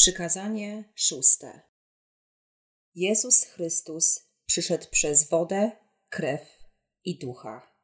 Przykazanie 0.00 0.84
szóste. 0.94 1.60
Jezus 2.94 3.44
Chrystus 3.44 4.26
przyszedł 4.46 4.86
przez 4.90 5.28
wodę, 5.28 5.72
krew 6.08 6.58
i 7.04 7.18
ducha. 7.18 7.74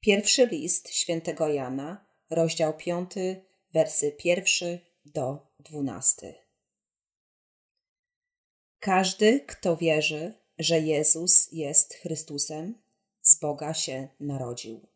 Pierwszy 0.00 0.46
list 0.46 0.88
świętego 0.88 1.48
Jana, 1.48 2.06
rozdział 2.30 2.76
piąty, 2.76 3.44
wersy 3.74 4.12
pierwszy 4.12 4.80
do 5.04 5.52
dwunasty. 5.60 6.34
Każdy, 8.78 9.40
kto 9.40 9.76
wierzy, 9.76 10.34
że 10.58 10.80
Jezus 10.80 11.52
jest 11.52 11.94
Chrystusem, 11.94 12.82
z 13.22 13.38
Boga 13.40 13.74
się 13.74 14.08
narodził. 14.20 14.88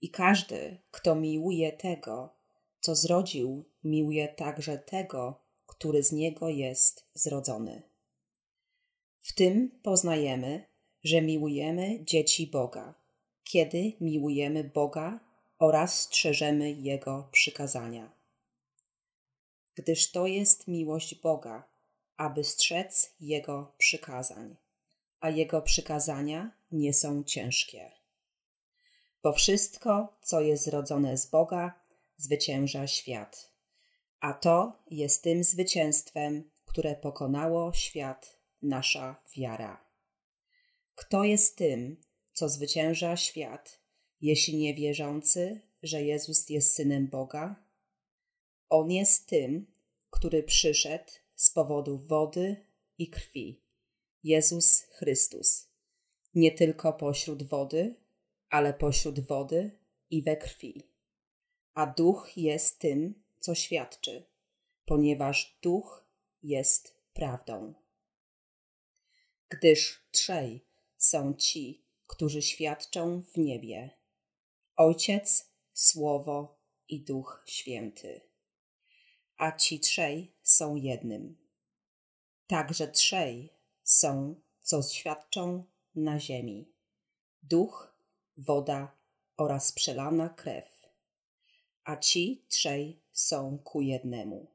I 0.00 0.10
każdy, 0.10 0.82
kto 0.90 1.14
miłuje 1.14 1.72
tego, 1.72 2.36
co 2.80 2.94
zrodził, 2.94 3.73
miłuje 3.84 4.28
także 4.28 4.78
tego, 4.78 5.40
który 5.66 6.02
z 6.02 6.12
niego 6.12 6.48
jest 6.48 7.04
zrodzony. 7.14 7.82
W 9.20 9.32
tym 9.32 9.80
poznajemy, 9.82 10.66
że 11.02 11.22
miłujemy 11.22 12.04
dzieci 12.04 12.46
Boga, 12.46 12.94
kiedy 13.44 13.92
miłujemy 14.00 14.64
Boga 14.64 15.20
oraz 15.58 16.00
strzeżemy 16.00 16.72
Jego 16.72 17.28
przykazania. 17.32 18.12
Gdyż 19.74 20.10
to 20.10 20.26
jest 20.26 20.68
miłość 20.68 21.14
Boga, 21.14 21.68
aby 22.16 22.44
strzec 22.44 23.14
Jego 23.20 23.72
przykazań, 23.78 24.56
a 25.20 25.30
Jego 25.30 25.62
przykazania 25.62 26.50
nie 26.72 26.94
są 26.94 27.24
ciężkie. 27.24 27.90
Bo 29.22 29.32
wszystko, 29.32 30.18
co 30.22 30.40
jest 30.40 30.64
zrodzone 30.64 31.16
z 31.16 31.26
Boga, 31.26 31.80
zwycięża 32.16 32.86
świat. 32.86 33.53
A 34.24 34.32
to 34.32 34.72
jest 34.90 35.22
tym 35.22 35.44
zwycięstwem, 35.44 36.50
które 36.64 36.96
pokonało 36.96 37.72
świat, 37.72 38.40
nasza 38.62 39.22
wiara. 39.36 39.90
Kto 40.94 41.24
jest 41.24 41.56
tym, 41.56 41.96
co 42.32 42.48
zwycięża 42.48 43.16
świat, 43.16 43.80
jeśli 44.20 44.56
nie 44.56 44.74
wierzący, 44.74 45.60
że 45.82 46.02
Jezus 46.02 46.48
jest 46.48 46.74
synem 46.74 47.08
Boga? 47.08 47.64
On 48.68 48.90
jest 48.90 49.28
tym, 49.28 49.72
który 50.10 50.42
przyszedł 50.42 51.12
z 51.34 51.50
powodu 51.50 51.98
wody 51.98 52.56
i 52.98 53.10
krwi. 53.10 53.62
Jezus 54.22 54.80
Chrystus. 54.80 55.68
Nie 56.34 56.52
tylko 56.52 56.92
pośród 56.92 57.42
wody, 57.42 57.96
ale 58.48 58.74
pośród 58.74 59.20
wody 59.20 59.78
i 60.10 60.22
we 60.22 60.36
krwi 60.36 60.94
a 61.74 61.86
duch 61.86 62.36
jest 62.36 62.78
tym, 62.78 63.23
co 63.44 63.54
świadczy, 63.54 64.26
ponieważ 64.84 65.58
duch 65.62 66.04
jest 66.42 66.96
prawdą. 67.12 67.74
Gdyż 69.48 70.06
trzej 70.10 70.66
są 70.96 71.34
ci, 71.34 71.86
którzy 72.06 72.42
świadczą 72.42 73.22
w 73.22 73.36
niebie: 73.36 73.90
Ojciec, 74.76 75.52
Słowo 75.72 76.58
i 76.88 77.04
Duch 77.04 77.44
Święty. 77.46 78.20
A 79.36 79.52
ci 79.52 79.80
trzej 79.80 80.36
są 80.42 80.76
jednym. 80.76 81.48
Także 82.46 82.88
trzej 82.88 83.52
są, 83.82 84.40
co 84.60 84.82
świadczą 84.82 85.64
na 85.94 86.20
ziemi: 86.20 86.72
duch, 87.42 87.96
woda 88.36 88.96
oraz 89.36 89.72
przelana 89.72 90.28
krew 90.28 90.74
a 91.84 91.96
ci 91.96 92.46
trzej 92.48 93.03
są 93.14 93.58
ku 93.58 93.80
jednemu. 93.80 94.46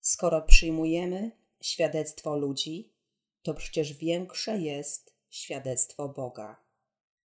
Skoro 0.00 0.42
przyjmujemy 0.42 1.30
świadectwo 1.60 2.36
ludzi, 2.36 2.92
to 3.42 3.54
przecież 3.54 3.92
większe 3.92 4.58
jest 4.58 5.14
świadectwo 5.30 6.08
Boga. 6.08 6.64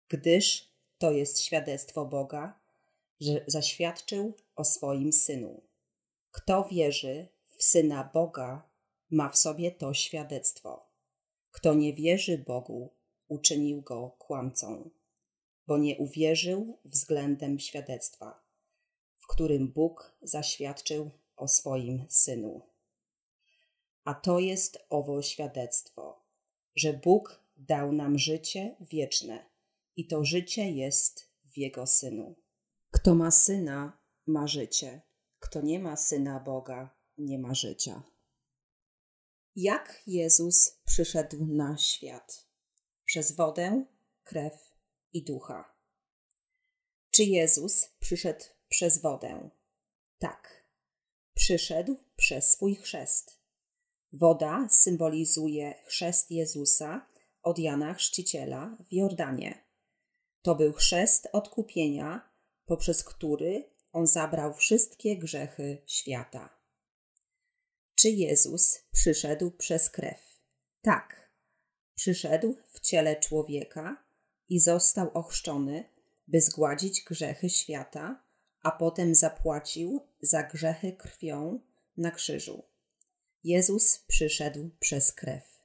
Gdyż 0.09 0.73
to 0.97 1.11
jest 1.11 1.39
świadectwo 1.39 2.05
Boga, 2.05 2.59
że 3.19 3.43
zaświadczył 3.47 4.33
o 4.55 4.63
swoim 4.63 5.13
synu. 5.13 5.61
Kto 6.31 6.63
wierzy 6.63 7.27
w 7.57 7.63
syna 7.63 8.09
Boga, 8.13 8.69
ma 9.11 9.29
w 9.29 9.37
sobie 9.37 9.71
to 9.71 9.93
świadectwo. 9.93 10.89
Kto 11.51 11.73
nie 11.73 11.93
wierzy 11.93 12.37
Bogu, 12.37 12.93
uczynił 13.27 13.81
go 13.81 14.09
kłamcą, 14.09 14.89
bo 15.67 15.77
nie 15.77 15.97
uwierzył 15.97 16.79
względem 16.85 17.59
świadectwa 17.59 18.48
którym 19.29 19.71
Bóg 19.71 20.17
zaświadczył 20.21 21.11
o 21.35 21.47
swoim 21.47 22.05
synu. 22.09 22.61
A 24.03 24.13
to 24.13 24.39
jest 24.39 24.77
owo 24.89 25.21
świadectwo, 25.21 26.25
że 26.75 26.93
Bóg 26.93 27.43
dał 27.57 27.91
nam 27.91 28.17
życie 28.17 28.75
wieczne 28.81 29.49
i 29.95 30.07
to 30.07 30.25
życie 30.25 30.71
jest 30.71 31.29
w 31.45 31.57
Jego 31.57 31.87
synu. 31.87 32.35
Kto 32.91 33.15
ma 33.15 33.31
syna, 33.31 33.97
ma 34.25 34.47
życie, 34.47 35.01
kto 35.39 35.61
nie 35.61 35.79
ma 35.79 35.95
syna 35.95 36.39
Boga, 36.39 36.95
nie 37.17 37.39
ma 37.39 37.53
życia. 37.53 38.03
Jak 39.55 40.03
Jezus 40.07 40.79
przyszedł 40.85 41.45
na 41.45 41.77
świat? 41.77 42.47
Przez 43.05 43.31
wodę, 43.31 43.85
krew 44.23 44.53
i 45.13 45.23
ducha. 45.23 45.75
Czy 47.11 47.23
Jezus 47.23 47.85
przyszedł 47.99 48.45
przez 48.69 49.01
wodę. 49.01 49.49
Tak, 50.19 50.65
przyszedł 51.33 51.95
przez 52.15 52.51
swój 52.51 52.75
chrzest. 52.75 53.39
Woda 54.13 54.67
symbolizuje 54.71 55.73
chrzest 55.85 56.31
Jezusa 56.31 57.07
od 57.43 57.59
Jana 57.59 57.93
Chrzciciela 57.93 58.77
w 58.89 58.93
Jordanie. 58.93 59.63
To 60.41 60.55
był 60.55 60.73
chrzest 60.73 61.27
odkupienia, 61.33 62.29
poprzez 62.65 63.03
który 63.03 63.63
on 63.91 64.07
zabrał 64.07 64.53
wszystkie 64.53 65.17
grzechy 65.17 65.81
świata. 65.85 66.59
Czy 67.95 68.09
Jezus 68.09 68.79
przyszedł 68.91 69.51
przez 69.51 69.89
krew? 69.89 70.41
Tak, 70.81 71.31
przyszedł 71.95 72.55
w 72.73 72.79
ciele 72.79 73.15
człowieka 73.15 74.05
i 74.49 74.59
został 74.59 75.11
ochrzczony, 75.13 75.89
by 76.27 76.41
zgładzić 76.41 77.03
grzechy 77.03 77.49
świata 77.49 78.28
a 78.63 78.71
potem 78.71 79.15
zapłacił 79.15 80.07
za 80.21 80.43
grzechy 80.43 80.93
krwią 80.93 81.59
na 81.97 82.11
krzyżu. 82.11 82.63
Jezus 83.43 83.97
przyszedł 84.07 84.69
przez 84.79 85.11
krew. 85.11 85.59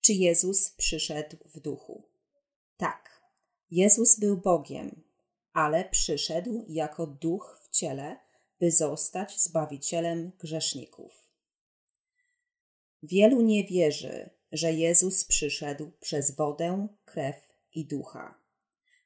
Czy 0.00 0.12
Jezus 0.12 0.70
przyszedł 0.70 1.36
w 1.44 1.60
duchu? 1.60 2.08
Tak, 2.76 3.22
Jezus 3.70 4.18
był 4.18 4.36
Bogiem, 4.36 5.02
ale 5.52 5.84
przyszedł 5.84 6.64
jako 6.68 7.06
duch 7.06 7.60
w 7.62 7.68
ciele, 7.70 8.16
by 8.60 8.70
zostać 8.70 9.40
zbawicielem 9.40 10.32
grzeszników. 10.38 11.28
Wielu 13.02 13.40
nie 13.40 13.64
wierzy, 13.64 14.30
że 14.52 14.72
Jezus 14.72 15.24
przyszedł 15.24 15.90
przez 16.00 16.36
wodę, 16.36 16.88
krew 17.04 17.36
i 17.72 17.84
ducha. 17.86 18.40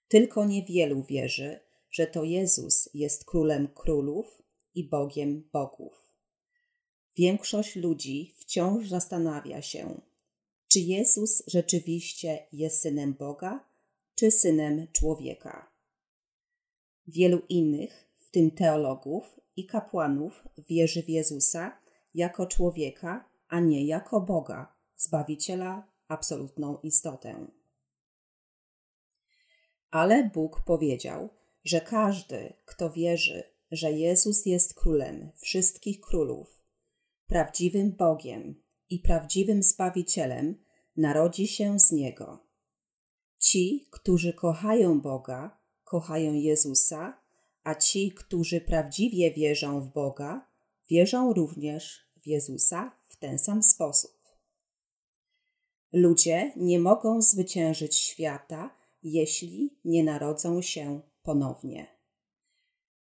Tylko 0.08 0.44
niewielu 0.44 1.02
wierzy, 1.02 1.60
że 1.90 2.06
to 2.06 2.24
Jezus 2.24 2.88
jest 2.94 3.24
królem 3.24 3.68
królów 3.68 4.42
i 4.74 4.88
Bogiem 4.88 5.48
bogów. 5.52 6.14
Większość 7.16 7.76
ludzi 7.76 8.34
wciąż 8.38 8.88
zastanawia 8.88 9.62
się, 9.62 10.00
czy 10.68 10.80
Jezus 10.80 11.42
rzeczywiście 11.46 12.46
jest 12.52 12.80
synem 12.80 13.14
Boga, 13.14 13.68
czy 14.14 14.30
synem 14.30 14.86
człowieka. 14.92 15.72
Wielu 17.06 17.42
innych, 17.48 18.10
w 18.16 18.30
tym 18.30 18.50
teologów 18.50 19.40
i 19.56 19.66
kapłanów, 19.66 20.44
wierzy 20.58 21.02
w 21.02 21.08
Jezusa 21.08 21.80
jako 22.14 22.46
człowieka, 22.46 23.30
a 23.48 23.60
nie 23.60 23.86
jako 23.86 24.20
Boga, 24.20 24.76
zbawiciela, 24.96 25.92
absolutną 26.08 26.78
istotę. 26.82 27.46
Ale 29.90 30.30
Bóg 30.34 30.60
powiedział, 30.66 31.28
że 31.64 31.80
każdy, 31.80 32.52
kto 32.64 32.90
wierzy, 32.90 33.42
że 33.70 33.92
Jezus 33.92 34.46
jest 34.46 34.74
królem 34.74 35.30
wszystkich 35.36 36.00
królów, 36.00 36.62
prawdziwym 37.26 37.92
Bogiem 37.92 38.62
i 38.90 38.98
prawdziwym 38.98 39.62
Zbawicielem, 39.62 40.64
narodzi 40.96 41.48
się 41.48 41.78
z 41.78 41.92
Niego. 41.92 42.46
Ci, 43.38 43.88
którzy 43.90 44.32
kochają 44.32 45.00
Boga, 45.00 45.60
kochają 45.84 46.34
Jezusa, 46.34 47.20
a 47.64 47.74
ci, 47.74 48.12
którzy 48.12 48.60
prawdziwie 48.60 49.30
wierzą 49.30 49.80
w 49.80 49.92
Boga, 49.92 50.46
wierzą 50.90 51.32
również 51.32 52.10
w 52.22 52.26
Jezusa 52.26 52.96
w 53.08 53.16
ten 53.16 53.38
sam 53.38 53.62
sposób. 53.62 54.20
Ludzie 55.92 56.52
nie 56.56 56.78
mogą 56.78 57.22
zwyciężyć 57.22 57.96
świata, 57.96 58.76
jeśli 59.02 59.78
nie 59.84 60.04
narodzą 60.04 60.62
się 60.62 61.00
ponownie. 61.22 61.86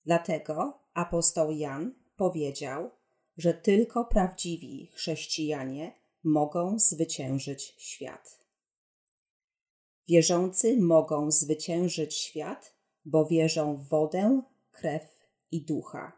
Dlatego 0.06 0.80
apostoł 0.94 1.52
Jan 1.52 1.96
powiedział, 2.16 2.92
że 3.38 3.54
tylko 3.54 4.06
prawdziwi 4.06 4.88
chrześcijanie 4.94 5.94
mogą 6.24 6.80
zwyciężyć 6.80 7.76
świat. 7.78 8.40
Wierzący 10.08 10.78
mogą 10.78 11.32
zwyciężyć 11.32 12.16
świat, 12.16 12.76
bo 13.06 13.26
wierzą 13.26 13.76
w 13.76 13.88
wodę, 13.88 14.42
krew 14.72 15.28
i 15.52 15.66
ducha. 15.66 16.12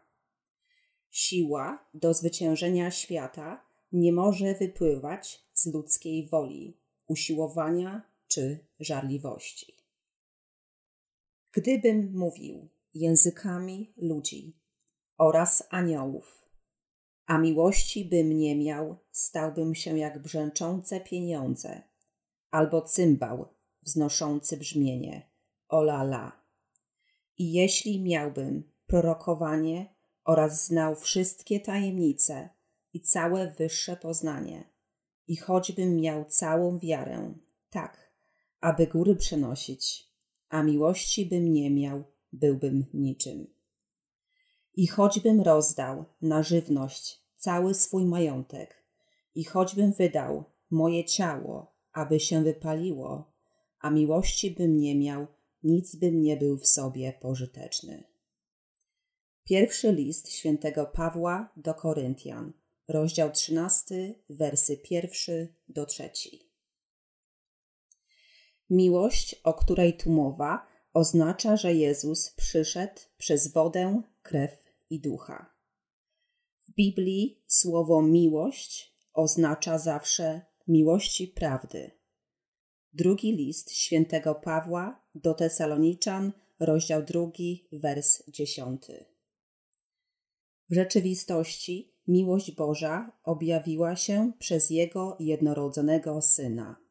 Siła 1.10 1.88
do 1.94 2.14
zwyciężenia 2.14 2.90
świata 2.90 3.64
nie 3.92 4.12
może 4.12 4.54
wypływać 4.54 5.44
z 5.52 5.66
ludzkiej 5.66 6.28
woli, 6.28 6.76
usiłowania 7.06 8.02
czy 8.28 8.66
żarliwości. 8.80 9.79
Gdybym 11.52 12.12
mówił 12.14 12.68
językami 12.94 13.92
ludzi 13.96 14.56
oraz 15.18 15.62
aniołów, 15.70 16.48
a 17.26 17.38
miłości 17.38 18.04
bym 18.04 18.36
nie 18.36 18.56
miał, 18.56 18.96
stałbym 19.12 19.74
się 19.74 19.98
jak 19.98 20.22
brzęczące 20.22 21.00
pieniądze, 21.00 21.82
albo 22.50 22.82
cymbał 22.82 23.54
wznoszący 23.82 24.56
brzmienie 24.56 25.30
ola 25.68 26.02
la. 26.02 26.44
I 27.38 27.52
jeśli 27.52 28.02
miałbym 28.02 28.72
prorokowanie 28.86 29.94
oraz 30.24 30.66
znał 30.66 30.96
wszystkie 30.96 31.60
tajemnice 31.60 32.48
i 32.92 33.00
całe 33.00 33.50
wyższe 33.50 33.96
poznanie, 33.96 34.70
i 35.26 35.36
choćbym 35.36 35.96
miał 35.96 36.24
całą 36.24 36.78
wiarę, 36.78 37.34
tak, 37.70 38.12
aby 38.60 38.86
góry 38.86 39.16
przenosić, 39.16 40.09
a 40.50 40.62
miłości 40.62 41.26
bym 41.26 41.52
nie 41.52 41.70
miał, 41.70 42.04
byłbym 42.32 42.86
niczym. 42.94 43.46
I 44.74 44.86
choćbym 44.86 45.40
rozdał 45.40 46.04
na 46.22 46.42
żywność 46.42 47.20
cały 47.36 47.74
swój 47.74 48.04
majątek, 48.04 48.84
i 49.34 49.44
choćbym 49.44 49.92
wydał 49.92 50.44
moje 50.70 51.04
ciało, 51.04 51.74
aby 51.92 52.20
się 52.20 52.42
wypaliło, 52.44 53.32
a 53.80 53.90
miłości 53.90 54.50
bym 54.50 54.76
nie 54.76 54.98
miał, 54.98 55.26
nic 55.62 55.96
bym 55.96 56.20
nie 56.20 56.36
był 56.36 56.58
w 56.58 56.66
sobie 56.66 57.12
pożyteczny. 57.20 58.04
Pierwszy 59.44 59.92
list 59.92 60.32
świętego 60.32 60.86
Pawła 60.86 61.52
do 61.56 61.74
Koryntian, 61.74 62.52
rozdział 62.88 63.30
13, 63.30 64.14
wersy 64.30 64.76
pierwszy 64.76 65.54
do 65.68 65.86
trzeci. 65.86 66.49
Miłość, 68.70 69.34
o 69.44 69.54
której 69.54 69.96
tu 69.96 70.10
mowa, 70.10 70.66
oznacza, 70.94 71.56
że 71.56 71.74
Jezus 71.74 72.30
przyszedł 72.30 73.00
przez 73.18 73.52
wodę, 73.52 74.02
krew 74.22 74.64
i 74.90 75.00
ducha. 75.00 75.54
W 76.58 76.74
Biblii 76.74 77.42
słowo 77.46 78.02
miłość 78.02 78.96
oznacza 79.12 79.78
zawsze 79.78 80.40
miłości 80.68 81.28
prawdy. 81.28 81.90
Drugi 82.92 83.32
list 83.32 83.72
świętego 83.72 84.34
Pawła 84.34 85.00
do 85.14 85.34
Tesaloniczan, 85.34 86.32
rozdział 86.60 87.02
drugi, 87.02 87.68
wers 87.72 88.22
dziesiąty. 88.28 89.04
W 90.70 90.74
rzeczywistości 90.74 91.94
miłość 92.08 92.52
Boża 92.54 93.12
objawiła 93.24 93.96
się 93.96 94.32
przez 94.38 94.70
Jego 94.70 95.16
jednorodzonego 95.20 96.22
Syna. 96.22 96.89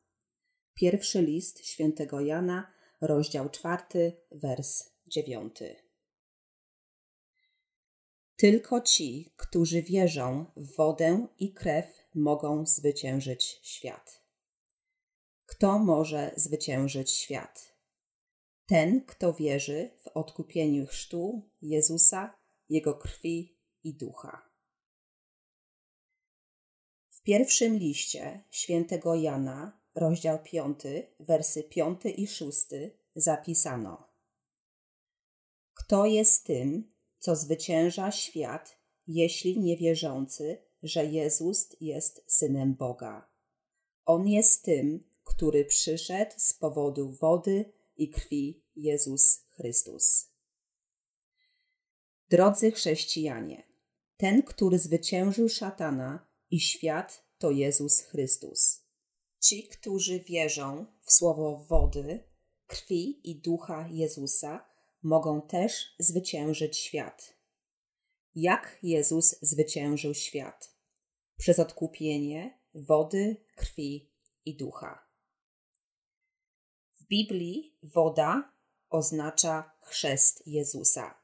Pierwszy 0.80 1.22
list 1.22 1.66
świętego 1.66 2.20
Jana, 2.20 2.72
rozdział 3.02 3.50
czwarty, 3.50 4.14
wers 4.32 4.90
dziewiąty. 5.08 5.76
Tylko 8.36 8.82
ci, 8.82 9.34
którzy 9.36 9.82
wierzą 9.82 10.46
w 10.56 10.76
wodę 10.76 11.28
i 11.40 11.54
krew, 11.54 11.86
mogą 12.16 12.66
zwyciężyć 12.66 13.60
świat. 13.64 14.24
Kto 15.46 15.80
może 15.80 16.32
zwyciężyć 16.36 17.12
świat? 17.12 17.76
Ten, 18.66 19.06
kto 19.06 19.34
wierzy 19.34 19.92
w 19.98 20.08
odkupieniu 20.08 20.86
chrztu 20.86 21.50
Jezusa, 21.62 22.38
Jego 22.70 22.94
krwi 22.94 23.58
i 23.84 23.94
ducha. 23.94 24.50
W 27.10 27.22
pierwszym 27.22 27.78
liście 27.78 28.44
świętego 28.52 29.16
Jana, 29.16 29.79
rozdział 29.96 30.40
5, 30.44 30.80
wersy 31.20 31.64
5 31.64 32.02
i 32.18 32.28
6 32.28 32.68
zapisano: 33.16 34.10
Kto 35.74 36.06
jest 36.06 36.44
tym, 36.44 36.92
co 37.20 37.36
zwycięża 37.36 38.12
świat, 38.12 38.78
jeśli 39.08 39.60
niewierzący, 39.60 40.58
że 40.84 41.06
Jezus 41.06 41.68
jest 41.82 42.24
synem 42.28 42.76
Boga? 42.76 43.30
On 44.06 44.28
jest 44.28 44.64
tym, 44.64 45.04
który 45.24 45.66
przyszedł 45.66 46.32
z 46.38 46.54
powodu 46.54 47.12
wody 47.12 47.74
i 47.98 48.10
krwi 48.10 48.64
Jezus 48.76 49.46
Chrystus. 49.50 50.30
Drodzy 52.30 52.72
chrześcijanie, 52.72 53.64
ten, 54.18 54.44
który 54.44 54.80
zwyciężył 54.80 55.50
szatana 55.50 56.28
i 56.52 56.60
świat, 56.60 57.24
to 57.38 57.52
Jezus 57.52 58.02
Chrystus. 58.02 58.79
Ci, 59.40 59.68
którzy 59.68 60.20
wierzą 60.20 60.86
w 61.02 61.12
słowo 61.12 61.58
wody, 61.58 62.24
krwi 62.68 63.30
i 63.30 63.36
ducha 63.36 63.88
Jezusa, 63.92 64.70
mogą 65.04 65.42
też 65.42 65.96
zwyciężyć 66.00 66.78
świat. 66.78 67.34
Jak 68.36 68.80
Jezus 68.84 69.36
zwyciężył 69.42 70.14
świat? 70.14 70.76
Przez 71.38 71.60
odkupienie 71.60 72.60
wody, 72.74 73.46
krwi 73.56 74.12
i 74.46 74.58
ducha. 74.58 75.08
W 77.00 77.08
Biblii 77.08 77.78
woda 77.84 78.54
oznacza 78.90 79.72
chrzest 79.82 80.48
Jezusa. 80.48 81.22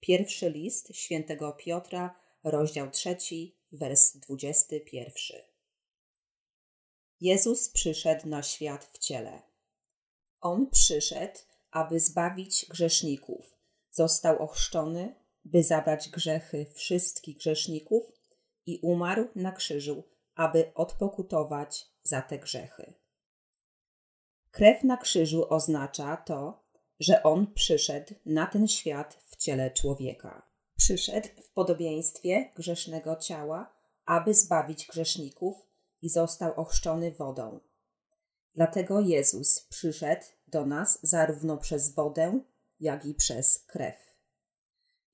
Pierwszy 0.00 0.50
list 0.50 0.96
świętego 0.96 1.52
Piotra 1.52 2.20
rozdział 2.44 2.90
trzeci, 2.90 3.58
wers 3.72 4.16
dwudziesty 4.16 4.80
pierwszy. 4.80 5.57
Jezus 7.20 7.68
przyszedł 7.68 8.28
na 8.28 8.42
świat 8.42 8.84
w 8.84 8.98
ciele. 8.98 9.42
On 10.40 10.70
przyszedł, 10.70 11.38
aby 11.70 12.00
zbawić 12.00 12.66
grzeszników. 12.70 13.56
Został 13.90 14.42
ochrzczony, 14.42 15.14
by 15.44 15.62
zabrać 15.62 16.08
grzechy 16.08 16.66
wszystkich 16.74 17.36
grzeszników 17.36 18.12
i 18.66 18.80
umarł 18.82 19.28
na 19.34 19.52
krzyżu, 19.52 20.04
aby 20.34 20.72
odpokutować 20.74 21.86
za 22.02 22.22
te 22.22 22.38
grzechy. 22.38 22.94
Krew 24.50 24.84
na 24.84 24.96
krzyżu 24.96 25.54
oznacza 25.54 26.16
to, 26.16 26.64
że 27.00 27.22
On 27.22 27.54
przyszedł 27.54 28.14
na 28.26 28.46
ten 28.46 28.68
świat 28.68 29.18
w 29.26 29.36
ciele 29.36 29.70
człowieka 29.70 30.48
przyszedł 30.78 31.28
w 31.42 31.50
podobieństwie 31.50 32.52
grzesznego 32.56 33.16
ciała, 33.16 33.74
aby 34.04 34.34
zbawić 34.34 34.86
grzeszników 34.86 35.56
i 36.02 36.08
został 36.08 36.54
ochrzczony 36.54 37.12
wodą. 37.12 37.60
Dlatego 38.54 39.00
Jezus 39.00 39.60
przyszedł 39.60 40.26
do 40.46 40.66
nas 40.66 40.98
zarówno 41.02 41.58
przez 41.58 41.94
wodę, 41.94 42.40
jak 42.80 43.06
i 43.06 43.14
przez 43.14 43.58
krew. 43.66 43.96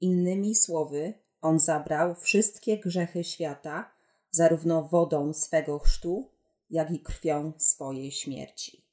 Innymi 0.00 0.54
słowy, 0.54 1.14
On 1.40 1.60
zabrał 1.60 2.14
wszystkie 2.14 2.78
grzechy 2.78 3.24
świata, 3.24 3.94
zarówno 4.30 4.82
wodą 4.82 5.32
swego 5.32 5.78
chrztu, 5.78 6.30
jak 6.70 6.90
i 6.90 7.00
krwią 7.00 7.52
swojej 7.58 8.12
śmierci. 8.12 8.84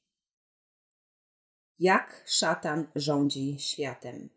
Jak 1.78 2.24
szatan 2.26 2.86
rządzi 2.94 3.56
światem? 3.58 4.30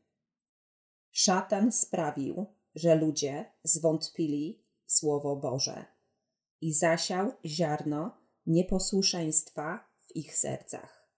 Szatan 1.11 1.71
sprawił, 1.71 2.45
że 2.75 2.95
ludzie 2.95 3.51
zwątpili 3.63 4.63
w 4.85 4.91
Słowo 4.91 5.35
Boże 5.35 5.94
i 6.61 6.73
zasiał 6.73 7.31
ziarno 7.45 8.17
nieposłuszeństwa 8.45 9.89
w 10.07 10.15
ich 10.15 10.37
sercach. 10.37 11.09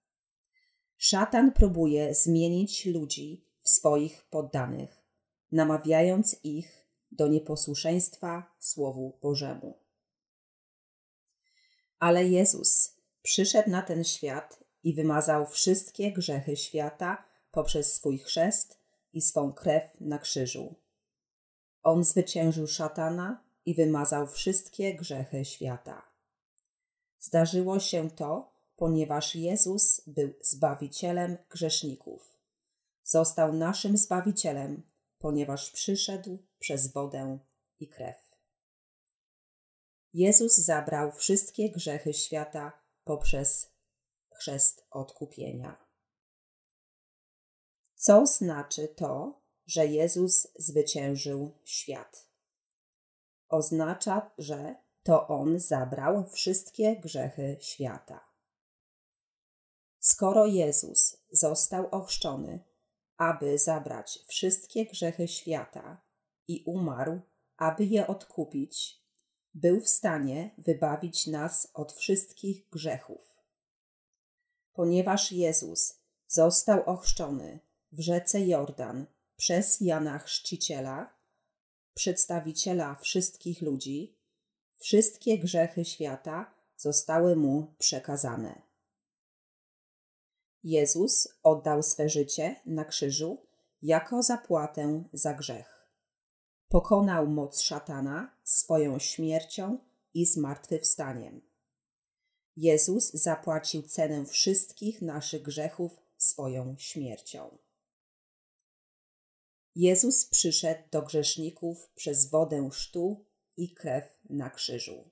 Szatan 0.98 1.52
próbuje 1.52 2.14
zmienić 2.14 2.86
ludzi 2.86 3.46
w 3.60 3.70
swoich 3.70 4.24
poddanych, 4.30 5.04
namawiając 5.52 6.36
ich 6.44 6.88
do 7.12 7.28
nieposłuszeństwa 7.28 8.56
Słowu 8.60 9.20
Bożemu. 9.22 9.78
Ale 12.00 12.28
Jezus 12.28 12.96
przyszedł 13.22 13.70
na 13.70 13.82
ten 13.82 14.04
świat 14.04 14.64
i 14.84 14.94
wymazał 14.94 15.46
wszystkie 15.46 16.12
grzechy 16.12 16.56
świata 16.56 17.26
poprzez 17.52 17.94
swój 17.94 18.18
chrzest 18.18 18.80
i 19.14 19.22
swą 19.22 19.54
krew 19.54 19.84
na 20.00 20.20
krzyżu. 20.20 20.76
On 21.84 22.04
zwyciężył 22.04 22.68
szatana 22.68 23.47
i 23.68 23.74
wymazał 23.74 24.28
wszystkie 24.28 24.96
grzechy 24.96 25.46
świata. 25.46 26.12
Zdarzyło 27.20 27.80
się 27.80 28.12
to, 28.12 28.54
ponieważ 28.76 29.36
Jezus 29.36 30.02
był 30.08 30.34
zbawicielem 30.42 31.38
grzeszników. 31.50 32.38
Został 33.04 33.54
naszym 33.54 33.98
zbawicielem, 33.98 34.84
ponieważ 35.18 35.72
przyszedł 35.72 36.38
przez 36.60 36.94
wodę 36.94 37.40
i 37.80 37.88
krew. 37.88 38.18
Jezus 40.14 40.56
zabrał 40.56 41.12
wszystkie 41.12 41.72
grzechy 41.72 42.14
świata 42.14 42.72
poprzez 43.04 43.72
chrzest 44.34 44.88
odkupienia. 44.92 45.88
Co 47.96 48.26
znaczy 48.26 48.88
to, 48.88 49.42
że 49.66 49.86
Jezus 49.86 50.48
zwyciężył 50.56 51.58
świat? 51.64 52.27
Oznacza, 53.50 54.32
że 54.38 54.76
to 55.04 55.28
On 55.28 55.60
zabrał 55.60 56.26
wszystkie 56.30 56.96
grzechy 56.96 57.58
świata. 57.60 58.28
Skoro 60.00 60.46
Jezus 60.46 61.18
został 61.32 61.88
ochrzczony, 61.92 62.60
aby 63.18 63.58
zabrać 63.58 64.20
wszystkie 64.28 64.86
grzechy 64.86 65.28
świata 65.28 66.02
i 66.48 66.64
umarł, 66.66 67.20
aby 67.58 67.86
je 67.86 68.08
odkupić, 68.08 69.02
był 69.54 69.82
w 69.82 69.90
stanie 69.90 70.56
wybawić 70.58 71.28
nas 71.28 71.72
od 71.74 71.94
wszystkich 71.94 72.70
grzechów. 72.70 73.38
Ponieważ 74.74 75.32
Jezus 75.32 76.00
został 76.28 76.84
ochrzczony 76.84 77.60
w 77.92 78.00
rzece 78.00 78.46
Jordan 78.46 79.06
przez 79.36 79.82
Jana 79.82 80.20
Chrzciciela, 80.20 81.17
przedstawiciela 81.98 82.96
wszystkich 82.96 83.62
ludzi, 83.62 84.18
wszystkie 84.80 85.40
grzechy 85.40 85.86
świata 85.86 86.54
zostały 86.76 87.36
mu 87.36 87.76
przekazane. 87.78 88.62
Jezus 90.64 91.28
oddał 91.44 91.84
swe 91.84 92.10
życie 92.10 92.56
na 92.66 92.86
krzyżu 92.86 93.48
jako 93.82 94.24
zapłatę 94.24 95.04
za 95.14 95.34
grzech. 95.34 95.88
Pokonał 96.68 97.28
moc 97.28 97.62
szatana 97.62 98.38
swoją 98.44 99.00
śmiercią 99.00 99.80
i 100.14 100.26
zmartwychwstaniem. 100.26 101.42
Jezus 102.56 103.12
zapłacił 103.14 103.82
cenę 103.82 104.26
wszystkich 104.26 105.02
naszych 105.02 105.42
grzechów 105.42 105.92
swoją 106.18 106.76
śmiercią. 106.78 107.58
Jezus 109.80 110.26
przyszedł 110.26 110.82
do 110.92 111.02
grzeszników 111.02 111.90
przez 111.96 112.30
wodę 112.30 112.70
sztu 112.72 113.26
i 113.58 113.74
krew 113.74 114.20
na 114.30 114.50
krzyżu. 114.50 115.10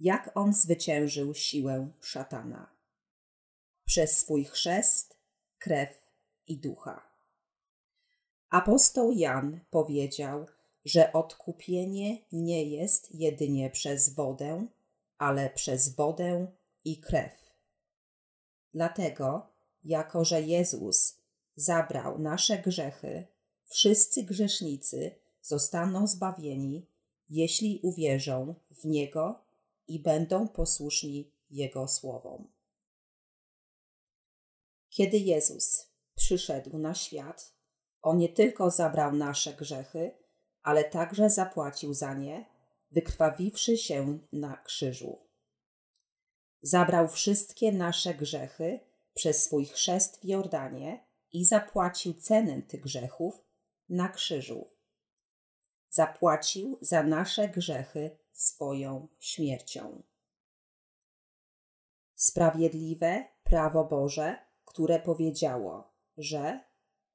Jak 0.00 0.30
on 0.34 0.52
zwyciężył 0.52 1.34
siłę 1.34 1.90
szatana? 2.00 2.76
Przez 3.84 4.18
swój 4.18 4.44
chrzest, 4.44 5.16
krew 5.58 6.00
i 6.46 6.58
ducha. 6.58 7.10
Apostoł 8.50 9.12
Jan 9.12 9.60
powiedział, 9.70 10.46
że 10.84 11.12
odkupienie 11.12 12.18
nie 12.32 12.64
jest 12.64 13.14
jedynie 13.14 13.70
przez 13.70 14.14
wodę, 14.14 14.66
ale 15.18 15.50
przez 15.50 15.94
wodę 15.94 16.46
i 16.84 17.00
krew. 17.00 17.32
Dlatego, 18.74 19.52
jako 19.84 20.24
że 20.24 20.42
Jezus 20.42 21.17
zabrał 21.58 22.18
nasze 22.18 22.58
grzechy, 22.58 23.26
wszyscy 23.64 24.22
grzesznicy 24.22 25.14
zostaną 25.42 26.06
zbawieni, 26.06 26.86
jeśli 27.28 27.80
uwierzą 27.82 28.54
w 28.70 28.84
Niego 28.84 29.44
i 29.88 30.02
będą 30.02 30.48
posłuszni 30.48 31.32
Jego 31.50 31.88
słowom. 31.88 32.48
Kiedy 34.88 35.18
Jezus 35.18 35.86
przyszedł 36.14 36.78
na 36.78 36.94
świat, 36.94 37.52
On 38.02 38.18
nie 38.18 38.28
tylko 38.28 38.70
zabrał 38.70 39.12
nasze 39.12 39.54
grzechy, 39.54 40.10
ale 40.62 40.84
także 40.84 41.30
zapłacił 41.30 41.94
za 41.94 42.14
nie, 42.14 42.46
wykrwawiwszy 42.90 43.76
się 43.76 44.18
na 44.32 44.56
krzyżu. 44.56 45.18
Zabrał 46.62 47.08
wszystkie 47.08 47.72
nasze 47.72 48.14
grzechy 48.14 48.80
przez 49.14 49.44
swój 49.44 49.66
chrzest 49.66 50.20
w 50.20 50.24
Jordanie 50.24 51.07
i 51.32 51.44
zapłacił 51.44 52.14
cenę 52.14 52.62
tych 52.62 52.80
grzechów 52.80 53.44
na 53.88 54.08
krzyżu. 54.08 54.70
Zapłacił 55.90 56.78
za 56.80 57.02
nasze 57.02 57.48
grzechy 57.48 58.18
swoją 58.32 59.08
śmiercią. 59.18 60.02
Sprawiedliwe 62.14 63.24
prawo 63.42 63.84
Boże, 63.84 64.38
które 64.64 65.00
powiedziało, 65.00 65.94
że 66.16 66.60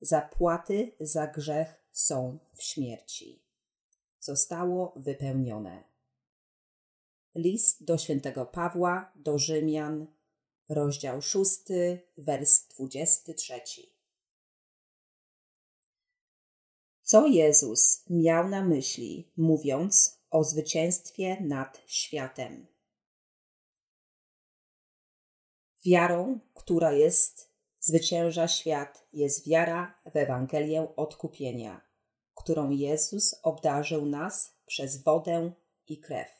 zapłaty 0.02 0.92
za 1.00 1.28
grzech 1.28 1.84
są 1.92 2.40
w 2.54 2.64
śmierci, 2.64 3.44
zostało 4.20 4.94
wypełnione. 4.96 5.84
List 7.36 7.84
do 7.84 7.98
świętego 7.98 8.46
Pawła 8.46 9.12
do 9.16 9.40
Rzymian, 9.40 10.08
rozdział 10.70 11.22
6, 11.22 11.52
wers 12.18 12.68
23. 12.68 13.93
Co 17.14 17.28
Jezus 17.28 18.04
miał 18.10 18.50
na 18.50 18.64
myśli, 18.64 19.32
mówiąc 19.38 20.20
o 20.32 20.44
zwycięstwie 20.44 21.38
nad 21.42 21.82
światem? 21.86 22.68
Wiarą, 25.86 26.40
która 26.54 26.92
jest, 26.92 27.50
zwycięża 27.80 28.48
świat, 28.48 29.08
jest 29.14 29.48
wiara 29.48 30.00
w 30.06 30.16
Ewangelię 30.16 30.88
odkupienia, 30.96 31.82
którą 32.36 32.70
Jezus 32.70 33.36
obdarzył 33.44 34.06
nas 34.06 34.56
przez 34.66 35.04
wodę 35.04 35.52
i 35.88 36.00
krew. 36.00 36.32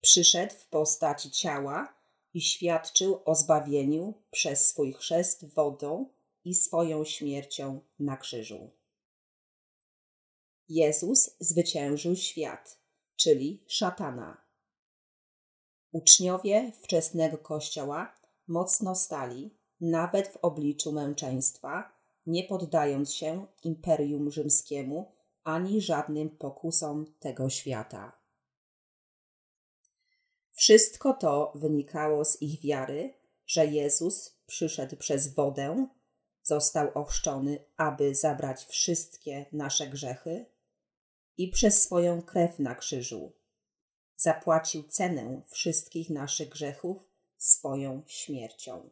Przyszedł 0.00 0.54
w 0.54 0.66
postaci 0.66 1.30
ciała 1.30 1.94
i 2.34 2.40
świadczył 2.40 3.20
o 3.24 3.34
zbawieniu 3.34 4.14
przez 4.30 4.68
swój 4.68 4.92
chrzest 4.92 5.54
wodą 5.54 6.15
i 6.46 6.54
swoją 6.54 7.04
śmiercią 7.04 7.80
na 7.98 8.16
krzyżu. 8.16 8.70
Jezus 10.68 11.30
zwyciężył 11.40 12.16
świat, 12.16 12.78
czyli 13.16 13.64
szatana. 13.66 14.44
Uczniowie 15.92 16.72
wczesnego 16.82 17.38
Kościoła 17.38 18.14
mocno 18.46 18.94
stali, 18.94 19.50
nawet 19.80 20.28
w 20.28 20.36
obliczu 20.36 20.92
męczeństwa, 20.92 21.92
nie 22.26 22.44
poddając 22.44 23.14
się 23.14 23.46
imperium 23.64 24.30
rzymskiemu 24.30 25.12
ani 25.44 25.80
żadnym 25.80 26.30
pokusom 26.30 27.14
tego 27.20 27.50
świata. 27.50 28.18
Wszystko 30.52 31.14
to 31.14 31.52
wynikało 31.54 32.24
z 32.24 32.42
ich 32.42 32.60
wiary, 32.60 33.14
że 33.46 33.66
Jezus 33.66 34.36
przyszedł 34.46 34.96
przez 34.96 35.34
wodę, 35.34 35.88
został 36.46 36.90
ochrzczony, 36.94 37.64
aby 37.76 38.14
zabrać 38.14 38.64
wszystkie 38.64 39.46
nasze 39.52 39.86
grzechy 39.86 40.46
i 41.36 41.48
przez 41.48 41.82
swoją 41.82 42.22
krew 42.22 42.58
na 42.58 42.74
krzyżu 42.74 43.32
zapłacił 44.16 44.82
cenę 44.82 45.42
wszystkich 45.50 46.10
naszych 46.10 46.48
grzechów 46.48 47.10
swoją 47.36 48.02
śmiercią. 48.06 48.90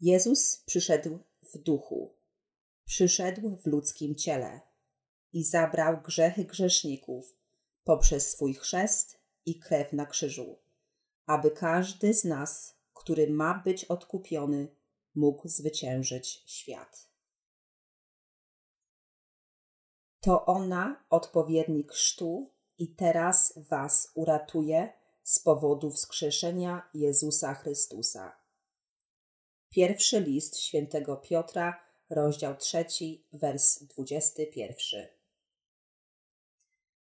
Jezus 0.00 0.56
przyszedł 0.66 1.18
w 1.42 1.58
duchu, 1.58 2.14
przyszedł 2.84 3.56
w 3.56 3.66
ludzkim 3.66 4.14
ciele 4.14 4.60
i 5.32 5.44
zabrał 5.44 6.00
grzechy 6.02 6.44
grzeszników 6.44 7.36
poprzez 7.84 8.30
swój 8.30 8.54
chrzest 8.54 9.20
i 9.46 9.58
krew 9.58 9.92
na 9.92 10.06
krzyżu, 10.06 10.58
aby 11.26 11.50
każdy 11.50 12.14
z 12.14 12.24
nas, 12.24 12.76
który 12.94 13.30
ma 13.30 13.62
być 13.64 13.84
odkupiony, 13.84 14.79
mógł 15.14 15.48
zwyciężyć 15.48 16.42
świat. 16.46 17.10
To 20.20 20.46
ona 20.46 21.04
odpowiednik 21.10 21.92
chrztu 21.92 22.50
i 22.78 22.94
teraz 22.94 23.52
Was 23.56 24.12
uratuje 24.14 24.92
z 25.22 25.38
powodu 25.38 25.90
wskrzeszenia 25.90 26.90
Jezusa 26.94 27.54
Chrystusa. 27.54 28.36
Pierwszy 29.68 30.20
list 30.20 30.58
świętego 30.58 31.16
Piotra, 31.16 31.80
rozdział 32.10 32.56
trzeci, 32.56 33.26
wers 33.32 33.82
dwudziesty 33.82 34.46
pierwszy. 34.46 35.08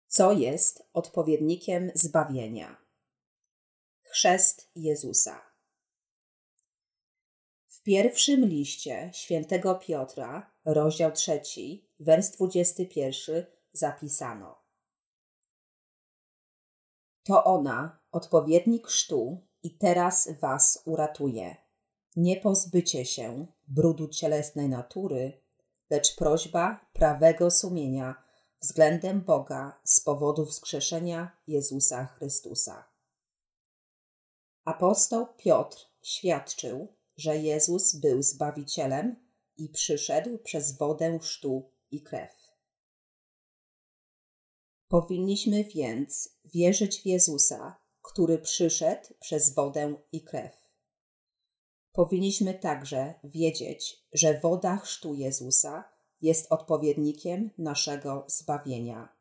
Co 0.07 0.31
jest 0.31 0.83
odpowiednikiem 0.93 1.91
zbawienia? 1.95 2.77
Chrzest 4.03 4.69
Jezusa. 4.75 5.56
Pierwszym 7.87 8.45
liście 8.45 9.09
świętego 9.13 9.75
Piotra, 9.75 10.51
rozdział 10.65 11.11
trzeci, 11.11 11.89
wers 11.99 12.31
dwudziesty 12.31 12.85
pierwszy 12.85 13.45
zapisano. 13.73 14.61
To 17.23 17.43
ona, 17.43 17.99
odpowiednik 18.11 18.87
chrztu, 18.87 19.47
i 19.63 19.77
teraz 19.77 20.29
was 20.39 20.81
uratuje. 20.85 21.55
Nie 22.15 22.37
pozbycie 22.37 23.05
się 23.05 23.47
brudu 23.67 24.07
cielesnej 24.07 24.69
natury, 24.69 25.41
lecz 25.89 26.15
prośba 26.15 26.85
prawego 26.93 27.51
sumienia 27.51 28.23
względem 28.61 29.21
Boga 29.21 29.79
z 29.83 30.01
powodu 30.01 30.45
wskrzeszenia 30.45 31.37
Jezusa 31.47 32.05
Chrystusa. 32.05 32.85
Apostoł 34.65 35.27
Piotr 35.37 35.77
świadczył, 36.01 36.96
że 37.17 37.37
Jezus 37.37 37.95
był 37.95 38.23
Zbawicielem 38.23 39.15
i 39.57 39.69
przyszedł 39.69 40.37
przez 40.37 40.77
wodę, 40.77 41.19
chrztu 41.19 41.71
i 41.91 42.01
krew. 42.01 42.31
Powinniśmy 44.87 45.63
więc 45.63 46.37
wierzyć 46.45 47.01
w 47.01 47.05
Jezusa, 47.05 47.79
który 48.01 48.37
przyszedł 48.37 49.07
przez 49.19 49.53
wodę 49.53 49.95
i 50.11 50.23
krew. 50.23 50.67
Powinniśmy 51.91 52.53
także 52.53 53.13
wiedzieć, 53.23 54.03
że 54.13 54.39
woda 54.39 54.77
chrztu 54.77 55.13
Jezusa 55.13 55.83
jest 56.21 56.51
odpowiednikiem 56.51 57.49
naszego 57.57 58.25
zbawienia. 58.27 59.17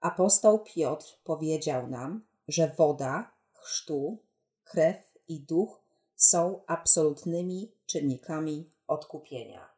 Apostoł 0.00 0.64
Piotr 0.64 1.18
powiedział 1.24 1.86
nam, 1.86 2.26
że 2.48 2.74
woda, 2.78 3.34
chrztu, 3.52 4.22
krew 4.64 5.14
i 5.28 5.40
duch 5.40 5.83
są 6.24 6.64
absolutnymi 6.66 7.72
czynnikami 7.86 8.70
odkupienia. 8.86 9.74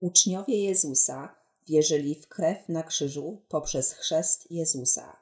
Uczniowie 0.00 0.64
Jezusa 0.64 1.36
wierzyli 1.66 2.14
w 2.14 2.28
krew 2.28 2.68
na 2.68 2.82
krzyżu 2.82 3.42
poprzez 3.48 3.92
chrzest 3.92 4.50
Jezusa. 4.50 5.16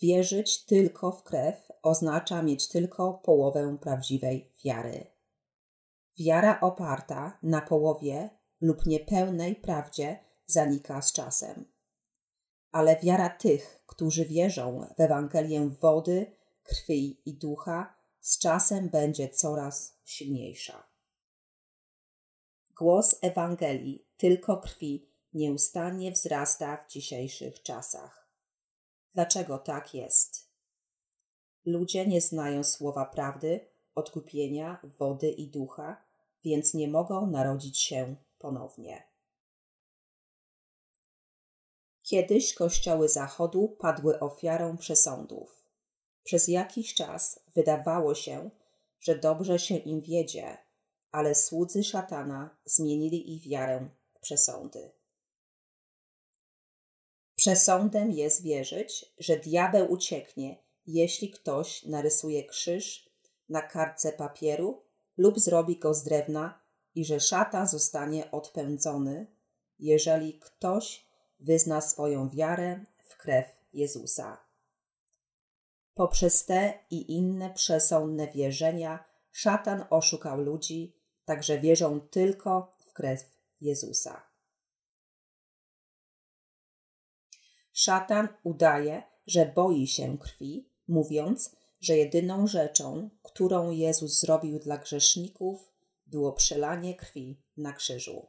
Wierzyć 0.00 0.64
tylko 0.64 1.12
w 1.12 1.22
krew 1.22 1.72
oznacza 1.82 2.42
mieć 2.42 2.68
tylko 2.68 3.14
połowę 3.14 3.78
prawdziwej 3.80 4.52
wiary. 4.64 5.06
Wiara 6.18 6.60
oparta 6.60 7.38
na 7.42 7.60
połowie 7.60 8.30
lub 8.60 8.86
niepełnej 8.86 9.56
prawdzie 9.56 10.18
zanika 10.46 11.02
z 11.02 11.12
czasem. 11.12 11.71
Ale 12.72 13.00
wiara 13.02 13.30
tych, 13.30 13.82
którzy 13.86 14.24
wierzą 14.24 14.86
w 14.96 15.00
Ewangelię 15.00 15.68
wody, 15.68 16.36
krwi 16.62 17.20
i 17.26 17.34
ducha, 17.34 17.94
z 18.20 18.38
czasem 18.38 18.88
będzie 18.88 19.28
coraz 19.28 19.98
silniejsza. 20.04 20.86
Głos 22.78 23.18
Ewangelii 23.22 24.06
tylko 24.16 24.56
krwi 24.56 25.08
nieustannie 25.34 26.12
wzrasta 26.12 26.76
w 26.76 26.90
dzisiejszych 26.90 27.62
czasach. 27.62 28.28
Dlaczego 29.14 29.58
tak 29.58 29.94
jest? 29.94 30.52
Ludzie 31.64 32.06
nie 32.06 32.20
znają 32.20 32.64
słowa 32.64 33.04
prawdy, 33.04 33.60
odkupienia, 33.94 34.80
wody 34.98 35.30
i 35.30 35.48
ducha, 35.48 36.04
więc 36.44 36.74
nie 36.74 36.88
mogą 36.88 37.26
narodzić 37.26 37.78
się 37.78 38.16
ponownie. 38.38 39.11
Kiedyś 42.12 42.54
kościoły 42.54 43.08
Zachodu 43.08 43.68
padły 43.68 44.20
ofiarą 44.20 44.76
przesądów. 44.76 45.68
Przez 46.24 46.48
jakiś 46.48 46.94
czas 46.94 47.40
wydawało 47.54 48.14
się, 48.14 48.50
że 49.00 49.18
dobrze 49.18 49.58
się 49.58 49.76
im 49.76 50.00
wiedzie, 50.00 50.58
ale 51.10 51.34
słudzy 51.34 51.84
szatana 51.84 52.56
zmienili 52.64 53.36
ich 53.36 53.48
wiarę 53.48 53.88
w 54.14 54.20
przesądy. 54.20 54.92
Przesądem 57.34 58.10
jest 58.10 58.42
wierzyć, 58.42 59.14
że 59.18 59.36
diabeł 59.36 59.92
ucieknie, 59.92 60.64
jeśli 60.86 61.30
ktoś 61.30 61.84
narysuje 61.84 62.44
krzyż 62.44 63.10
na 63.48 63.62
kartce 63.62 64.12
papieru 64.12 64.82
lub 65.16 65.38
zrobi 65.38 65.78
go 65.78 65.94
z 65.94 66.04
drewna 66.04 66.62
i 66.94 67.04
że 67.04 67.20
szatan 67.20 67.68
zostanie 67.68 68.30
odpędzony, 68.30 69.36
jeżeli 69.78 70.38
ktoś 70.38 71.11
wyzna 71.42 71.80
swoją 71.80 72.28
wiarę 72.28 72.84
w 73.04 73.16
krew 73.16 73.46
Jezusa. 73.72 74.38
Poprzez 75.94 76.44
te 76.44 76.78
i 76.90 77.16
inne 77.16 77.50
przesądne 77.50 78.32
wierzenia 78.32 79.04
szatan 79.32 79.84
oszukał 79.90 80.40
ludzi, 80.40 80.96
także 81.24 81.58
wierzą 81.58 82.00
tylko 82.00 82.76
w 82.78 82.92
krew 82.92 83.20
Jezusa. 83.60 84.22
Szatan 87.72 88.28
udaje, 88.42 89.02
że 89.26 89.46
boi 89.46 89.86
się 89.86 90.18
krwi, 90.18 90.68
mówiąc, 90.88 91.56
że 91.80 91.96
jedyną 91.96 92.46
rzeczą, 92.46 93.10
którą 93.22 93.70
Jezus 93.70 94.20
zrobił 94.20 94.58
dla 94.58 94.78
grzeszników, 94.78 95.72
było 96.06 96.32
przelanie 96.32 96.94
krwi 96.94 97.40
na 97.56 97.72
krzyżu. 97.72 98.26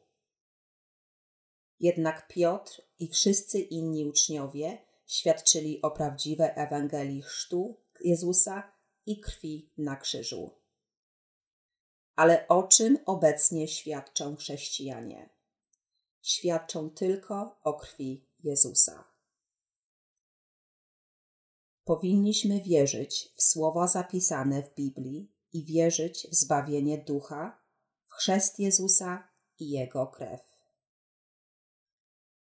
Jednak 1.83 2.27
Piotr 2.27 2.81
i 2.99 3.07
wszyscy 3.07 3.59
inni 3.59 4.05
uczniowie 4.05 4.85
świadczyli 5.05 5.81
o 5.81 5.91
prawdziwej 5.91 6.49
Ewangelii 6.55 7.21
chrztu 7.21 7.77
Jezusa 8.03 8.71
i 9.05 9.19
krwi 9.19 9.71
na 9.77 9.95
krzyżu. 9.95 10.51
Ale 12.15 12.47
o 12.47 12.63
czym 12.63 12.97
obecnie 13.05 13.67
świadczą 13.67 14.35
chrześcijanie? 14.35 15.29
Świadczą 16.21 16.89
tylko 16.89 17.59
o 17.63 17.73
krwi 17.73 18.27
Jezusa. 18.43 19.03
Powinniśmy 21.83 22.61
wierzyć 22.61 23.33
w 23.35 23.43
słowa 23.43 23.87
zapisane 23.87 24.63
w 24.63 24.75
Biblii 24.75 25.31
i 25.53 25.65
wierzyć 25.65 26.27
w 26.31 26.35
zbawienie 26.35 26.97
ducha, 26.97 27.61
w 28.05 28.13
chrzest 28.13 28.59
Jezusa 28.59 29.27
i 29.59 29.69
Jego 29.69 30.07
krew. 30.07 30.52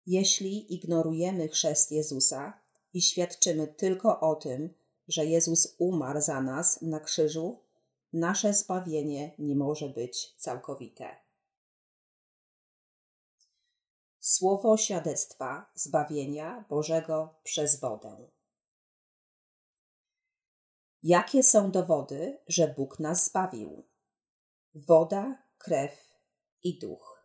Jeśli 0.07 0.75
ignorujemy 0.75 1.49
chrzest 1.49 1.93
Jezusa 1.93 2.61
i 2.93 3.03
świadczymy 3.03 3.67
tylko 3.67 4.21
o 4.21 4.35
tym, 4.35 4.75
że 5.09 5.27
Jezus 5.27 5.77
umarł 5.79 6.21
za 6.21 6.41
nas 6.41 6.83
na 6.83 7.01
krzyżu, 7.01 7.59
nasze 8.13 8.55
zbawienie 8.55 9.35
nie 9.39 9.57
może 9.57 9.89
być 9.89 10.35
całkowite. 10.37 11.17
Słowo 14.21 14.77
świadectwa 14.77 15.71
zbawienia 15.75 16.65
Bożego 16.69 17.35
przez 17.43 17.81
wodę. 17.81 18.31
Jakie 21.03 21.43
są 21.43 21.71
dowody, 21.71 22.39
że 22.47 22.75
Bóg 22.77 22.99
nas 22.99 23.27
zbawił? 23.27 23.89
Woda, 24.75 25.43
krew 25.59 26.15
i 26.63 26.79
duch. 26.79 27.20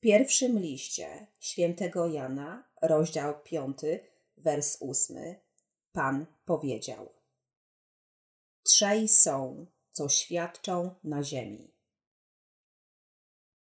Pierwszym 0.00 0.58
liście 0.58 1.26
świętego 1.40 2.06
Jana, 2.06 2.68
rozdział 2.82 3.42
5, 3.42 3.78
wers 4.36 4.78
8, 4.82 5.16
Pan 5.92 6.26
powiedział: 6.44 7.12
Trzej 8.62 9.08
są, 9.08 9.66
co 9.90 10.08
świadczą 10.08 10.94
na 11.04 11.22
ziemi. 11.22 11.74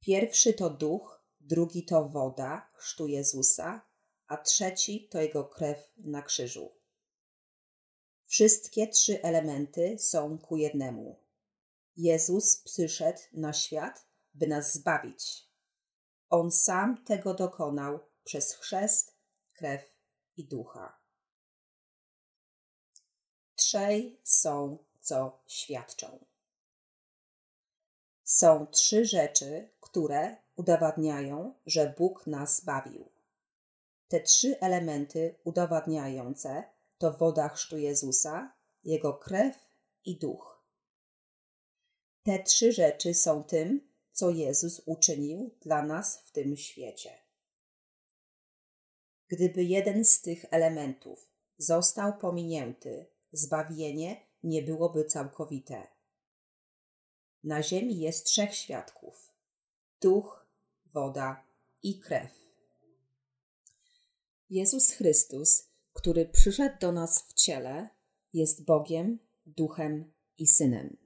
Pierwszy 0.01 0.53
to 0.53 0.71
duch, 0.71 1.25
drugi 1.41 1.85
to 1.85 2.09
woda, 2.09 2.71
chrztu 2.75 3.07
Jezusa, 3.07 3.89
a 4.27 4.37
trzeci 4.37 5.09
to 5.09 5.21
jego 5.21 5.45
krew 5.45 5.93
na 5.97 6.23
krzyżu. 6.23 6.73
Wszystkie 8.25 8.87
trzy 8.87 9.23
elementy 9.23 9.97
są 9.99 10.39
ku 10.39 10.57
jednemu. 10.57 11.21
Jezus 11.97 12.57
przyszedł 12.57 13.21
na 13.33 13.53
świat, 13.53 14.07
by 14.35 14.47
nas 14.47 14.75
zbawić. 14.75 15.47
On 16.31 16.51
sam 16.51 17.05
tego 17.05 17.35
dokonał 17.35 17.99
przez 18.25 18.55
chrzest, 18.55 19.17
krew 19.55 19.83
i 20.37 20.45
ducha. 20.45 20.99
Trzej 23.55 24.21
są, 24.25 24.79
co 25.01 25.43
świadczą. 25.47 26.25
Są 28.25 28.67
trzy 28.67 29.05
rzeczy, 29.05 29.69
które 29.81 30.37
udowadniają, 30.57 31.55
że 31.67 31.95
Bóg 31.99 32.27
nas 32.27 32.57
zbawił. 32.57 33.11
Te 34.09 34.21
trzy 34.21 34.61
elementy 34.61 35.35
udowadniające 35.45 36.65
to 36.99 37.13
woda 37.13 37.49
chrztu 37.49 37.79
Jezusa, 37.79 38.53
Jego 38.85 39.15
krew 39.15 39.57
i 40.05 40.19
duch. 40.19 40.63
Te 42.23 42.43
trzy 42.43 42.73
rzeczy 42.73 43.15
są 43.15 43.45
tym, 43.45 43.86
co 44.17 44.31
Jezus 44.31 44.83
uczynił 44.87 45.55
dla 45.61 45.83
nas 45.83 46.23
w 46.25 46.31
tym 46.31 46.57
świecie. 46.57 47.11
Gdyby 49.29 49.65
jeden 49.65 50.05
z 50.05 50.21
tych 50.21 50.45
elementów 50.51 51.31
został 51.59 52.19
pominięty, 52.19 53.07
zbawienie 53.33 54.27
nie 54.43 54.63
byłoby 54.63 55.05
całkowite. 55.05 55.87
Na 57.45 57.63
ziemi 57.63 57.99
jest 57.99 58.27
trzech 58.27 58.55
świadków: 58.55 59.35
duch, 60.01 60.47
woda 60.87 61.45
i 61.83 62.01
krew. 62.01 62.31
Jezus 64.51 64.91
Chrystus 64.91 65.77
który 65.97 66.27
przyszedł 66.27 66.77
do 66.81 66.93
nas 66.93 67.23
w 67.23 67.33
ciele, 67.33 67.89
jest 68.33 68.65
Bogiem, 68.65 69.19
Duchem 69.47 70.13
i 70.39 70.47
Synem. 70.47 71.06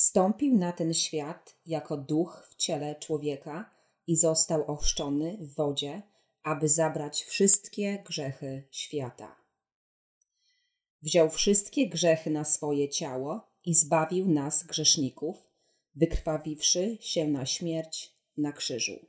Stąpił 0.00 0.56
na 0.56 0.72
ten 0.72 0.94
świat 0.94 1.56
jako 1.66 1.96
duch 1.96 2.46
w 2.50 2.56
ciele 2.56 2.94
człowieka 2.94 3.70
i 4.06 4.16
został 4.16 4.64
ochrzczony 4.64 5.38
w 5.40 5.54
wodzie, 5.54 6.02
aby 6.42 6.68
zabrać 6.68 7.24
wszystkie 7.24 8.02
grzechy 8.06 8.68
świata. 8.70 9.36
Wziął 11.02 11.30
wszystkie 11.30 11.88
grzechy 11.88 12.30
na 12.30 12.44
swoje 12.44 12.88
ciało 12.88 13.48
i 13.64 13.74
zbawił 13.74 14.28
nas 14.28 14.62
grzeszników, 14.62 15.36
wykrwawiwszy 15.94 16.98
się 17.00 17.28
na 17.28 17.46
śmierć 17.46 18.14
na 18.36 18.52
krzyżu. 18.52 19.06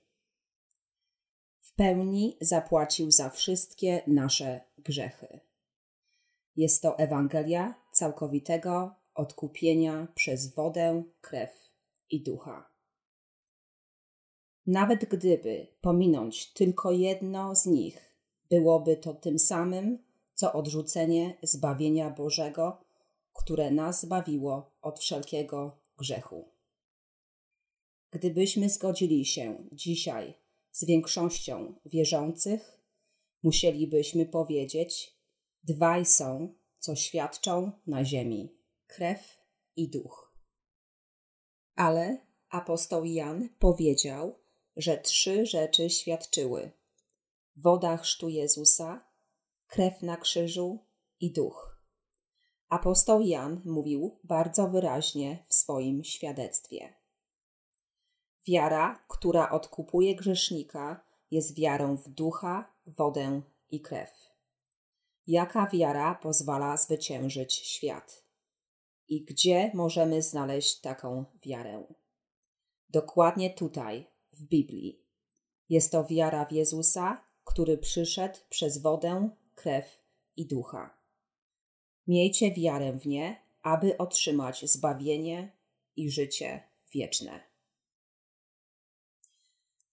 W 1.59 1.73
pełni 1.73 2.37
zapłacił 2.41 3.11
za 3.11 3.29
wszystkie 3.29 4.01
nasze 4.07 4.61
grzechy. 4.77 5.39
Jest 6.55 6.81
to 6.81 6.97
Ewangelia 6.97 7.75
całkowitego 7.91 9.00
odkupienia 9.13 10.07
przez 10.15 10.55
wodę, 10.55 11.03
krew 11.21 11.71
i 12.09 12.23
ducha. 12.23 12.71
Nawet 14.67 15.05
gdyby 15.05 15.67
pominąć 15.81 16.53
tylko 16.53 16.91
jedno 16.91 17.55
z 17.55 17.65
nich, 17.65 18.15
byłoby 18.49 18.97
to 18.97 19.13
tym 19.13 19.39
samym, 19.39 20.03
co 20.33 20.53
odrzucenie 20.53 21.37
zbawienia 21.43 22.09
Bożego, 22.09 22.83
które 23.33 23.71
nas 23.71 24.01
zbawiło 24.01 24.71
od 24.81 24.99
wszelkiego 24.99 25.77
grzechu. 25.97 26.51
Gdybyśmy 28.11 28.69
zgodzili 28.69 29.25
się 29.25 29.63
dzisiaj 29.71 30.33
z 30.71 30.85
większością 30.85 31.73
wierzących, 31.85 32.81
musielibyśmy 33.43 34.25
powiedzieć: 34.25 35.17
Dwaj 35.63 36.05
są, 36.05 36.53
co 36.79 36.95
świadczą 36.95 37.71
na 37.87 38.05
ziemi 38.05 38.60
krew 38.91 39.37
i 39.75 39.89
duch. 39.89 40.33
Ale 41.75 42.17
apostoł 42.49 43.05
Jan 43.05 43.49
powiedział, 43.59 44.39
że 44.75 44.97
trzy 44.97 45.45
rzeczy 45.45 45.89
świadczyły: 45.89 46.71
woda 47.55 47.97
chrztu 47.97 48.29
Jezusa, 48.29 49.05
krew 49.67 50.01
na 50.01 50.17
krzyżu 50.17 50.85
i 51.19 51.31
duch. 51.31 51.77
Apostoł 52.69 53.21
Jan 53.21 53.61
mówił 53.65 54.19
bardzo 54.23 54.67
wyraźnie 54.67 55.45
w 55.47 55.53
swoim 55.53 56.03
świadectwie. 56.03 56.93
Wiara, 58.47 59.03
która 59.07 59.49
odkupuje 59.49 60.15
grzesznika, 60.15 61.03
jest 61.31 61.55
wiarą 61.55 61.95
w 61.95 62.09
ducha, 62.09 62.73
wodę 62.85 63.41
i 63.69 63.81
krew. 63.81 64.11
Jaka 65.27 65.67
wiara 65.67 66.15
pozwala 66.15 66.77
zwyciężyć 66.77 67.53
świat? 67.53 68.20
I 69.11 69.21
gdzie 69.21 69.71
możemy 69.73 70.21
znaleźć 70.21 70.81
taką 70.81 71.25
wiarę? 71.45 71.83
Dokładnie 72.89 73.49
tutaj, 73.49 74.07
w 74.33 74.43
Biblii. 74.43 75.05
Jest 75.69 75.91
to 75.91 76.05
wiara 76.05 76.45
w 76.45 76.51
Jezusa, 76.51 77.23
który 77.43 77.77
przyszedł 77.77 78.39
przez 78.49 78.77
wodę, 78.77 79.29
krew 79.55 79.85
i 80.37 80.45
ducha. 80.45 80.97
Miejcie 82.07 82.51
wiarę 82.51 82.93
w 82.93 83.07
nie, 83.07 83.41
aby 83.61 83.97
otrzymać 83.97 84.65
zbawienie 84.69 85.51
i 85.95 86.11
życie 86.11 86.63
wieczne. 86.93 87.39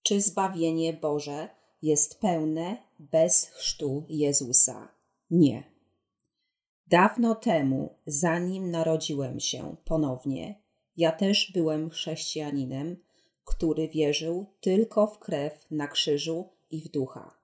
Czy 0.03 0.21
zbawienie 0.21 0.93
Boże 0.93 1.49
jest 1.81 2.19
pełne 2.19 2.77
bez 2.99 3.45
chrztu 3.45 4.05
Jezusa? 4.09 4.95
Nie. 5.29 5.78
Dawno 6.89 7.35
temu, 7.35 7.95
zanim 8.05 8.71
narodziłem 8.71 9.39
się 9.39 9.75
ponownie, 9.85 10.61
ja 10.97 11.11
też 11.11 11.51
byłem 11.51 11.89
chrześcijaninem, 11.89 12.97
który 13.45 13.87
wierzył 13.87 14.45
tylko 14.61 15.07
w 15.07 15.19
krew 15.19 15.65
na 15.71 15.87
krzyżu 15.87 16.49
i 16.71 16.81
w 16.81 16.91
ducha. 16.91 17.37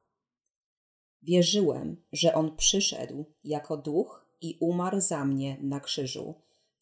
Wierzyłem, 1.21 2.03
że 2.11 2.33
on 2.33 2.55
przyszedł 2.55 3.25
jako 3.43 3.77
duch 3.77 4.25
i 4.41 4.57
umarł 4.59 5.01
za 5.01 5.25
mnie 5.25 5.57
na 5.61 5.79
krzyżu, 5.79 6.35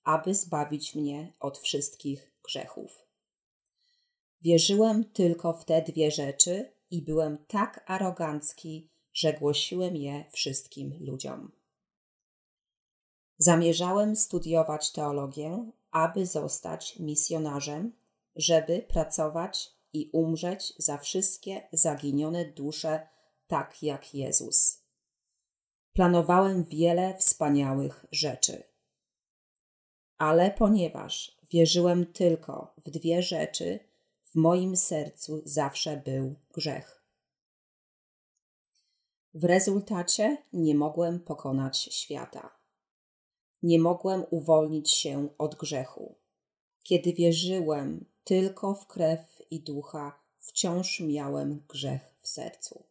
aby 0.04 0.36
zbawić 0.36 0.96
mnie 0.96 1.34
od 1.40 1.58
wszystkich 1.58 2.32
grzechów. 2.44 3.06
Wierzyłem 4.42 5.06
tylko 5.06 5.54
w 5.54 5.66
te 5.66 5.82
dwie 5.82 6.12
rzeczy 6.12 6.72
i 6.92 7.02
byłem 7.02 7.38
tak 7.48 7.84
arogancki, 7.88 8.90
że 9.14 9.34
głosiłem 9.34 9.96
je 9.96 10.26
wszystkim 10.32 10.98
ludziom. 11.00 11.63
Zamierzałem 13.38 14.16
studiować 14.16 14.92
teologię, 14.92 15.72
aby 15.92 16.26
zostać 16.26 17.00
misjonarzem, 17.00 17.94
żeby 18.36 18.86
pracować 18.90 19.72
i 19.94 20.10
umrzeć 20.14 20.74
za 20.78 20.98
wszystkie 20.98 21.68
zaginione 21.74 22.46
dusze, 22.46 23.08
tak 23.48 23.84
jak 23.84 24.14
Jezus. 24.14 24.84
Planowałem 25.94 26.64
wiele 26.64 27.18
wspaniałych 27.18 28.06
rzeczy. 28.12 28.64
Ale 30.18 30.52
ponieważ 30.52 31.38
wierzyłem 31.52 32.06
tylko 32.06 32.74
w 32.86 32.90
dwie 32.90 33.22
rzeczy, 33.22 33.80
w 34.24 34.36
moim 34.36 34.78
sercu 34.78 35.42
zawsze 35.46 35.98
był 35.98 36.36
grzech. 36.54 37.04
W 39.34 39.44
rezultacie 39.44 40.38
nie 40.54 40.76
mogłem 40.76 41.20
pokonać 41.20 41.78
świata 41.78 42.63
nie 43.64 43.80
mogłem 43.80 44.24
uwolnić 44.30 44.92
się 44.92 45.30
od 45.38 45.56
grzechu. 45.56 46.16
Kiedy 46.84 47.14
wierzyłem 47.14 48.06
tylko 48.24 48.74
w 48.76 48.88
krew 48.88 49.42
i 49.52 49.60
ducha, 49.60 50.20
wciąż 50.38 51.00
miałem 51.00 51.64
grzech 51.70 52.16
w 52.20 52.28
sercu. 52.28 52.84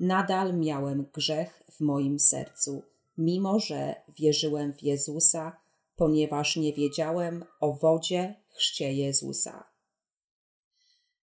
Nadal 0.00 0.58
miałem 0.58 1.06
grzech 1.14 1.62
w 1.70 1.80
moim 1.80 2.18
sercu, 2.18 2.82
mimo 3.18 3.60
że 3.60 3.94
wierzyłem 4.08 4.72
w 4.72 4.82
Jezusa, 4.82 5.60
ponieważ 5.96 6.56
nie 6.56 6.72
wiedziałem 6.72 7.44
o 7.60 7.72
wodzie 7.72 8.34
chrzcie 8.48 8.92
Jezusa. 8.92 9.64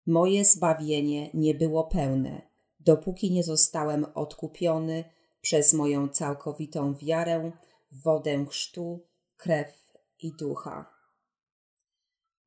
Moje 0.06 0.44
zbawienie 0.44 1.30
nie 1.34 1.54
było 1.54 1.84
pełne, 1.84 2.42
dopóki 2.80 3.30
nie 3.30 3.42
zostałem 3.42 4.06
odkupiony 4.14 5.04
przez 5.42 5.72
moją 5.72 6.08
całkowitą 6.08 6.94
wiarę 6.94 7.52
w 7.92 8.02
wodę 8.02 8.46
chrztu, 8.46 9.06
krew 9.36 9.92
i 10.18 10.32
ducha. 10.32 10.94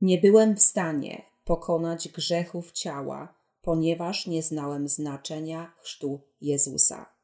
Nie 0.02 0.18
byłem 0.18 0.56
w 0.56 0.62
stanie 0.62 1.26
pokonać 1.44 2.08
grzechów 2.10 2.72
ciała, 2.72 3.36
ponieważ 3.62 4.28
nie 4.28 4.44
znałem 4.44 4.88
znaczenia 4.88 5.74
chrztu 5.78 6.22
Jezusa. 6.42 7.16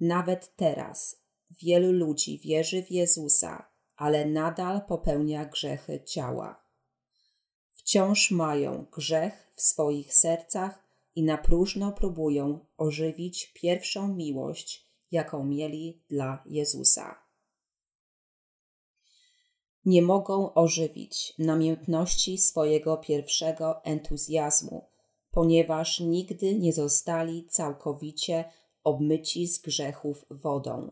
Nawet 0.00 0.56
teraz 0.56 1.16
wielu 1.50 1.92
ludzi 1.92 2.38
wierzy 2.38 2.82
w 2.82 2.90
Jezusa, 2.90 3.68
ale 3.96 4.24
nadal 4.26 4.86
popełnia 4.86 5.44
grzechy 5.44 6.04
ciała. 6.04 6.64
Wciąż 7.72 8.30
mają 8.30 8.86
grzech 8.92 9.52
w 9.54 9.62
swoich 9.62 10.14
sercach 10.14 10.83
i 11.14 11.22
na 11.22 11.38
próżno 11.38 11.92
próbują 11.92 12.66
ożywić 12.76 13.52
pierwszą 13.54 14.14
miłość, 14.14 14.88
jaką 15.10 15.44
mieli 15.44 16.02
dla 16.08 16.42
Jezusa. 16.46 17.24
Nie 19.84 20.02
mogą 20.02 20.54
ożywić 20.54 21.34
namiętności 21.38 22.38
swojego 22.38 22.96
pierwszego 22.96 23.84
entuzjazmu, 23.84 24.88
ponieważ 25.30 26.00
nigdy 26.00 26.58
nie 26.58 26.72
zostali 26.72 27.46
całkowicie 27.46 28.44
obmyci 28.84 29.48
z 29.48 29.58
grzechów 29.58 30.26
wodą. 30.30 30.90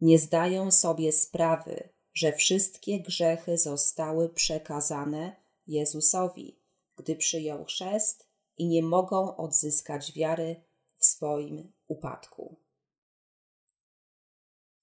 Nie 0.00 0.18
zdają 0.18 0.70
sobie 0.70 1.12
sprawy, 1.12 1.88
że 2.14 2.32
wszystkie 2.32 3.00
grzechy 3.00 3.58
zostały 3.58 4.28
przekazane 4.28 5.36
Jezusowi, 5.66 6.60
gdy 6.96 7.16
przyjął 7.16 7.64
chrzest 7.64 8.25
i 8.58 8.66
nie 8.66 8.82
mogą 8.82 9.36
odzyskać 9.36 10.12
wiary 10.12 10.62
w 10.98 11.04
swoim 11.04 11.72
upadku. 11.88 12.56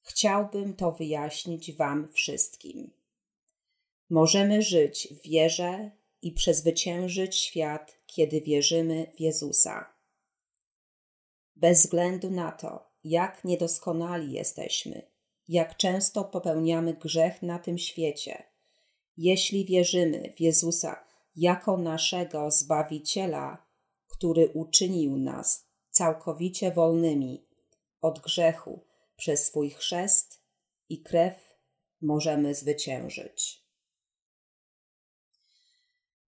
Chciałbym 0.01 0.75
to 0.75 0.91
wyjaśnić 0.91 1.73
Wam 1.73 2.12
wszystkim. 2.12 2.91
Możemy 4.09 4.62
żyć 4.62 5.07
w 5.12 5.27
wierze 5.27 5.91
i 6.21 6.31
przezwyciężyć 6.31 7.36
świat, 7.36 7.97
kiedy 8.05 8.41
wierzymy 8.41 9.12
w 9.15 9.19
Jezusa. 9.19 9.93
Bez 11.55 11.81
względu 11.81 12.31
na 12.31 12.51
to, 12.51 12.89
jak 13.03 13.43
niedoskonali 13.43 14.31
jesteśmy, 14.31 15.01
jak 15.47 15.77
często 15.77 16.23
popełniamy 16.23 16.93
grzech 16.93 17.41
na 17.41 17.59
tym 17.59 17.77
świecie, 17.77 18.43
jeśli 19.17 19.65
wierzymy 19.65 20.33
w 20.38 20.41
Jezusa 20.41 21.05
jako 21.36 21.78
naszego 21.78 22.52
Zbawiciela, 22.52 23.65
który 24.08 24.48
uczynił 24.48 25.17
nas 25.17 25.67
całkowicie 25.89 26.72
wolnymi 26.72 27.48
od 28.02 28.19
grzechu 28.19 28.86
przez 29.15 29.46
swój 29.46 29.69
chrzest 29.69 30.41
i 30.89 31.02
krew, 31.02 31.54
możemy 32.02 32.56
zwyciężyć. 32.56 33.63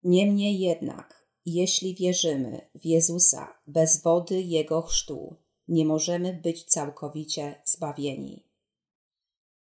Niemniej 0.03 0.59
jednak, 0.59 1.27
jeśli 1.45 1.95
wierzymy 1.95 2.69
w 2.75 2.85
Jezusa 2.85 3.59
bez 3.67 4.01
wody 4.03 4.41
Jego 4.41 4.81
chrztu, 4.81 5.35
nie 5.67 5.85
możemy 5.85 6.33
być 6.33 6.63
całkowicie 6.63 7.61
zbawieni. 7.65 8.49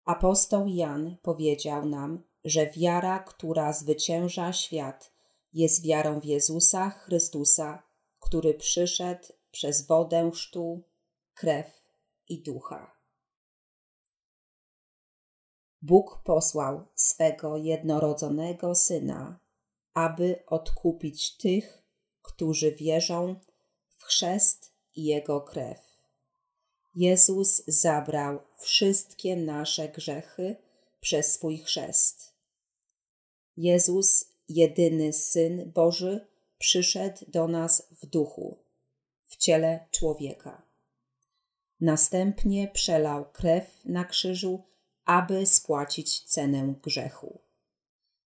Apostoł 0.04 0.66
Jan 0.68 1.16
powiedział 1.22 1.86
nam, 1.86 2.22
że 2.44 2.70
wiara, 2.70 3.18
która 3.18 3.72
zwycięża 3.72 4.52
świat, 4.52 5.13
jest 5.54 5.82
wiarą 5.82 6.20
w 6.20 6.24
Jezusa 6.24 6.90
Chrystusa, 6.90 7.82
który 8.20 8.54
przyszedł 8.54 9.24
przez 9.50 9.86
wodę 9.86 10.30
chrztu, 10.34 10.82
krew 11.34 11.66
i 12.28 12.42
ducha. 12.42 12.94
Bóg 15.82 16.22
posłał 16.24 16.86
swego 16.94 17.56
jednorodzonego 17.56 18.74
syna, 18.74 19.38
aby 19.94 20.42
odkupić 20.46 21.36
tych, 21.36 21.82
którzy 22.22 22.72
wierzą 22.72 23.40
w 23.98 24.04
chrzest 24.04 24.72
i 24.94 25.04
jego 25.04 25.40
krew. 25.40 25.78
Jezus 26.94 27.62
zabrał 27.66 28.38
wszystkie 28.58 29.36
nasze 29.36 29.88
grzechy 29.88 30.56
przez 31.00 31.32
swój 31.32 31.58
chrzest. 31.58 32.34
Jezus, 33.56 34.33
jedyny 34.48 35.12
Syn 35.12 35.72
Boży, 35.72 36.26
przyszedł 36.58 37.24
do 37.28 37.48
nas 37.48 37.88
w 37.90 38.06
duchu, 38.06 38.58
w 39.24 39.36
ciele 39.36 39.88
człowieka. 39.90 40.62
Następnie 41.80 42.68
przelał 42.68 43.24
krew 43.32 43.84
na 43.84 44.04
krzyżu, 44.04 44.62
aby 45.04 45.46
spłacić 45.46 46.20
cenę 46.20 46.74
grzechu. 46.82 47.40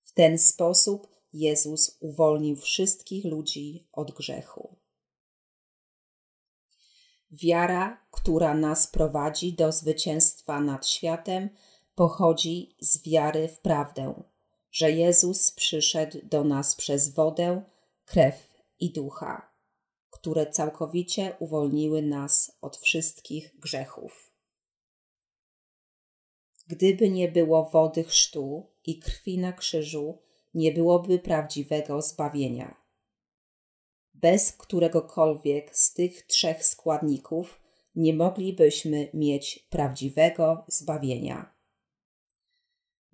W 0.02 0.12
ten 0.12 0.38
sposób 0.38 1.08
Jezus 1.32 1.96
uwolnił 2.00 2.56
wszystkich 2.56 3.24
ludzi 3.24 3.88
od 3.92 4.10
grzechu. 4.10 4.76
Wiara, 7.30 8.06
która 8.10 8.54
nas 8.54 8.86
prowadzi 8.86 9.52
do 9.52 9.72
zwycięstwa 9.72 10.60
nad 10.60 10.86
światem, 10.86 11.48
pochodzi 11.94 12.76
z 12.80 13.02
wiary 13.02 13.48
w 13.48 13.58
prawdę, 13.58 14.22
że 14.72 14.90
Jezus 14.90 15.50
przyszedł 15.50 16.18
do 16.22 16.44
nas 16.44 16.76
przez 16.76 17.14
wodę, 17.14 17.62
krew 18.04 18.48
i 18.80 18.92
ducha, 18.92 19.52
które 20.10 20.46
całkowicie 20.46 21.36
uwolniły 21.38 22.02
nas 22.02 22.58
od 22.60 22.76
wszystkich 22.76 23.58
grzechów. 23.58 24.32
Gdyby 26.66 27.10
nie 27.10 27.28
było 27.28 27.70
wody 27.70 28.04
chrztu 28.04 28.66
i 28.84 28.98
krwi 28.98 29.38
na 29.38 29.52
krzyżu, 29.52 30.18
nie 30.54 30.72
byłoby 30.72 31.18
prawdziwego 31.18 32.02
zbawienia. 32.02 32.82
Bez 34.14 34.52
któregokolwiek 34.52 35.76
z 35.76 35.94
tych 35.94 36.22
trzech 36.26 36.64
składników 36.64 37.60
nie 37.94 38.14
moglibyśmy 38.14 39.10
mieć 39.14 39.66
prawdziwego 39.70 40.64
zbawienia. 40.68 41.51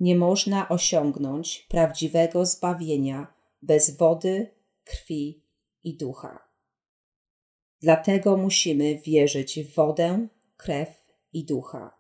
Nie 0.01 0.17
można 0.17 0.69
osiągnąć 0.69 1.67
prawdziwego 1.69 2.47
zbawienia 2.47 3.35
bez 3.63 3.97
wody, 3.97 4.51
krwi 4.85 5.45
i 5.83 5.97
ducha. 5.97 6.49
Dlatego 7.81 8.37
musimy 8.37 8.99
wierzyć 8.99 9.61
w 9.61 9.75
wodę, 9.75 10.29
krew 10.57 11.05
i 11.33 11.45
ducha. 11.45 11.99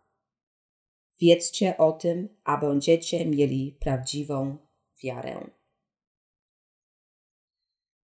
Wiedzcie 1.21 1.77
o 1.77 1.93
tym, 1.93 2.29
a 2.45 2.57
będziecie 2.57 3.27
mieli 3.27 3.77
prawdziwą 3.81 4.57
wiarę. 5.03 5.51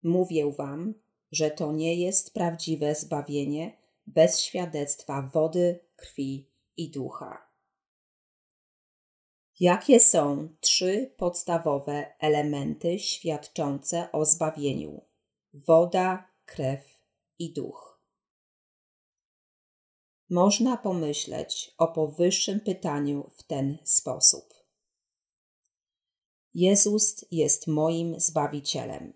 Mówię 0.02 0.52
wam, 0.52 0.94
że 1.32 1.50
to 1.50 1.72
nie 1.72 1.94
jest 1.94 2.34
prawdziwe 2.34 2.94
zbawienie 2.94 3.78
bez 4.06 4.40
świadectwa 4.40 5.22
wody, 5.22 5.80
krwi 5.96 6.50
i 6.76 6.90
ducha. 6.90 7.43
Jakie 9.60 10.00
są 10.00 10.48
trzy 10.60 11.14
podstawowe 11.16 12.14
elementy 12.18 12.98
świadczące 12.98 14.12
o 14.12 14.24
zbawieniu: 14.24 15.04
woda, 15.52 16.30
krew 16.44 16.80
i 17.38 17.52
duch? 17.52 18.00
Można 20.30 20.76
pomyśleć 20.76 21.74
o 21.78 21.88
powyższym 21.88 22.60
pytaniu 22.60 23.30
w 23.36 23.42
ten 23.42 23.78
sposób. 23.84 24.54
Jezus 26.54 27.24
jest 27.30 27.66
moim 27.66 28.20
zbawicielem. 28.20 29.12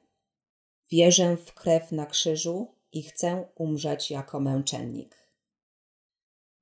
Wierzę 0.90 1.37
w 1.37 1.55
krew 1.55 1.92
na 1.92 2.07
krzyżu 2.07 2.74
i 2.92 3.03
chcę 3.03 3.48
umrzeć 3.55 4.11
jako 4.11 4.40
męczennik. 4.40 5.16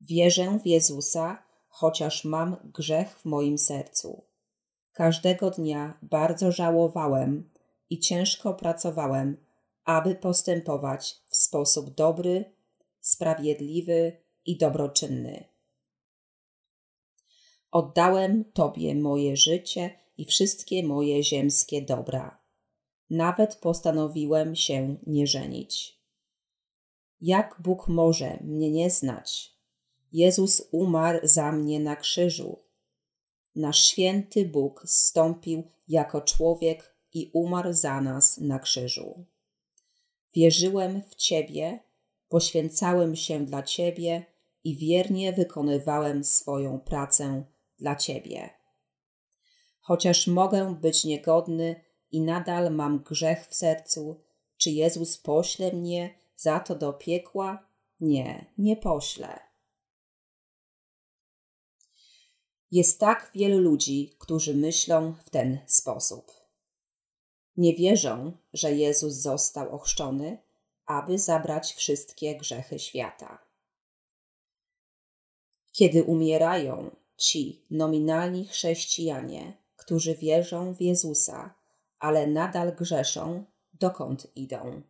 Wierzę 0.00 0.58
w 0.58 0.66
Jezusa, 0.66 1.45
chociaż 1.78 2.24
mam 2.24 2.56
grzech 2.64 3.18
w 3.18 3.24
moim 3.24 3.58
sercu. 3.58 4.24
Każdego 4.92 5.50
dnia 5.50 5.98
bardzo 6.02 6.52
żałowałem 6.52 7.50
i 7.90 7.98
ciężko 7.98 8.54
pracowałem, 8.54 9.36
aby 9.84 10.14
postępować 10.14 11.16
w 11.26 11.36
sposób 11.36 11.94
dobry, 11.94 12.44
sprawiedliwy 13.00 14.16
i 14.46 14.58
dobroczynny. 14.58 15.44
Oddałem 17.70 18.44
Tobie 18.52 18.94
moje 18.94 19.36
życie 19.36 19.90
i 20.18 20.24
wszystkie 20.24 20.86
moje 20.86 21.22
ziemskie 21.22 21.82
dobra. 21.82 22.38
Nawet 23.10 23.56
postanowiłem 23.56 24.56
się 24.56 24.96
nie 25.06 25.26
żenić. 25.26 26.00
Jak 27.20 27.56
Bóg 27.62 27.88
może 27.88 28.38
mnie 28.44 28.70
nie 28.70 28.90
znać? 28.90 29.55
Jezus 30.12 30.68
umarł 30.70 31.18
za 31.22 31.52
mnie 31.52 31.80
na 31.80 31.96
krzyżu. 31.96 32.58
Nasz 33.54 33.84
święty 33.84 34.44
Bóg 34.44 34.82
zstąpił 34.86 35.62
jako 35.88 36.20
człowiek 36.20 36.96
i 37.12 37.30
umarł 37.32 37.72
za 37.72 38.00
nas 38.00 38.38
na 38.38 38.58
krzyżu. 38.58 39.24
Wierzyłem 40.34 41.02
w 41.02 41.14
Ciebie, 41.14 41.80
poświęcałem 42.28 43.16
się 43.16 43.46
dla 43.46 43.62
Ciebie 43.62 44.26
i 44.64 44.76
wiernie 44.76 45.32
wykonywałem 45.32 46.24
swoją 46.24 46.80
pracę 46.80 47.44
dla 47.78 47.96
Ciebie. 47.96 48.50
Chociaż 49.80 50.26
mogę 50.26 50.74
być 50.74 51.04
niegodny 51.04 51.80
i 52.12 52.20
nadal 52.20 52.74
mam 52.74 52.98
grzech 52.98 53.46
w 53.46 53.54
sercu, 53.54 54.20
czy 54.56 54.70
Jezus 54.70 55.18
pośle 55.18 55.72
mnie 55.72 56.14
za 56.36 56.60
to 56.60 56.74
do 56.74 56.92
piekła? 56.92 57.66
Nie, 58.00 58.46
nie 58.58 58.76
pośle. 58.76 59.45
Jest 62.70 63.00
tak 63.00 63.30
wielu 63.34 63.58
ludzi, 63.58 64.14
którzy 64.18 64.54
myślą 64.54 65.14
w 65.24 65.30
ten 65.30 65.58
sposób. 65.66 66.32
Nie 67.56 67.74
wierzą, 67.74 68.32
że 68.52 68.72
Jezus 68.72 69.14
został 69.14 69.74
ochrzczony, 69.74 70.38
aby 70.86 71.18
zabrać 71.18 71.74
wszystkie 71.74 72.36
grzechy 72.36 72.78
świata. 72.78 73.38
Kiedy 75.72 76.04
umierają 76.04 76.96
ci 77.16 77.64
nominalni 77.70 78.46
chrześcijanie, 78.46 79.56
którzy 79.76 80.14
wierzą 80.14 80.74
w 80.74 80.80
Jezusa, 80.80 81.54
ale 81.98 82.26
nadal 82.26 82.76
grzeszą, 82.76 83.44
dokąd 83.72 84.36
idą? 84.36 84.82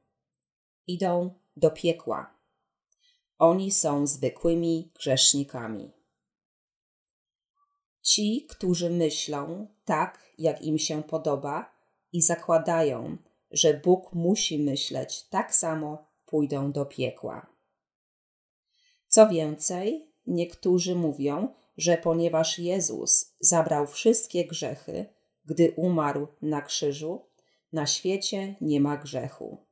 Idą 0.87 1.31
do 1.57 1.71
piekła. 1.71 2.35
Oni 3.39 3.71
są 3.71 4.07
zwykłymi 4.07 4.91
grzesznikami. 4.95 5.96
Ci, 8.07 8.47
którzy 8.49 8.91
myślą 8.91 9.67
tak, 9.85 10.19
jak 10.39 10.63
im 10.63 10.79
się 10.79 11.03
podoba 11.03 11.73
i 12.13 12.23
zakładają, 12.23 13.17
że 13.51 13.75
Bóg 13.75 14.13
musi 14.13 14.59
myśleć 14.59 15.29
tak 15.29 15.55
samo, 15.55 16.07
pójdą 16.27 16.73
do 16.73 16.87
piekła. 16.87 17.47
Co 19.09 19.29
więcej, 19.29 20.13
niektórzy 20.27 20.95
mówią, 20.95 21.49
że 21.77 21.97
ponieważ 21.97 22.59
Jezus 22.59 23.35
zabrał 23.41 23.87
wszystkie 23.87 24.45
grzechy, 24.45 25.07
gdy 25.45 25.73
umarł 25.77 26.27
na 26.43 26.63
krzyżu, 26.63 27.27
na 27.73 27.87
świecie 27.87 28.55
nie 28.61 28.81
ma 28.81 28.97
grzechu. 28.97 29.67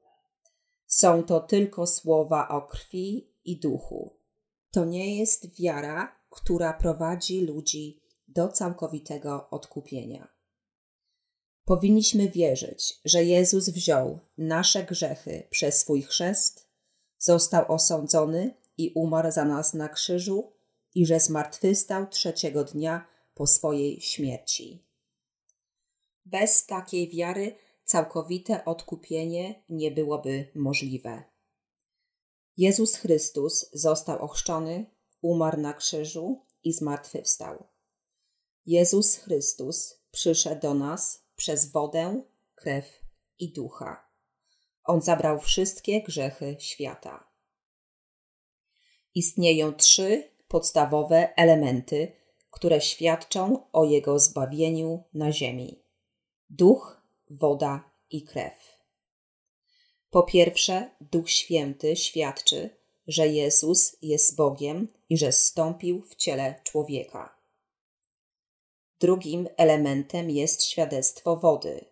Są 0.86 1.22
to 1.22 1.40
tylko 1.40 1.86
słowa 1.86 2.48
o 2.48 2.62
krwi 2.62 3.30
i 3.44 3.60
duchu. 3.60 4.16
To 4.70 4.84
nie 4.84 5.18
jest 5.18 5.60
wiara, 5.60 6.18
która 6.30 6.72
prowadzi 6.72 7.40
ludzi 7.40 8.03
do 8.34 8.48
całkowitego 8.48 9.50
odkupienia. 9.50 10.28
Powinniśmy 11.64 12.28
wierzyć, 12.28 13.00
że 13.04 13.24
Jezus 13.24 13.68
wziął 13.68 14.18
nasze 14.38 14.84
grzechy 14.84 15.46
przez 15.50 15.80
swój 15.80 16.02
chrzest, 16.02 16.68
został 17.18 17.72
osądzony 17.72 18.54
i 18.78 18.92
umarł 18.94 19.30
za 19.30 19.44
nas 19.44 19.74
na 19.74 19.88
krzyżu 19.88 20.52
i 20.94 21.06
że 21.06 21.20
zmartwychwstał 21.20 22.06
trzeciego 22.06 22.64
dnia 22.64 23.06
po 23.34 23.46
swojej 23.46 24.00
śmierci. 24.00 24.86
Bez 26.24 26.66
takiej 26.66 27.08
wiary 27.08 27.56
całkowite 27.84 28.64
odkupienie 28.64 29.64
nie 29.68 29.90
byłoby 29.90 30.48
możliwe. 30.54 31.22
Jezus 32.56 32.96
Chrystus 32.96 33.70
został 33.72 34.18
ochrzczony, 34.18 34.86
umarł 35.22 35.60
na 35.60 35.74
krzyżu 35.74 36.46
i 36.64 36.72
zmartwychwstał. 36.72 37.73
Jezus 38.66 39.16
Chrystus 39.16 40.00
przyszedł 40.10 40.60
do 40.60 40.74
nas 40.74 41.24
przez 41.36 41.72
wodę, 41.72 42.22
krew 42.54 43.00
i 43.38 43.52
ducha. 43.52 44.08
On 44.84 45.02
zabrał 45.02 45.40
wszystkie 45.40 46.02
grzechy 46.02 46.56
świata. 46.58 47.30
Istnieją 49.14 49.72
trzy 49.72 50.30
podstawowe 50.48 51.36
elementy, 51.36 52.12
które 52.50 52.80
świadczą 52.80 53.70
o 53.72 53.84
Jego 53.84 54.18
zbawieniu 54.18 55.04
na 55.14 55.32
ziemi: 55.32 55.82
duch, 56.50 57.02
woda 57.30 57.90
i 58.10 58.22
krew. 58.22 58.74
Po 60.10 60.22
pierwsze, 60.22 60.90
Duch 61.00 61.30
Święty 61.30 61.96
świadczy, 61.96 62.70
że 63.06 63.28
Jezus 63.28 63.96
jest 64.02 64.36
Bogiem 64.36 64.88
i 65.08 65.18
że 65.18 65.32
stąpił 65.32 66.02
w 66.02 66.14
ciele 66.14 66.60
człowieka. 66.64 67.33
Drugim 69.00 69.48
elementem 69.56 70.30
jest 70.30 70.64
świadectwo 70.64 71.36
wody. 71.36 71.84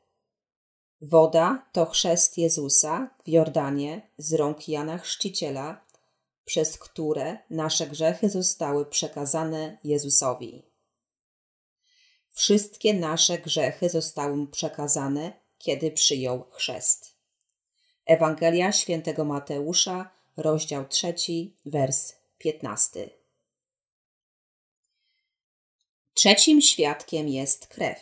Woda 1.01 1.67
to 1.73 1.87
chrzest 1.87 2.39
Jezusa 2.39 3.11
w 3.25 3.29
Jordanie 3.29 4.11
z 4.19 4.35
rąk 4.35 4.69
Jana 4.69 4.99
Chrzciciela, 4.99 5.85
przez 6.45 6.79
które 6.79 7.39
nasze 7.51 7.87
grzechy 7.87 8.31
zostały 8.31 8.87
przekazane 8.87 9.79
Jezusowi. 9.85 10.63
Wszystkie 12.29 12.95
nasze 12.95 13.39
grzechy 13.39 13.89
zostały 13.89 14.37
mu 14.37 14.47
przekazane, 14.47 15.33
kiedy 15.59 15.91
przyjął 15.91 16.45
chrzest. 16.51 17.17
Ewangelia 18.07 18.73
świętego 18.73 19.25
Mateusza, 19.25 20.11
rozdział 20.37 20.89
3, 20.89 21.15
wers 21.67 22.13
15. 22.39 23.22
Trzecim 26.15 26.61
świadkiem 26.61 27.29
jest 27.29 27.67
krew, 27.67 27.99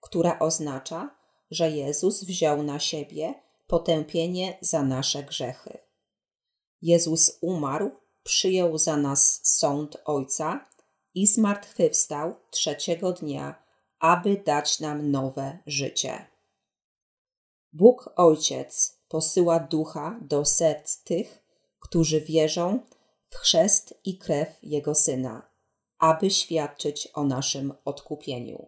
która 0.00 0.38
oznacza, 0.38 1.16
że 1.50 1.70
Jezus 1.70 2.24
wziął 2.24 2.62
na 2.62 2.78
siebie 2.78 3.34
potępienie 3.66 4.58
za 4.60 4.82
nasze 4.82 5.22
grzechy. 5.22 5.78
Jezus 6.82 7.38
umarł, 7.40 7.90
przyjął 8.22 8.78
za 8.78 8.96
nas 8.96 9.40
sąd 9.42 9.96
Ojca 10.04 10.68
i 11.14 11.26
zmartwychwstał 11.26 12.34
trzeciego 12.50 13.12
dnia, 13.12 13.62
aby 13.98 14.36
dać 14.36 14.80
nam 14.80 15.10
nowe 15.10 15.58
życie. 15.66 16.26
Bóg 17.72 18.12
Ojciec 18.16 18.98
posyła 19.08 19.60
ducha 19.60 20.18
do 20.22 20.44
serc 20.44 21.02
tych, 21.02 21.42
którzy 21.78 22.20
wierzą 22.20 22.80
w 23.28 23.36
chrzest 23.36 23.94
i 24.04 24.18
krew 24.18 24.48
Jego 24.62 24.94
Syna, 24.94 25.49
aby 26.00 26.30
świadczyć 26.30 27.08
o 27.14 27.24
naszym 27.24 27.72
odkupieniu. 27.84 28.66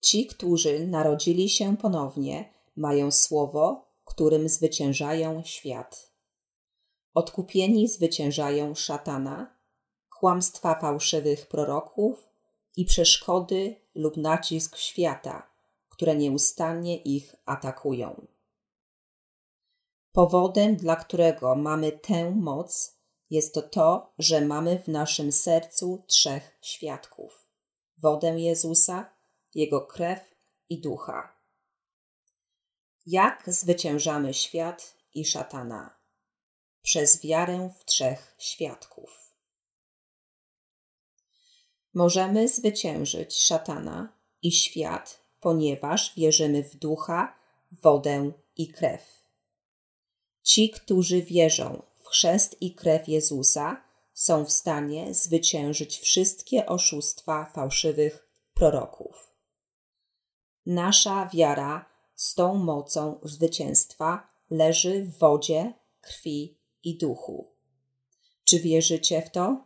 Ci, 0.00 0.26
którzy 0.26 0.86
narodzili 0.86 1.48
się 1.48 1.76
ponownie, 1.76 2.54
mają 2.76 3.10
słowo, 3.10 3.88
którym 4.04 4.48
zwyciężają 4.48 5.42
świat. 5.44 6.12
Odkupieni 7.14 7.88
zwyciężają 7.88 8.74
szatana, 8.74 9.56
kłamstwa 10.10 10.80
fałszywych 10.80 11.46
proroków 11.46 12.28
i 12.76 12.84
przeszkody 12.84 13.76
lub 13.94 14.16
nacisk 14.16 14.76
świata, 14.76 15.50
które 15.88 16.16
nieustannie 16.16 16.96
ich 16.96 17.36
atakują. 17.44 18.26
Powodem, 20.12 20.76
dla 20.76 20.96
którego 20.96 21.54
mamy 21.54 21.92
tę 21.92 22.30
moc, 22.30 22.93
jest 23.34 23.54
to 23.54 23.62
to, 23.62 24.12
że 24.18 24.40
mamy 24.40 24.78
w 24.78 24.88
naszym 24.88 25.32
sercu 25.32 26.04
trzech 26.06 26.58
świadków: 26.62 27.48
wodę 27.98 28.40
Jezusa, 28.40 29.14
jego 29.54 29.80
krew 29.86 30.20
i 30.68 30.80
ducha. 30.80 31.36
Jak 33.06 33.42
zwyciężamy 33.46 34.34
świat 34.34 34.96
i 35.14 35.24
szatana? 35.24 35.98
Przez 36.82 37.22
wiarę 37.22 37.70
w 37.80 37.84
trzech 37.84 38.34
świadków. 38.38 39.34
Możemy 41.94 42.48
zwyciężyć 42.48 43.38
szatana 43.38 44.12
i 44.42 44.52
świat, 44.52 45.20
ponieważ 45.40 46.14
wierzymy 46.16 46.62
w 46.62 46.76
ducha, 46.76 47.38
wodę 47.72 48.32
i 48.56 48.68
krew. 48.68 49.24
Ci, 50.42 50.70
którzy 50.70 51.22
wierzą 51.22 51.82
chrzest 52.14 52.56
i 52.62 52.74
krew 52.74 53.08
Jezusa, 53.08 53.84
są 54.12 54.44
w 54.44 54.52
stanie 54.52 55.14
zwyciężyć 55.14 55.98
wszystkie 55.98 56.66
oszustwa 56.66 57.44
fałszywych 57.44 58.28
proroków. 58.54 59.34
Nasza 60.66 61.30
wiara 61.34 61.86
z 62.14 62.34
tą 62.34 62.54
mocą 62.54 63.20
zwycięstwa 63.22 64.28
leży 64.50 65.04
w 65.04 65.18
wodzie, 65.18 65.72
krwi 66.00 66.58
i 66.84 66.98
duchu. 66.98 67.52
Czy 68.44 68.60
wierzycie 68.60 69.22
w 69.22 69.30
to? 69.30 69.64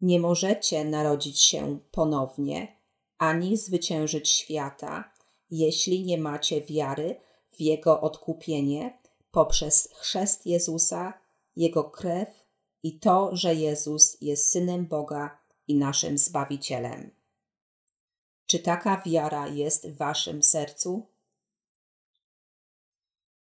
Nie 0.00 0.20
możecie 0.20 0.84
narodzić 0.84 1.40
się 1.40 1.78
ponownie 1.90 2.76
ani 3.18 3.56
zwyciężyć 3.56 4.30
świata, 4.30 5.12
jeśli 5.50 6.04
nie 6.04 6.18
macie 6.18 6.60
wiary 6.60 7.20
w 7.52 7.60
Jego 7.60 8.00
odkupienie 8.00 9.05
poprzez 9.36 9.88
chrzest 9.92 10.46
Jezusa, 10.46 11.20
Jego 11.56 11.84
krew 11.84 12.28
i 12.82 12.98
to, 12.98 13.30
że 13.32 13.54
Jezus 13.54 14.16
jest 14.20 14.50
Synem 14.50 14.86
Boga 14.86 15.38
i 15.68 15.74
naszym 15.74 16.18
Zbawicielem. 16.18 17.10
Czy 18.46 18.58
taka 18.58 19.02
wiara 19.06 19.48
jest 19.48 19.88
w 19.88 19.96
Waszym 19.96 20.42
sercu? 20.42 21.06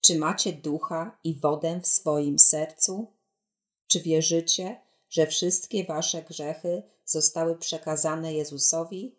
Czy 0.01 0.19
macie 0.19 0.53
ducha 0.53 1.19
i 1.23 1.39
wodę 1.39 1.79
w 1.81 1.87
swoim 1.87 2.39
sercu? 2.39 3.13
Czy 3.87 4.01
wierzycie, 4.01 4.81
że 5.09 5.27
wszystkie 5.27 5.85
wasze 5.85 6.21
grzechy 6.21 6.83
zostały 7.05 7.57
przekazane 7.57 8.33
Jezusowi? 8.33 9.15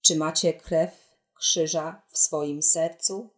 Czy 0.00 0.16
macie 0.16 0.52
krew 0.54 0.90
krzyża 1.34 2.02
w 2.08 2.18
swoim 2.18 2.62
sercu? 2.62 3.30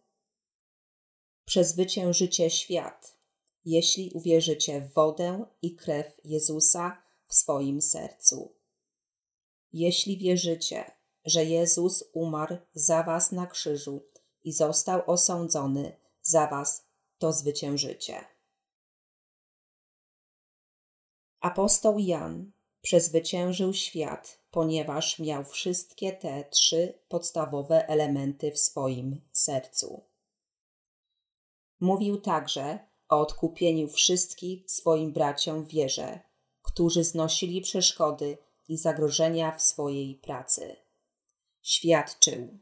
Przezwyciężycie 1.45 2.49
świat, 2.49 3.17
jeśli 3.65 4.11
uwierzycie 4.13 4.81
w 4.81 4.93
wodę 4.93 5.45
i 5.61 5.75
krew 5.75 6.19
Jezusa 6.23 7.03
w 7.27 7.35
swoim 7.35 7.81
sercu. 7.81 8.55
Jeśli 9.73 10.17
wierzycie, 10.17 10.91
że 11.25 11.45
Jezus 11.45 12.03
umarł 12.13 12.57
za 12.73 13.03
was 13.03 13.31
na 13.31 13.47
krzyżu 13.47 14.05
i 14.43 14.53
został 14.53 15.01
osądzony 15.11 15.97
za 16.21 16.47
was, 16.47 16.85
to 17.17 17.33
zwyciężycie. 17.33 18.25
Apostoł 21.39 21.99
Jan 21.99 22.51
przezwyciężył 22.81 23.73
świat, 23.73 24.39
ponieważ 24.51 25.19
miał 25.19 25.43
wszystkie 25.43 26.13
te 26.13 26.43
trzy 26.43 26.99
podstawowe 27.07 27.87
elementy 27.87 28.51
w 28.51 28.59
swoim 28.59 29.21
sercu. 29.31 30.14
Mówił 31.79 32.21
także 32.21 32.79
o 33.09 33.19
odkupieniu 33.19 33.87
wszystkich 33.87 34.71
swoim 34.71 35.13
braciom 35.13 35.65
w 35.65 35.67
wierze, 35.67 36.19
którzy 36.61 37.03
znosili 37.03 37.61
przeszkody 37.61 38.37
i 38.67 38.77
zagrożenia 38.77 39.51
w 39.51 39.61
swojej 39.61 40.15
pracy. 40.15 40.75
Świadczył: 41.61 42.59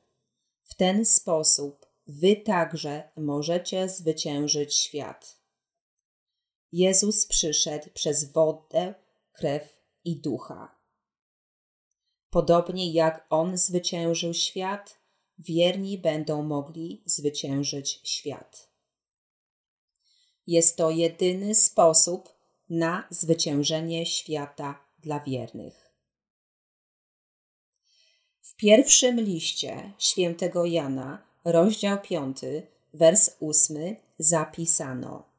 W 0.63 0.75
ten 0.75 1.05
sposób 1.05 1.85
wy 2.07 2.35
także 2.35 3.11
możecie 3.17 3.89
zwyciężyć 3.89 4.75
świat. 4.75 5.39
Jezus 6.71 7.25
przyszedł 7.25 7.89
przez 7.93 8.31
wodę, 8.31 8.93
krew 9.31 9.77
i 10.03 10.21
ducha. 10.21 10.75
Podobnie 12.29 12.93
jak 12.93 13.27
On 13.29 13.57
zwyciężył 13.57 14.33
świat, 14.33 14.99
wierni 15.39 15.97
będą 15.97 16.43
mogli 16.43 17.03
zwyciężyć 17.05 18.01
świat. 18.03 18.72
Jest 20.47 20.77
to 20.77 20.89
jedyny 20.89 21.55
sposób 21.55 22.29
na 22.69 23.07
zwyciężenie 23.09 24.05
świata 24.05 24.85
dla 24.99 25.19
wiernych. 25.19 25.93
W 28.41 28.55
pierwszym 28.55 29.19
liście 29.19 29.93
świętego 29.99 30.65
Jana, 30.65 31.23
rozdział 31.45 32.01
5, 32.01 32.39
wers 32.93 33.29
8 33.41 33.95
zapisano– 34.17 35.23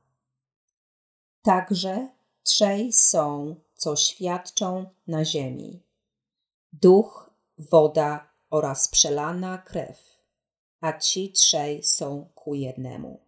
Także 1.44 2.08
trzej 2.42 2.92
są, 2.92 3.56
co 3.74 3.96
świadczą 3.96 4.86
na 5.06 5.24
ziemi. 5.24 5.82
Duch, 6.72 7.30
woda 7.58 8.30
oraz 8.50 8.88
przelana 8.88 9.58
krew, 9.58 10.18
a 10.80 10.98
ci 10.98 11.32
trzej 11.32 11.82
są 11.82 12.28
ku 12.34 12.54
jednemu. 12.54 13.23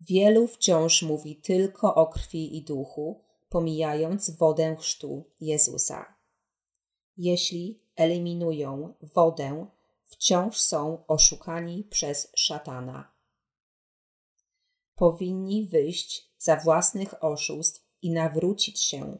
Wielu 0.00 0.46
wciąż 0.46 1.02
mówi 1.02 1.36
tylko 1.36 1.94
o 1.94 2.06
krwi 2.06 2.56
i 2.56 2.62
duchu, 2.62 3.24
pomijając 3.48 4.30
wodę 4.30 4.76
chrztu 4.76 5.24
Jezusa. 5.40 6.14
Jeśli 7.16 7.82
eliminują 7.96 8.94
wodę, 9.14 9.66
wciąż 10.04 10.60
są 10.60 11.06
oszukani 11.06 11.84
przez 11.84 12.32
szatana. 12.34 13.12
Powinni 14.94 15.66
wyjść 15.66 16.30
za 16.38 16.56
własnych 16.56 17.24
oszustw 17.24 17.86
i 18.02 18.10
nawrócić 18.10 18.80
się. 18.80 19.18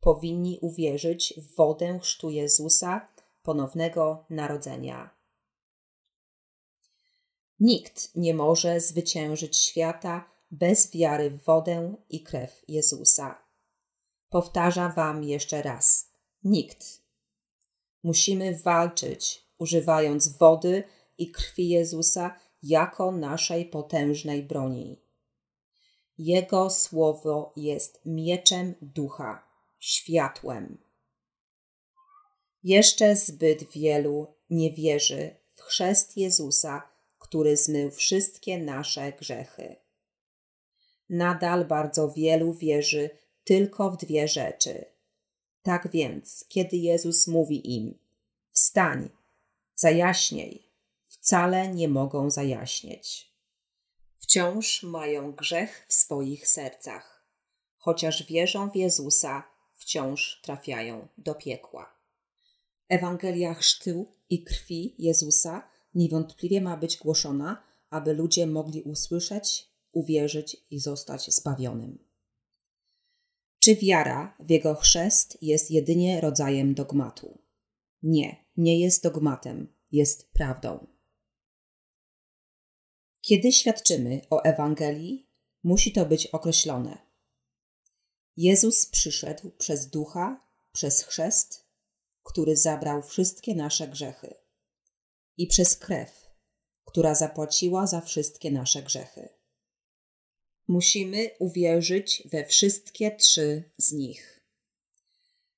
Powinni 0.00 0.58
uwierzyć 0.62 1.34
w 1.36 1.56
wodę 1.56 1.98
chrztu 2.02 2.30
Jezusa, 2.30 3.08
ponownego 3.42 4.24
narodzenia. 4.30 5.15
Nikt 7.60 8.16
nie 8.16 8.34
może 8.34 8.80
zwyciężyć 8.80 9.56
świata 9.56 10.30
bez 10.50 10.90
wiary 10.90 11.30
w 11.30 11.44
wodę 11.44 11.94
i 12.10 12.22
krew 12.22 12.62
Jezusa. 12.68 13.42
Powtarzam 14.28 14.92
Wam 14.92 15.24
jeszcze 15.24 15.62
raz: 15.62 16.12
nikt. 16.44 17.02
Musimy 18.02 18.58
walczyć, 18.58 19.46
używając 19.58 20.28
wody 20.28 20.84
i 21.18 21.30
krwi 21.30 21.68
Jezusa 21.68 22.38
jako 22.62 23.12
naszej 23.12 23.66
potężnej 23.66 24.42
broni. 24.42 25.02
Jego 26.18 26.70
słowo 26.70 27.52
jest 27.56 28.00
mieczem 28.04 28.74
ducha, 28.82 29.48
światłem. 29.78 30.78
Jeszcze 32.62 33.16
zbyt 33.16 33.70
wielu 33.70 34.34
nie 34.50 34.72
wierzy 34.72 35.36
w 35.54 35.60
chrzest 35.60 36.16
Jezusa, 36.16 36.95
który 37.28 37.56
zmył 37.56 37.90
wszystkie 37.90 38.58
nasze 38.58 39.12
grzechy. 39.12 39.76
Nadal 41.10 41.64
bardzo 41.64 42.08
wielu 42.08 42.52
wierzy 42.52 43.10
tylko 43.44 43.90
w 43.90 43.96
dwie 43.96 44.28
rzeczy. 44.28 44.84
Tak 45.62 45.90
więc, 45.90 46.44
kiedy 46.48 46.76
Jezus 46.76 47.26
mówi 47.26 47.76
im: 47.76 47.98
Wstań, 48.50 49.08
zajaśniej, 49.74 50.72
wcale 51.04 51.68
nie 51.68 51.88
mogą 51.88 52.30
zajaśnieć. 52.30 53.32
Wciąż 54.18 54.82
mają 54.82 55.32
grzech 55.32 55.86
w 55.88 55.94
swoich 55.94 56.48
sercach, 56.48 57.26
chociaż 57.76 58.26
wierzą 58.26 58.70
w 58.70 58.76
Jezusa, 58.76 59.42
wciąż 59.74 60.40
trafiają 60.42 61.08
do 61.18 61.34
piekła. 61.34 61.94
Ewangelia 62.88 63.54
chrztu 63.54 64.12
i 64.30 64.44
krwi 64.44 64.94
Jezusa 64.98 65.75
niewątpliwie 65.96 66.60
ma 66.60 66.76
być 66.76 66.96
głoszona, 66.96 67.62
aby 67.90 68.14
ludzie 68.14 68.46
mogli 68.46 68.82
usłyszeć, 68.82 69.70
uwierzyć 69.92 70.56
i 70.70 70.80
zostać 70.80 71.34
zbawionym. 71.34 71.98
Czy 73.58 73.76
wiara 73.76 74.36
w 74.40 74.50
jego 74.50 74.74
chrzest 74.74 75.38
jest 75.42 75.70
jedynie 75.70 76.20
rodzajem 76.20 76.74
dogmatu? 76.74 77.38
Nie, 78.02 78.44
nie 78.56 78.80
jest 78.80 79.02
dogmatem, 79.02 79.74
jest 79.92 80.30
prawdą. 80.32 80.86
Kiedy 83.20 83.52
świadczymy 83.52 84.20
o 84.30 84.42
Ewangelii, 84.42 85.26
musi 85.62 85.92
to 85.92 86.06
być 86.06 86.26
określone. 86.26 86.98
Jezus 88.36 88.86
przyszedł 88.86 89.50
przez 89.50 89.90
ducha, 89.90 90.40
przez 90.72 91.02
chrzest, 91.02 91.66
który 92.22 92.56
zabrał 92.56 93.02
wszystkie 93.02 93.54
nasze 93.54 93.88
grzechy, 93.88 94.34
i 95.36 95.46
przez 95.46 95.76
krew, 95.76 96.30
która 96.84 97.14
zapłaciła 97.14 97.86
za 97.86 98.00
wszystkie 98.00 98.50
nasze 98.50 98.82
grzechy. 98.82 99.28
Musimy 100.68 101.30
uwierzyć 101.38 102.22
we 102.32 102.44
wszystkie 102.44 103.10
trzy 103.10 103.70
z 103.78 103.92
nich. 103.92 104.42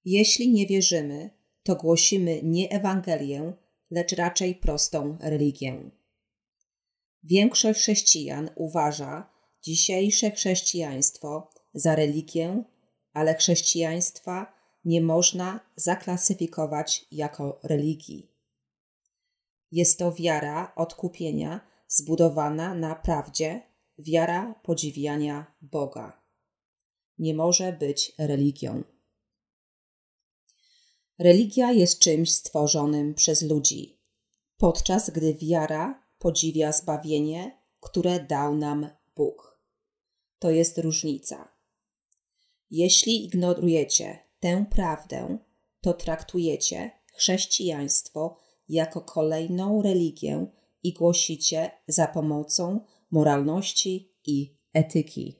Jeśli 0.04 0.52
nie 0.52 0.66
wierzymy, 0.66 1.30
to 1.62 1.76
głosimy 1.76 2.40
nie 2.42 2.70
Ewangelię, 2.70 3.52
lecz 3.90 4.12
raczej 4.12 4.54
prostą 4.54 5.18
religię. 5.20 5.90
Większość 7.22 7.80
chrześcijan 7.80 8.50
uważa 8.56 9.30
dzisiejsze 9.62 10.30
chrześcijaństwo 10.30 11.50
za 11.74 11.94
religię, 11.94 12.64
ale 13.12 13.34
chrześcijaństwa 13.34 14.52
nie 14.84 15.00
można 15.00 15.60
zaklasyfikować 15.76 17.06
jako 17.12 17.60
religii. 17.62 18.27
Jest 19.72 19.98
to 19.98 20.12
wiara 20.12 20.72
odkupienia 20.76 21.60
zbudowana 21.88 22.74
na 22.74 22.94
prawdzie, 22.94 23.62
wiara 23.98 24.54
podziwiania 24.62 25.54
Boga. 25.62 26.22
Nie 27.18 27.34
może 27.34 27.72
być 27.72 28.12
religią. 28.18 28.82
Religia 31.18 31.72
jest 31.72 31.98
czymś 31.98 32.34
stworzonym 32.34 33.14
przez 33.14 33.42
ludzi, 33.42 34.00
podczas 34.56 35.10
gdy 35.10 35.34
wiara 35.34 36.02
podziwia 36.18 36.72
zbawienie, 36.72 37.62
które 37.80 38.20
dał 38.20 38.56
nam 38.56 38.88
Bóg. 39.16 39.60
To 40.38 40.50
jest 40.50 40.78
różnica. 40.78 41.48
Jeśli 42.70 43.24
ignorujecie 43.24 44.18
tę 44.40 44.66
prawdę, 44.70 45.38
to 45.80 45.92
traktujecie 45.92 46.90
chrześcijaństwo 47.14 48.36
jako 48.68 49.00
kolejną 49.00 49.82
religię 49.82 50.46
i 50.82 50.92
głosicie 50.92 51.70
za 51.88 52.06
pomocą 52.06 52.80
moralności 53.10 54.12
i 54.26 54.56
etyki. 54.72 55.36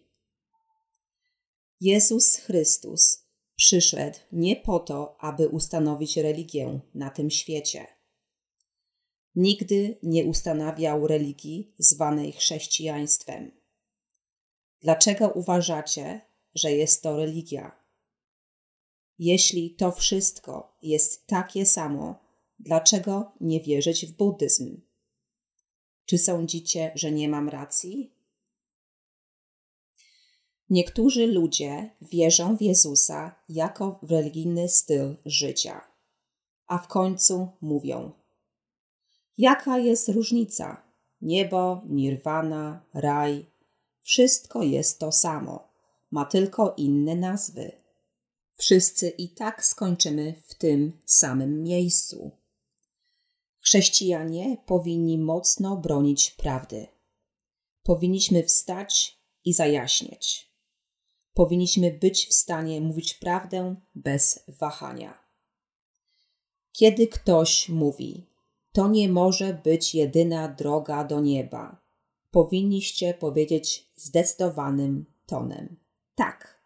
Jezus 1.81 2.37
Chrystus 2.37 3.27
przyszedł 3.57 4.19
nie 4.33 4.57
po 4.57 4.79
to, 4.79 5.17
aby 5.21 5.49
ustanowić 5.49 6.17
religię 6.17 6.81
na 6.95 7.11
tym 7.11 7.31
świecie. 7.31 7.87
Nigdy 9.35 9.99
nie 10.03 10.25
ustanawiał 10.25 11.07
religii 11.07 11.75
zwanej 11.79 12.33
chrześcijaństwem. 12.33 13.51
Dlaczego 14.81 15.29
uważacie, 15.29 16.21
że 16.55 16.73
jest 16.73 17.03
to 17.03 17.17
religia? 17.17 17.85
Jeśli 19.19 19.75
to 19.75 19.93
wszystko 19.93 20.77
jest 20.83 21.27
takie 21.27 21.67
samo, 21.67 22.28
dlaczego 22.59 23.33
nie 23.41 23.61
wierzyć 23.61 24.07
w 24.07 24.17
buddyzm? 24.17 24.81
Czy 26.07 26.19
sądzicie, 26.19 26.93
że 26.95 27.13
nie 27.13 27.29
mam 27.29 27.49
racji? 27.49 28.13
Niektórzy 30.71 31.27
ludzie 31.27 31.91
wierzą 32.03 32.57
w 32.57 32.63
Jezusa 32.63 33.35
jako 33.49 34.01
w 34.03 34.11
religijny 34.11 34.69
styl 34.69 35.17
życia, 35.25 35.81
a 36.67 36.79
w 36.79 36.89
końcu 36.89 37.49
mówią: 37.61 38.13
Jaka 39.39 39.79
jest 39.79 40.09
różnica? 40.09 40.83
Niebo, 41.21 41.83
nirwana, 41.89 42.87
raj 42.95 43.47
wszystko 44.03 44.63
jest 44.63 44.99
to 44.99 45.13
samo, 45.13 45.69
ma 46.11 46.25
tylko 46.25 46.75
inne 46.77 47.17
nazwy. 47.17 47.73
Wszyscy 48.55 49.09
i 49.09 49.29
tak 49.29 49.65
skończymy 49.65 50.35
w 50.47 50.55
tym 50.55 50.93
samym 51.07 51.63
miejscu. 51.63 52.31
Chrześcijanie 53.69 54.57
powinni 54.67 55.19
mocno 55.19 55.77
bronić 55.77 56.31
prawdy. 56.31 56.87
Powinniśmy 57.83 58.43
wstać 58.43 59.19
i 59.45 59.53
zajaśnieć. 59.53 60.53
Powinniśmy 61.35 61.93
być 61.93 62.27
w 62.27 62.33
stanie 62.33 62.81
mówić 62.81 63.15
prawdę 63.15 63.77
bez 63.95 64.45
wahania. 64.49 65.19
Kiedy 66.73 67.07
ktoś 67.07 67.69
mówi, 67.69 68.27
to 68.73 68.89
nie 68.89 69.09
może 69.09 69.61
być 69.65 69.95
jedyna 69.95 70.49
droga 70.49 71.05
do 71.05 71.21
nieba, 71.21 71.81
powinniście 72.31 73.15
powiedzieć 73.15 73.91
zdecydowanym 73.97 75.05
tonem: 75.27 75.77
tak. 76.15 76.63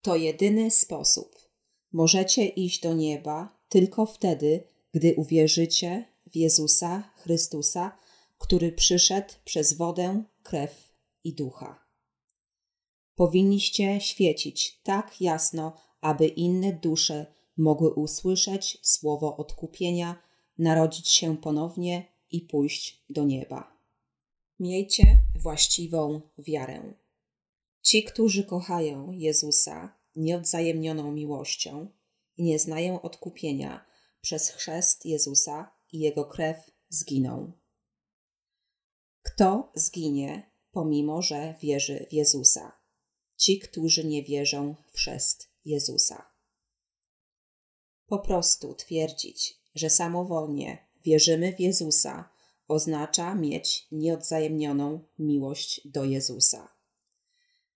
To 0.00 0.16
jedyny 0.16 0.70
sposób. 0.70 1.50
Możecie 1.92 2.46
iść 2.46 2.82
do 2.82 2.94
nieba 2.94 3.58
tylko 3.68 4.06
wtedy, 4.06 4.71
gdy 4.92 5.14
uwierzycie 5.14 6.04
w 6.26 6.36
Jezusa 6.36 7.10
Chrystusa, 7.16 7.98
który 8.38 8.72
przyszedł 8.72 9.34
przez 9.44 9.72
wodę, 9.72 10.24
krew 10.42 10.92
i 11.24 11.34
ducha. 11.34 11.86
Powinniście 13.14 14.00
świecić 14.00 14.80
tak 14.82 15.20
jasno, 15.20 15.76
aby 16.00 16.26
inne 16.26 16.72
dusze 16.72 17.26
mogły 17.56 17.94
usłyszeć 17.94 18.78
słowo 18.82 19.36
odkupienia, 19.36 20.22
narodzić 20.58 21.08
się 21.08 21.36
ponownie 21.36 22.06
i 22.30 22.40
pójść 22.40 23.04
do 23.10 23.24
nieba. 23.24 23.76
Miejcie 24.60 25.18
właściwą 25.34 26.20
wiarę. 26.38 26.94
Ci, 27.82 28.04
którzy 28.04 28.44
kochają 28.44 29.12
Jezusa 29.12 29.96
nieodzajemnioną 30.16 31.12
miłością 31.12 31.88
i 32.36 32.42
nie 32.42 32.58
znają 32.58 33.02
odkupienia 33.02 33.91
przez 34.22 34.48
chrzest 34.48 35.06
Jezusa 35.06 35.72
i 35.92 35.98
Jego 35.98 36.24
krew, 36.24 36.56
zginą. 36.88 37.52
Kto 39.22 39.72
zginie, 39.74 40.50
pomimo 40.70 41.22
że 41.22 41.54
wierzy 41.60 42.06
w 42.10 42.12
Jezusa? 42.12 42.72
Ci, 43.36 43.58
którzy 43.58 44.04
nie 44.04 44.22
wierzą 44.22 44.74
w 44.90 44.96
chrzest 44.96 45.48
Jezusa. 45.64 46.26
Po 48.06 48.18
prostu 48.18 48.74
twierdzić, 48.74 49.58
że 49.74 49.90
samowolnie 49.90 50.88
wierzymy 51.04 51.52
w 51.52 51.60
Jezusa, 51.60 52.30
oznacza 52.68 53.34
mieć 53.34 53.86
nieodzajemnioną 53.92 55.04
miłość 55.18 55.88
do 55.88 56.04
Jezusa. 56.04 56.68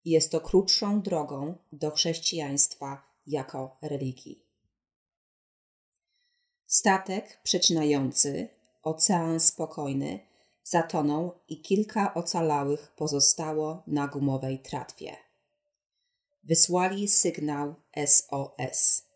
Jest 0.04 0.32
to 0.32 0.40
krótszą 0.40 1.02
drogą 1.02 1.58
do 1.72 1.90
chrześcijaństwa 1.90 3.02
jako 3.26 3.78
religii. 3.82 4.45
Statek 6.66 7.40
przecinający 7.42 8.48
ocean 8.82 9.40
spokojny 9.40 10.20
zatonął 10.64 11.32
i 11.48 11.60
kilka 11.62 12.14
ocalałych 12.14 12.92
pozostało 12.96 13.82
na 13.86 14.08
gumowej 14.08 14.58
tratwie. 14.58 15.16
Wysłali 16.42 17.08
sygnał 17.08 17.74
SOS. 18.06 19.06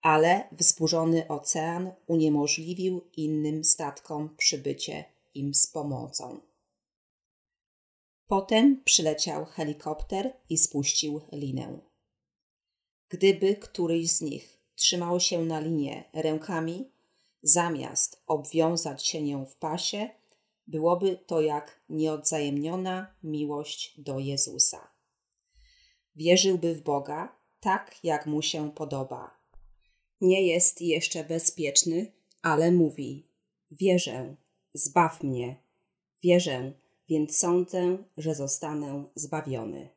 Ale 0.00 0.48
wzburzony 0.52 1.28
ocean 1.28 1.92
uniemożliwił 2.06 3.10
innym 3.16 3.64
statkom 3.64 4.36
przybycie 4.36 5.04
im 5.34 5.54
z 5.54 5.66
pomocą. 5.66 6.40
Potem 8.26 8.82
przyleciał 8.84 9.44
helikopter 9.44 10.32
i 10.48 10.58
spuścił 10.58 11.20
linę. 11.32 11.78
Gdyby 13.08 13.56
któryś 13.56 14.10
z 14.10 14.20
nich 14.20 14.57
trzymał 14.78 15.20
się 15.20 15.44
na 15.44 15.60
linie 15.60 16.04
rękami, 16.12 16.90
zamiast 17.42 18.22
obwiązać 18.26 19.06
się 19.06 19.22
nią 19.22 19.46
w 19.46 19.56
pasie, 19.56 20.10
byłoby 20.66 21.18
to 21.26 21.40
jak 21.40 21.80
nieodzajemniona 21.88 23.14
miłość 23.22 24.00
do 24.00 24.18
Jezusa. 24.18 24.88
Wierzyłby 26.16 26.74
w 26.74 26.82
Boga 26.82 27.36
tak, 27.60 28.04
jak 28.04 28.26
mu 28.26 28.42
się 28.42 28.72
podoba. 28.72 29.38
Nie 30.20 30.46
jest 30.46 30.80
jeszcze 30.80 31.24
bezpieczny, 31.24 32.12
ale 32.42 32.72
mówi: 32.72 33.26
Wierzę, 33.70 34.36
zbaw 34.74 35.22
mnie, 35.22 35.56
wierzę, 36.22 36.72
więc 37.08 37.38
sądzę, 37.38 37.98
że 38.16 38.34
zostanę 38.34 39.04
zbawiony. 39.14 39.88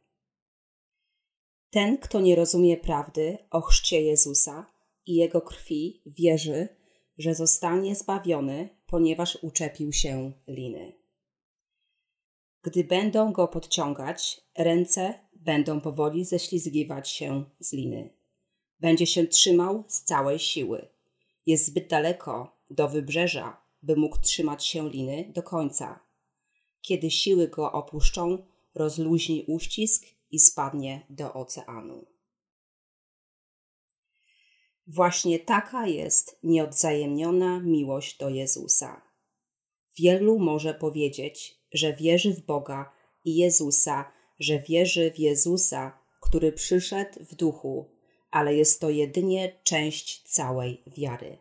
Ten, 1.70 1.98
kto 1.98 2.22
nie 2.22 2.36
rozumie 2.36 2.78
prawdy 2.78 3.38
o 3.52 3.62
chrzcie 3.62 4.02
Jezusa 4.02 4.70
i 5.06 5.16
jego 5.16 5.41
krwi, 5.41 6.02
wierzy, 6.06 6.68
że 7.18 7.36
zostanie 7.36 7.95
zbawiony, 7.95 8.70
ponieważ 8.86 9.38
uczepił 9.41 9.93
się 9.93 10.32
liny. 10.47 10.93
Gdy 12.64 12.84
będą 12.84 13.32
go 13.32 13.47
podciągać, 13.47 14.41
ręce 14.58 15.14
będą 15.34 15.82
powoli 15.82 16.26
ześlizgiwać 16.26 17.10
się 17.10 17.43
z 17.60 17.74
liny. 17.74 18.10
Będzie 18.80 19.08
się 19.08 19.28
trzymał 19.28 19.84
z 19.88 20.04
całej 20.04 20.39
siły. 20.39 20.88
Jest 21.45 21.66
zbyt 21.66 21.88
daleko 21.88 22.58
do 22.70 22.89
wybrzeża, 22.89 23.62
by 23.82 23.95
mógł 23.95 24.22
trzymać 24.22 24.66
się 24.66 24.89
liny 24.89 25.32
do 25.36 25.43
końca. 25.43 25.99
Kiedy 26.82 27.12
siły 27.12 27.47
go 27.47 27.72
opuszczą, 27.72 28.45
rozluźni 28.76 29.45
uścisk 29.47 30.06
i 30.32 30.39
spadnie 30.39 31.06
do 31.10 31.34
oceanu. 31.34 32.11
Właśnie 34.94 35.39
taka 35.39 35.88
jest 35.88 36.39
nieodzajemniona 36.44 37.60
miłość 37.60 38.18
do 38.18 38.30
Jezusa. 38.30 39.02
Wielu 39.98 40.39
może 40.39 40.74
powiedzieć, 40.74 41.56
że 41.74 41.94
wierzy 41.94 42.34
w 42.34 42.46
Boga 42.46 42.92
i 43.26 43.36
Jezusa, 43.36 44.12
że 44.39 44.60
wierzy 44.60 45.12
w 45.12 45.20
Jezusa, 45.20 46.00
który 46.22 46.52
przyszedł 46.52 47.20
w 47.20 47.36
duchu, 47.36 47.89
ale 48.32 48.56
jest 48.56 48.82
to 48.82 48.89
jedynie 48.89 49.60
część 49.64 50.24
całej 50.24 50.84
wiary. 50.98 51.38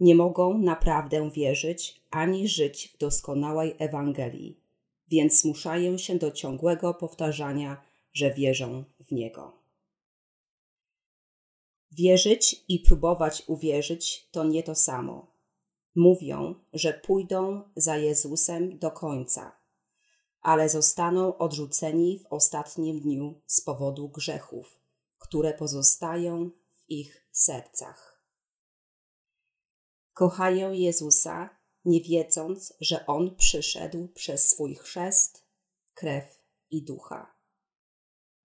Nie 0.00 0.14
mogą 0.14 0.58
naprawdę 0.58 1.30
wierzyć 1.30 2.02
ani 2.10 2.48
żyć 2.48 2.88
w 2.94 2.98
doskonałej 2.98 3.74
Ewangelii, 3.78 4.60
więc 5.08 5.40
zmuszają 5.40 5.98
się 5.98 6.18
do 6.18 6.30
ciągłego 6.30 6.94
powtarzania, 6.94 7.82
że 8.12 8.34
wierzą 8.34 8.84
w 9.00 9.12
Niego. 9.12 9.61
Wierzyć 11.92 12.64
i 12.68 12.80
próbować 12.80 13.42
uwierzyć 13.46 14.28
to 14.30 14.44
nie 14.44 14.62
to 14.62 14.74
samo. 14.74 15.32
Mówią, 15.94 16.54
że 16.72 16.92
pójdą 16.92 17.62
za 17.76 17.96
Jezusem 17.96 18.78
do 18.78 18.90
końca, 18.90 19.56
ale 20.40 20.68
zostaną 20.68 21.38
odrzuceni 21.38 22.18
w 22.18 22.32
ostatnim 22.32 23.00
dniu 23.00 23.40
z 23.46 23.60
powodu 23.60 24.08
grzechów, 24.08 24.80
które 25.18 25.54
pozostają 25.54 26.50
w 26.74 26.90
ich 26.90 27.26
sercach. 27.32 28.24
Kochają 30.12 30.72
Jezusa, 30.72 31.56
nie 31.84 32.00
wiedząc, 32.00 32.74
że 32.80 33.06
On 33.06 33.36
przyszedł 33.36 34.08
przez 34.08 34.48
swój 34.48 34.74
chrzest, 34.74 35.46
krew 35.94 36.42
i 36.70 36.84
ducha. 36.84 37.34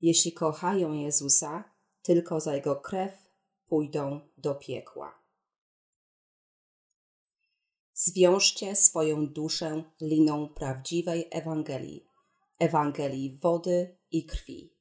Jeśli 0.02 0.32
kochają 0.32 0.94
Jezusa 0.94 1.64
tylko 2.02 2.40
za 2.40 2.56
Jego 2.56 2.76
krew 2.76 3.27
pójdą 3.68 4.20
do 4.38 4.56
piekła. 4.56 5.24
Zwiążcie 7.94 8.76
swoją 8.76 9.28
duszę 9.28 9.84
liną 10.02 10.50
prawdziwej 10.50 11.28
Ewangelii, 11.32 12.08
Ewangelii 12.60 13.38
wody 13.38 13.98
i 14.12 14.26
krwi. 14.26 14.74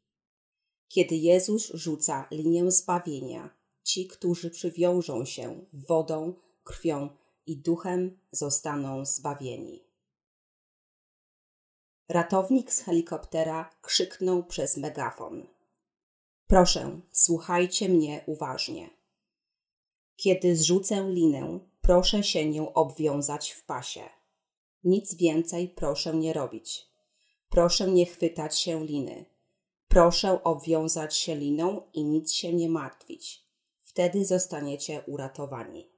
Kiedy 0.89 1.17
Jezus 1.17 1.71
rzuca 1.75 2.29
linię 2.31 2.71
zbawienia, 2.71 3.57
ci, 3.83 4.07
którzy 4.07 4.51
przywiążą 4.51 5.25
się 5.25 5.67
wodą, 5.73 6.35
krwią 6.65 7.09
i 7.47 7.57
duchem, 7.57 8.19
zostaną 8.33 9.05
zbawieni. 9.05 9.87
Ratownik 12.09 12.73
z 12.73 12.81
helikoptera 12.81 13.71
krzyknął 13.83 14.45
przez 14.45 14.77
megafon. 14.77 15.56
Proszę, 16.47 17.01
słuchajcie 17.13 17.89
mnie 17.89 18.25
uważnie. 18.27 18.91
Kiedy 20.17 20.57
zrzucę 20.57 21.11
linę, 21.11 21.61
proszę 21.81 22.23
się 22.23 22.51
nią 22.51 22.73
obwiązać 22.73 23.51
w 23.51 23.65
pasie. 23.65 24.09
Nic 24.85 25.15
więcej 25.15 25.69
proszę 25.69 26.15
nie 26.15 26.33
robić. 26.33 26.87
Proszę 27.49 27.91
nie 27.91 28.07
chwytać 28.07 28.59
się 28.59 28.85
liny. 28.85 29.25
Proszę 29.89 30.43
obwiązać 30.45 31.17
się 31.17 31.37
liną 31.37 31.83
i 31.93 32.05
nic 32.05 32.33
się 32.33 32.53
nie 32.53 32.69
martwić. 32.69 33.47
Wtedy 33.83 34.25
zostaniecie 34.25 35.03
uratowani. 35.07 35.91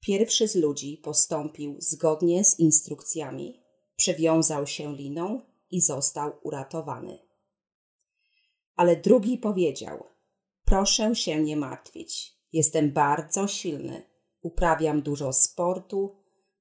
Pierwszy 0.00 0.48
z 0.48 0.54
ludzi 0.54 1.00
postąpił 1.04 1.76
zgodnie 1.78 2.44
z 2.44 2.58
instrukcjami, 2.58 3.62
przewiązał 3.96 4.66
się 4.66 4.96
liną 4.96 5.40
i 5.70 5.80
został 5.80 6.32
uratowany 6.42 7.31
ale 8.76 8.96
drugi 8.96 9.38
powiedział: 9.38 10.04
Proszę 10.64 11.14
się 11.14 11.42
nie 11.42 11.56
martwić. 11.56 12.38
Jestem 12.52 12.92
bardzo 12.92 13.48
silny. 13.48 14.02
Uprawiam 14.42 15.02
dużo 15.02 15.32
sportu. 15.32 16.16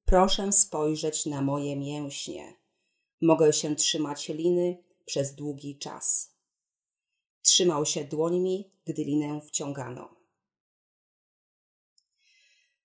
Proszę 0.05 0.51
spojrzeć 0.51 1.26
na 1.26 1.41
moje 1.41 1.76
mięśnie. 1.76 2.53
Mogę 3.22 3.53
się 3.53 3.76
trzymać 3.76 4.30
liny 4.30 4.84
przez 5.05 5.36
długi 5.36 5.78
czas. 5.78 6.36
Trzymał 7.41 7.86
się 7.86 8.03
dłońmi, 8.03 8.72
gdy 8.86 9.03
linę 9.03 9.41
wciągano. 9.41 10.16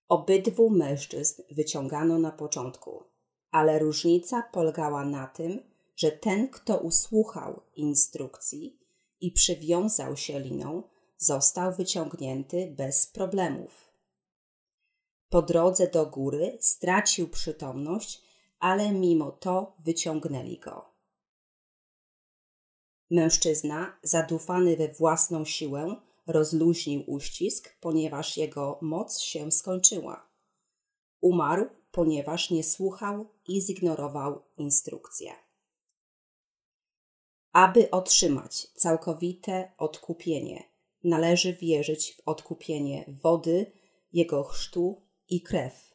Obydwu 0.09 0.71
mężczyzn 0.71 1.43
wyciągano 1.51 2.19
na 2.19 2.33
początku, 2.33 3.05
ale 3.51 3.79
różnica 3.79 4.43
polegała 4.53 5.05
na 5.05 5.27
tym, 5.27 5.63
że 5.97 6.13
ten, 6.13 6.49
kto 6.49 6.79
usłuchał 6.79 7.63
instrukcji, 7.75 8.86
i 9.21 9.33
przywiązał 9.33 10.17
się 10.17 10.41
liną, 10.41 10.83
został 11.19 11.75
wyciągnięty 11.75 12.75
bez 12.77 13.07
problemów. 13.07 13.91
Po 15.29 15.43
drodze 15.43 15.89
do 15.89 16.07
góry 16.07 16.59
stracił 16.61 17.29
przytomność, 17.29 18.23
ale 18.59 18.93
mimo 18.93 19.31
to 19.31 19.77
wyciągnęli 19.79 20.59
go. 20.59 20.85
Mężczyzna, 23.11 23.99
zadufany 24.03 24.77
we 24.77 24.89
własną 24.89 25.45
siłę, 25.45 25.97
rozluźnił 26.27 27.05
uścisk, 27.07 27.77
ponieważ 27.81 28.37
jego 28.37 28.79
moc 28.83 29.19
się 29.19 29.53
skończyła. 29.53 30.29
Umarł, 31.21 31.67
ponieważ 31.91 32.51
nie 32.51 32.65
słuchał 32.65 33.27
i 33.49 33.61
zignorował 33.61 34.43
instrukcję. 34.57 35.46
Aby 37.57 37.91
otrzymać 37.91 38.67
całkowite 38.75 39.73
odkupienie, 39.79 40.65
należy 41.05 41.53
wierzyć 41.53 42.13
w 42.13 42.29
odkupienie 42.29 43.05
wody, 43.23 43.73
Jego 44.13 44.45
chrztu 44.45 45.03
i 45.29 45.43
krew, 45.43 45.95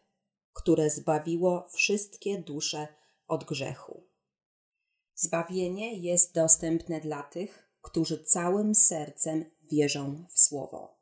które 0.54 0.90
zbawiło 0.90 1.68
wszystkie 1.74 2.38
dusze 2.38 2.88
od 3.28 3.44
grzechu. 3.44 4.04
Zbawienie 5.16 5.98
jest 5.98 6.34
dostępne 6.34 7.02
dla 7.02 7.24
tych, 7.24 7.72
którzy 7.82 8.24
całym 8.24 8.76
sercem 8.76 9.46
wierzą 9.72 10.26
w 10.30 10.40
Słowo. 10.40 10.98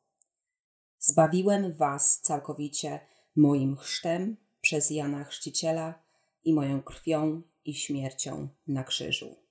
Zbawiłem 1.00 1.74
Was 1.74 2.22
całkowicie 2.22 3.00
moim 3.36 3.78
chrztem 3.78 4.38
przez 4.62 4.90
Jana 4.90 5.24
Chrzciciela 5.24 6.04
i 6.44 6.54
moją 6.54 6.84
krwią 6.84 7.42
i 7.66 7.74
śmiercią 7.74 8.48
na 8.68 8.84
krzyżu. 8.84 9.49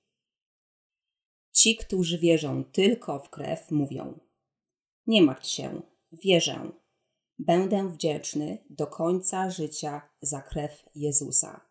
Ci, 1.51 1.75
którzy 1.75 2.17
wierzą 2.17 2.63
tylko 2.63 3.19
w 3.19 3.29
krew, 3.29 3.71
mówią: 3.71 4.19
Nie 5.07 5.21
martw 5.21 5.47
się, 5.47 5.81
wierzę. 6.11 6.71
Będę 7.39 7.89
wdzięczny 7.89 8.57
do 8.69 8.87
końca 8.87 9.49
życia 9.49 10.01
za 10.21 10.41
krew 10.41 10.85
Jezusa. 10.95 11.69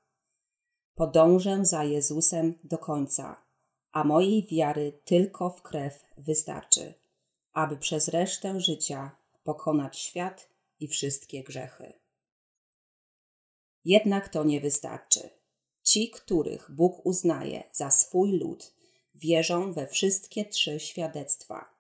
Podążę 0.95 1.65
za 1.65 1.85
Jezusem 1.85 2.55
do 2.65 2.79
końca, 2.79 3.45
a 3.93 4.05
mojej 4.05 4.47
wiary 4.47 5.01
tylko 5.05 5.51
w 5.51 5.63
krew 5.63 6.05
wystarczy, 6.19 6.95
aby 7.53 7.77
przez 7.77 8.09
resztę 8.09 8.61
życia 8.61 9.17
pokonać 9.43 9.99
świat 9.99 10.49
i 10.81 10.89
wszystkie 10.89 11.43
grzechy. 11.43 11.93
Jednak 13.85 14.29
to 14.29 14.45
nie 14.45 14.61
wystarczy. 14.61 15.31
Ci, 15.83 16.11
których 16.11 16.71
Bóg 16.71 17.07
uznaje 17.07 17.63
za 17.73 17.91
swój 17.91 18.33
lud, 18.33 18.75
wierzą 19.19 19.73
we 19.73 19.87
wszystkie 19.87 20.45
trzy 20.45 20.81
świadectwa: 20.81 21.75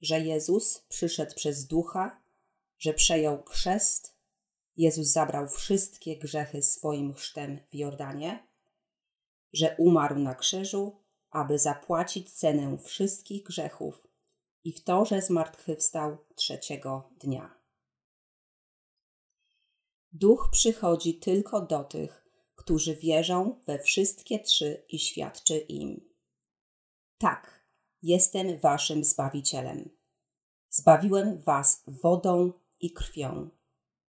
że 0.00 0.20
Jezus 0.20 0.78
przyszedł 0.88 1.34
przez 1.34 1.66
ducha, 1.66 2.20
że 2.78 2.94
przejął 2.94 3.42
chrzest, 3.44 4.16
Jezus 4.76 5.06
zabrał 5.06 5.48
wszystkie 5.48 6.16
grzechy 6.16 6.62
swoim 6.62 7.14
chrztem 7.14 7.60
w 7.70 7.74
Jordanie, 7.74 8.46
że 9.52 9.74
umarł 9.78 10.18
na 10.18 10.34
krzyżu, 10.34 10.96
aby 11.30 11.58
zapłacić 11.58 12.32
cenę 12.32 12.78
wszystkich 12.78 13.42
grzechów 13.42 14.06
i 14.64 14.72
w 14.72 14.84
to, 14.84 15.04
że 15.04 15.22
zmartwychwstał 15.22 16.18
trzeciego 16.34 17.10
dnia. 17.20 17.54
Duch 20.12 20.48
przychodzi 20.52 21.14
tylko 21.14 21.60
do 21.60 21.84
tych, 21.84 22.24
którzy 22.54 22.96
wierzą 22.96 23.60
we 23.66 23.78
wszystkie 23.78 24.38
trzy 24.38 24.84
i 24.88 24.98
świadczy 24.98 25.58
im. 25.58 26.15
Tak, 27.18 27.66
jestem 28.02 28.58
waszym 28.58 29.04
Zbawicielem. 29.04 29.90
Zbawiłem 30.70 31.38
was 31.38 31.82
wodą 31.86 32.52
i 32.80 32.90
krwią. 32.90 33.48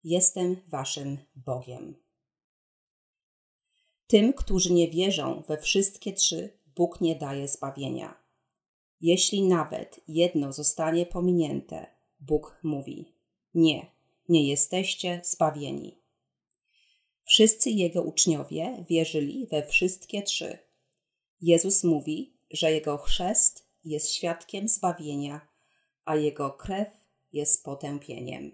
Jestem 0.05 0.57
waszym 0.69 1.19
Bogiem. 1.35 1.95
Tym, 4.07 4.33
którzy 4.33 4.73
nie 4.73 4.89
wierzą 4.89 5.43
we 5.49 5.59
wszystkie 5.59 6.13
trzy, 6.13 6.59
Bóg 6.77 7.01
nie 7.01 7.17
daje 7.17 7.49
zbawienia. 7.49 8.15
Jeśli 9.01 9.43
nawet 9.43 10.01
jedno 10.09 10.53
zostanie 10.53 11.07
pominięte, 11.07 11.87
Bóg 12.21 12.59
mówi: 12.63 13.13
Nie, 13.55 13.87
nie 14.29 14.49
jesteście 14.49 15.21
zbawieni. 15.25 15.99
Wszyscy 17.25 17.71
jego 17.71 18.03
uczniowie 18.03 18.85
wierzyli 18.89 19.47
we 19.47 19.67
wszystkie 19.67 20.23
trzy. 20.23 20.59
Jezus 21.41 21.85
mówi, 21.85 22.33
że 22.53 22.73
jego 22.73 22.99
chrzest 22.99 23.69
jest 23.85 24.11
świadkiem 24.11 24.69
zbawienia, 24.69 25.41
a 26.05 26.17
jego 26.17 26.51
krew 26.51 26.89
jest 27.33 27.65
potępieniem. 27.65 28.53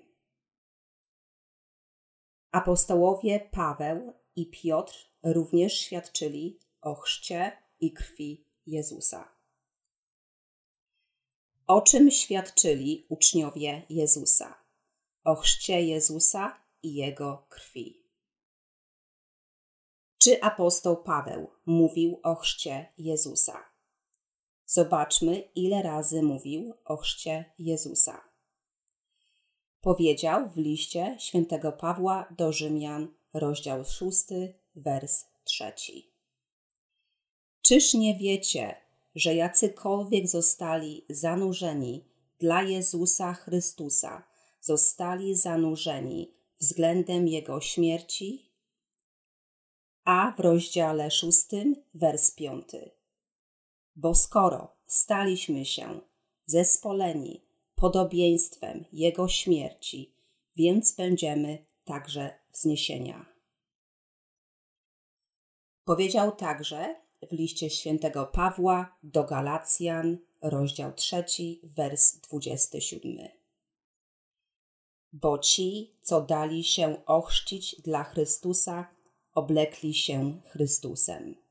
Apostołowie 2.51 3.49
Paweł 3.51 4.12
i 4.36 4.46
Piotr 4.51 5.11
również 5.22 5.72
świadczyli 5.72 6.59
o 6.80 6.94
chrzcie 6.94 7.53
i 7.80 7.92
krwi 7.92 8.44
Jezusa. 8.66 9.28
O 11.66 11.80
czym 11.80 12.11
świadczyli 12.11 13.07
uczniowie 13.09 13.82
Jezusa? 13.90 14.64
O 15.24 15.34
chrzcie 15.34 15.82
Jezusa 15.82 16.61
i 16.82 16.94
jego 16.94 17.46
krwi. 17.49 18.03
Czy 20.18 20.42
apostoł 20.42 21.03
Paweł 21.03 21.51
mówił 21.66 22.20
o 22.22 22.34
chrzcie 22.34 22.92
Jezusa? 22.99 23.67
Zobaczmy, 24.70 25.48
ile 25.54 25.82
razy 25.82 26.22
mówił 26.22 26.74
o 26.84 26.96
chrzcie 26.96 27.44
Jezusa. 27.58 28.24
Powiedział 29.80 30.50
w 30.50 30.56
liście 30.56 31.16
świętego 31.18 31.72
Pawła 31.72 32.28
do 32.36 32.52
Rzymian, 32.52 33.08
rozdział 33.32 33.84
6, 33.84 34.18
wers 34.74 35.24
3. 35.44 35.72
Czyż 37.62 37.94
nie 37.94 38.18
wiecie, 38.18 38.74
że 39.14 39.34
jacykolwiek 39.34 40.28
zostali 40.28 41.04
zanurzeni 41.08 42.04
dla 42.38 42.62
Jezusa 42.62 43.34
Chrystusa, 43.34 44.22
zostali 44.60 45.36
zanurzeni 45.36 46.34
względem 46.60 47.28
Jego 47.28 47.60
śmierci? 47.60 48.52
A 50.04 50.32
w 50.36 50.40
rozdziale 50.40 51.10
6, 51.10 51.38
wers 51.94 52.30
5. 52.30 52.97
Bo 54.01 54.14
skoro 54.14 54.76
staliśmy 54.86 55.64
się 55.64 56.01
zespoleni 56.46 57.44
podobieństwem 57.74 58.84
Jego 58.92 59.28
śmierci, 59.28 60.14
więc 60.57 60.94
będziemy 60.94 61.66
także 61.84 62.38
wzniesienia. 62.53 63.26
Powiedział 65.84 66.36
także 66.36 66.96
w 67.22 67.32
liście 67.32 67.70
świętego 67.70 68.26
Pawła 68.26 68.99
do 69.03 69.24
Galacjan, 69.24 70.18
rozdział 70.42 70.92
3, 70.92 71.24
wers 71.62 72.20
27. 72.20 73.28
Bo 75.12 75.38
ci, 75.38 75.96
co 76.03 76.20
dali 76.20 76.64
się 76.64 77.07
ochrzcić 77.07 77.76
dla 77.82 78.05
Chrystusa, 78.05 78.94
oblekli 79.34 79.94
się 79.94 80.40
Chrystusem. 80.44 81.47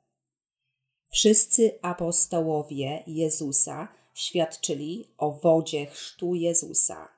Wszyscy 1.10 1.80
apostołowie 1.82 3.04
Jezusa 3.08 3.88
świadczyli 4.14 5.14
o 5.18 5.32
wodzie 5.32 5.86
chrztu 5.86 6.36
Jezusa. 6.36 7.10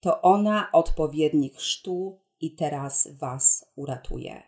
To 0.00 0.22
ona 0.22 0.72
odpowiednik 0.72 1.56
chrztu 1.56 2.20
i 2.40 2.54
teraz 2.56 3.08
was 3.18 3.64
uratuje. 3.76 4.42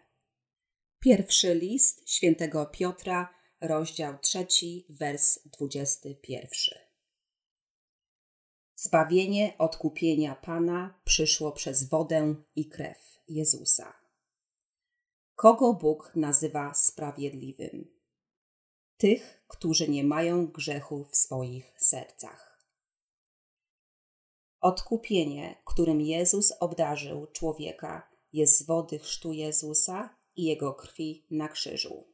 Pierwszy 1.01 1.55
list 1.55 2.11
świętego 2.11 2.66
Piotra, 2.66 3.34
rozdział 3.61 4.18
trzeci, 4.18 4.86
wers 4.89 5.39
dwudziesty 5.45 6.14
pierwszy. 6.14 6.78
Zbawienie 8.74 9.55
odkupienia 9.59 10.34
Pana 10.34 11.01
przyszło 11.05 11.53
przez 11.53 11.89
wodę 11.89 12.34
i 12.57 12.68
krew 12.68 13.20
Jezusa. 13.28 13.95
Kogo 15.34 15.74
Bóg 15.74 16.12
nazywa 16.16 16.74
sprawiedliwym? 16.74 17.97
Tych, 18.99 19.44
którzy 19.49 19.88
nie 19.88 20.05
mają 20.05 20.46
grzechu 20.46 21.05
w 21.05 21.16
swoich 21.16 21.74
sercach. 21.80 22.64
Odkupienie, 24.61 25.62
którym 25.64 26.01
Jezus 26.01 26.53
obdarzył 26.61 27.26
człowieka, 27.26 28.11
jest 28.32 28.59
z 28.59 28.62
wody 28.62 28.99
chrztu 28.99 29.32
Jezusa 29.32 30.16
i 30.36 30.44
Jego 30.44 30.74
krwi 30.74 31.26
na 31.30 31.49
krzyżu. 31.49 32.05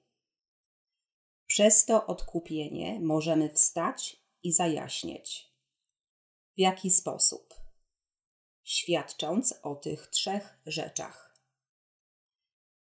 Przez 1.46 1.84
to 1.84 2.06
odkupienie 2.06 3.00
możemy 3.00 3.48
wstać 3.48 4.16
i 4.42 4.52
zajaśnieć. 4.52 5.54
W 6.56 6.60
jaki 6.60 6.90
sposób? 6.90 7.54
Świadcząc 8.62 9.54
o 9.62 9.74
tych 9.74 10.06
trzech 10.06 10.58
rzeczach. 10.66 11.38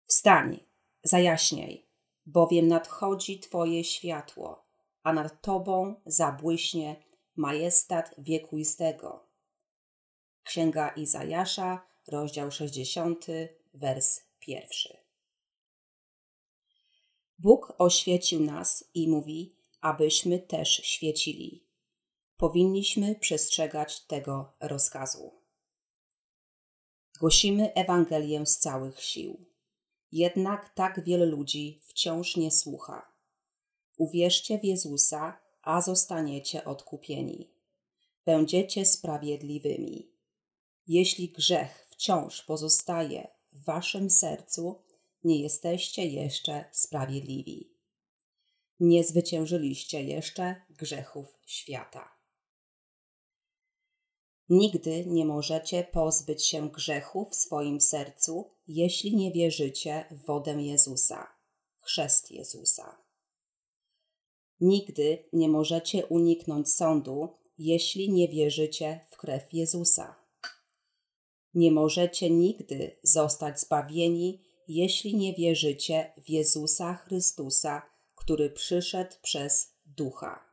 Wstań, 0.05 0.59
zajaśniaj, 1.03 1.90
bowiem 2.25 2.67
nadchodzi 2.67 3.39
Twoje 3.39 3.83
światło, 3.83 4.65
a 5.03 5.13
nad 5.13 5.41
Tobą 5.41 5.95
zabłyśnie 6.05 7.03
majestat 7.35 8.15
wiekuistego. 8.17 9.27
Księga 10.43 10.89
Izajasza, 10.89 11.87
rozdział 12.07 12.51
60, 12.51 13.25
wers 13.73 14.21
pierwszy. 14.39 14.97
Bóg 17.39 17.73
oświecił 17.77 18.39
nas 18.39 18.83
i 18.93 19.09
mówi, 19.09 19.55
abyśmy 19.81 20.39
też 20.39 20.69
świecili. 20.69 21.65
Powinniśmy 22.37 23.15
przestrzegać 23.15 23.99
tego 23.99 24.53
rozkazu. 24.59 25.41
Głosimy 27.19 27.73
Ewangelię 27.73 28.45
z 28.45 28.59
całych 28.59 29.03
sił. 29.03 29.50
Jednak 30.11 30.73
tak 30.75 31.03
wiele 31.03 31.25
ludzi 31.25 31.79
wciąż 31.83 32.37
nie 32.37 32.51
słucha. 32.51 33.11
Uwierzcie 33.97 34.59
w 34.59 34.63
Jezusa, 34.63 35.39
a 35.61 35.81
zostaniecie 35.81 36.65
odkupieni. 36.65 37.51
Będziecie 38.25 38.85
sprawiedliwymi. 38.85 40.11
Jeśli 40.87 41.29
grzech 41.29 41.87
wciąż 41.89 42.41
pozostaje 42.41 43.27
w 43.51 43.63
waszym 43.63 44.09
sercu, 44.09 44.83
nie 45.23 45.41
jesteście 45.41 46.05
jeszcze 46.05 46.65
sprawiedliwi. 46.71 47.73
Nie 48.79 49.03
zwyciężyliście 49.03 50.03
jeszcze 50.03 50.55
grzechów 50.69 51.39
świata. 51.45 52.21
Nigdy 54.49 55.05
nie 55.05 55.25
możecie 55.25 55.83
pozbyć 55.83 56.45
się 56.47 56.69
grzechu 56.69 57.25
w 57.25 57.35
swoim 57.35 57.81
sercu, 57.81 58.51
jeśli 58.73 59.15
nie 59.15 59.31
wierzycie 59.31 60.05
w 60.11 60.25
wodę 60.25 60.51
Jezusa, 60.51 61.27
chrzest 61.77 62.31
Jezusa. 62.31 62.97
Nigdy 64.59 65.23
nie 65.33 65.49
możecie 65.49 66.05
uniknąć 66.05 66.73
sądu, 66.73 67.29
jeśli 67.57 68.11
nie 68.11 68.27
wierzycie 68.27 68.99
w 69.09 69.17
krew 69.17 69.53
Jezusa. 69.53 70.15
Nie 71.53 71.71
możecie 71.71 72.29
nigdy 72.29 72.97
zostać 73.03 73.59
zbawieni, 73.59 74.41
jeśli 74.67 75.15
nie 75.15 75.33
wierzycie 75.33 76.13
w 76.25 76.29
Jezusa 76.29 76.93
Chrystusa, 76.93 77.81
który 78.15 78.49
przyszedł 78.49 79.15
przez 79.21 79.75
Ducha. 79.85 80.45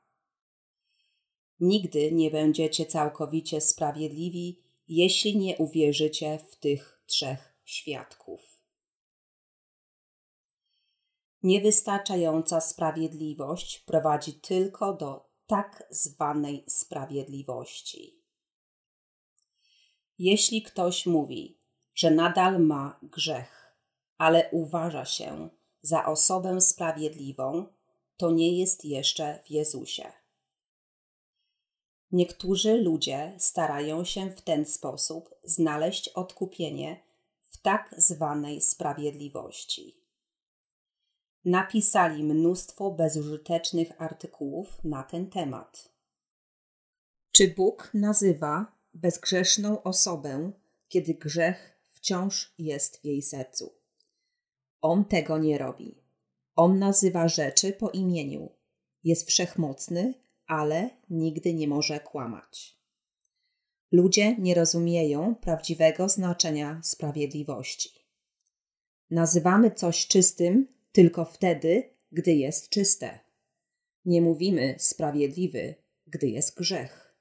Nigdy 1.61 2.13
nie 2.13 2.31
będziecie 2.31 2.87
całkowicie 2.87 3.61
sprawiedliwi, 3.61 4.63
jeśli 4.89 5.37
nie 5.39 5.57
uwierzycie 5.57 6.39
w 6.51 6.57
tych 6.57 7.03
trzech 7.07 7.48
świadków. 7.69 8.63
Niewystarczająca 11.43 12.61
sprawiedliwość 12.61 13.79
prowadzi 13.79 14.41
tylko 14.41 14.95
do 14.95 15.31
tak 15.47 15.85
zwanej 15.91 16.65
sprawiedliwości. 16.69 18.23
Jeśli 20.19 20.63
ktoś 20.63 21.07
mówi, 21.07 21.61
że 21.95 22.11
nadal 22.11 22.61
ma 22.61 23.01
grzech, 23.03 23.77
ale 24.19 24.49
uważa 24.53 25.05
się 25.05 25.49
za 25.83 26.07
osobę 26.07 26.61
sprawiedliwą, 26.61 27.67
to 28.17 28.31
nie 28.31 28.59
jest 28.59 28.85
jeszcze 28.85 29.43
w 29.45 29.51
Jezusie. 29.51 30.13
Niektórzy 32.13 32.77
ludzie 32.77 33.35
starają 33.39 34.05
się 34.05 34.31
w 34.31 34.43
ten 34.43 34.67
sposób 34.67 35.35
znaleźć 35.45 36.09
odkupienie 36.09 37.08
w 37.59 37.61
tak 37.61 37.95
zwanej 37.99 38.61
sprawiedliwości. 38.61 40.05
Napisali 41.45 42.25
mnóstwo 42.25 42.91
bezużytecznych 42.91 44.03
artykułów 44.03 44.85
na 44.85 45.03
ten 45.03 45.31
temat. 45.31 45.93
Czy 47.33 47.55
Bóg 47.55 47.91
nazywa 47.95 48.79
bezgrzeszną 48.95 49.83
osobę, 49.83 50.53
kiedy 50.89 51.15
grzech 51.15 51.81
wciąż 51.93 52.55
jest 52.59 53.01
w 53.01 53.05
jej 53.05 53.23
sercu? 53.23 53.75
On 54.81 55.05
tego 55.05 55.39
nie 55.39 55.59
robi. 55.59 56.05
On 56.55 56.79
nazywa 56.79 57.29
rzeczy 57.29 57.73
po 57.73 57.91
imieniu. 57.91 58.49
Jest 59.05 59.29
wszechmocny 59.29 60.15
ale 60.49 60.91
nigdy 61.11 61.55
nie 61.55 61.69
może 61.69 62.01
kłamać. 62.01 62.78
Ludzie 63.93 64.37
nie 64.39 64.55
rozumieją 64.55 65.35
prawdziwego 65.35 66.09
znaczenia 66.09 66.81
sprawiedliwości. 66.85 67.91
Nazywamy 69.11 69.71
coś 69.71 70.07
czystym 70.07 70.67
tylko 70.93 71.25
wtedy, 71.25 71.91
gdy 72.13 72.35
jest 72.35 72.69
czyste. 72.69 73.21
Nie 74.05 74.23
mówimy 74.23 74.75
sprawiedliwy, 74.79 75.75
gdy 76.07 76.29
jest 76.29 76.57
grzech. 76.57 77.15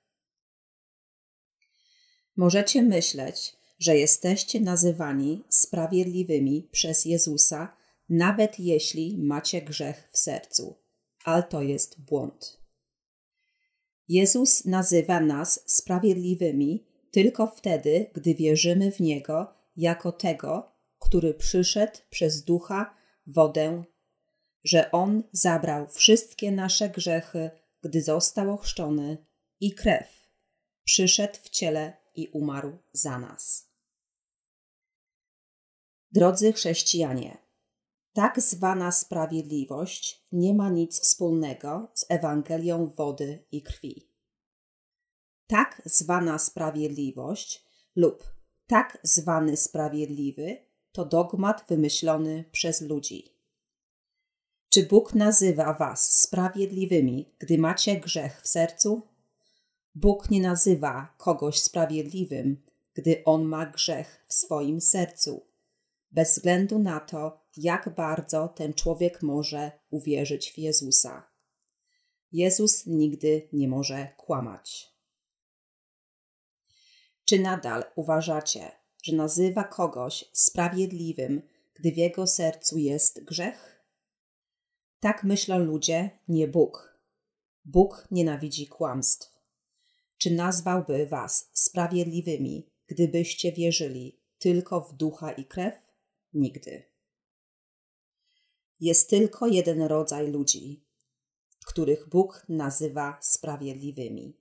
Możecie 2.35 2.81
myśleć, 2.81 3.55
że 3.79 3.97
jesteście 3.97 4.59
nazywani 4.59 5.43
sprawiedliwymi 5.49 6.69
przez 6.71 7.05
Jezusa, 7.05 7.77
nawet 8.09 8.59
jeśli 8.59 9.17
macie 9.17 9.61
grzech 9.61 10.09
w 10.11 10.17
sercu, 10.17 10.75
ale 11.23 11.43
to 11.43 11.61
jest 11.61 12.01
błąd. 12.01 12.66
Jezus 14.09 14.65
nazywa 14.65 15.19
nas 15.19 15.63
sprawiedliwymi 15.65 16.85
tylko 17.11 17.47
wtedy, 17.47 18.09
gdy 18.13 18.35
wierzymy 18.35 18.91
w 18.91 18.99
Niego 18.99 19.53
jako 19.75 20.11
tego, 20.11 20.71
który 20.99 21.33
przyszedł 21.33 21.97
przez 22.09 22.43
ducha, 22.43 22.97
wodę, 23.27 23.83
że 24.63 24.91
On 24.91 25.23
zabrał 25.31 25.87
wszystkie 25.87 26.51
nasze 26.51 26.89
grzechy, 26.89 27.49
gdy 27.81 28.01
został 28.01 28.53
ochrzczony, 28.53 29.17
i 29.59 29.71
krew, 29.71 30.07
przyszedł 30.83 31.39
w 31.43 31.49
ciele 31.49 31.97
i 32.15 32.27
umarł 32.27 32.77
za 32.93 33.19
nas. 33.19 33.69
Drodzy 36.11 36.53
chrześcijanie, 36.53 37.37
tak 38.17 38.41
zwana 38.41 38.91
sprawiedliwość 38.91 40.25
nie 40.31 40.53
ma 40.53 40.69
nic 40.69 40.99
wspólnego 40.99 41.91
z 41.93 42.05
Ewangelią 42.09 42.87
wody 42.87 43.43
i 43.51 43.61
krwi. 43.61 44.09
Tak 45.47 45.81
zwana 45.85 46.39
sprawiedliwość 46.39 47.65
lub 47.95 48.23
tak 48.67 48.97
zwany 49.03 49.57
sprawiedliwy 49.57 50.57
to 50.91 51.05
dogmat 51.05 51.65
wymyślony 51.67 52.45
przez 52.51 52.81
ludzi. 52.81 53.33
Czy 54.69 54.85
Bóg 54.85 55.15
nazywa 55.15 55.73
Was 55.73 56.21
sprawiedliwymi, 56.21 57.33
gdy 57.39 57.57
macie 57.57 57.99
grzech 57.99 58.41
w 58.41 58.47
sercu? 58.47 59.01
Bóg 59.95 60.29
nie 60.29 60.41
nazywa 60.41 61.13
kogoś 61.17 61.59
sprawiedliwym, 61.59 62.63
gdy 62.93 63.23
on 63.25 63.43
ma 63.43 63.65
grzech 63.65 64.25
w 64.27 64.33
swoim 64.33 64.81
sercu, 64.81 65.46
bez 66.11 66.31
względu 66.31 66.79
na 66.79 66.99
to, 66.99 67.47
jak 67.57 67.95
bardzo 67.95 68.47
ten 68.47 68.73
człowiek 68.73 69.21
może 69.21 69.71
uwierzyć 69.89 70.51
w 70.51 70.57
Jezusa. 70.57 71.31
Jezus 72.31 72.85
nigdy 72.85 73.49
nie 73.53 73.67
może 73.67 74.07
kłamać. 74.17 74.97
Czy 77.25 77.39
nadal 77.39 77.83
uważacie, 77.95 78.71
że 79.03 79.15
nazywa 79.15 79.63
kogoś 79.63 80.25
sprawiedliwym, 80.33 81.41
gdy 81.73 81.91
w 81.91 81.97
jego 81.97 82.27
sercu 82.27 82.77
jest 82.77 83.23
grzech? 83.23 83.85
Tak 84.99 85.23
myślą 85.23 85.59
ludzie, 85.59 86.19
nie 86.27 86.47
Bóg. 86.47 86.99
Bóg 87.65 88.07
nienawidzi 88.11 88.67
kłamstw. 88.67 89.37
Czy 90.17 90.31
nazwałby 90.31 91.07
was 91.07 91.49
sprawiedliwymi, 91.53 92.69
gdybyście 92.87 93.51
wierzyli 93.51 94.21
tylko 94.39 94.81
w 94.81 94.93
ducha 94.93 95.31
i 95.31 95.45
krew? 95.45 95.86
Nigdy. 96.33 96.83
Jest 98.79 99.09
tylko 99.09 99.47
jeden 99.47 99.81
rodzaj 99.81 100.31
ludzi, 100.31 100.85
których 101.65 102.09
Bóg 102.09 102.45
nazywa 102.49 103.17
sprawiedliwymi. 103.21 104.37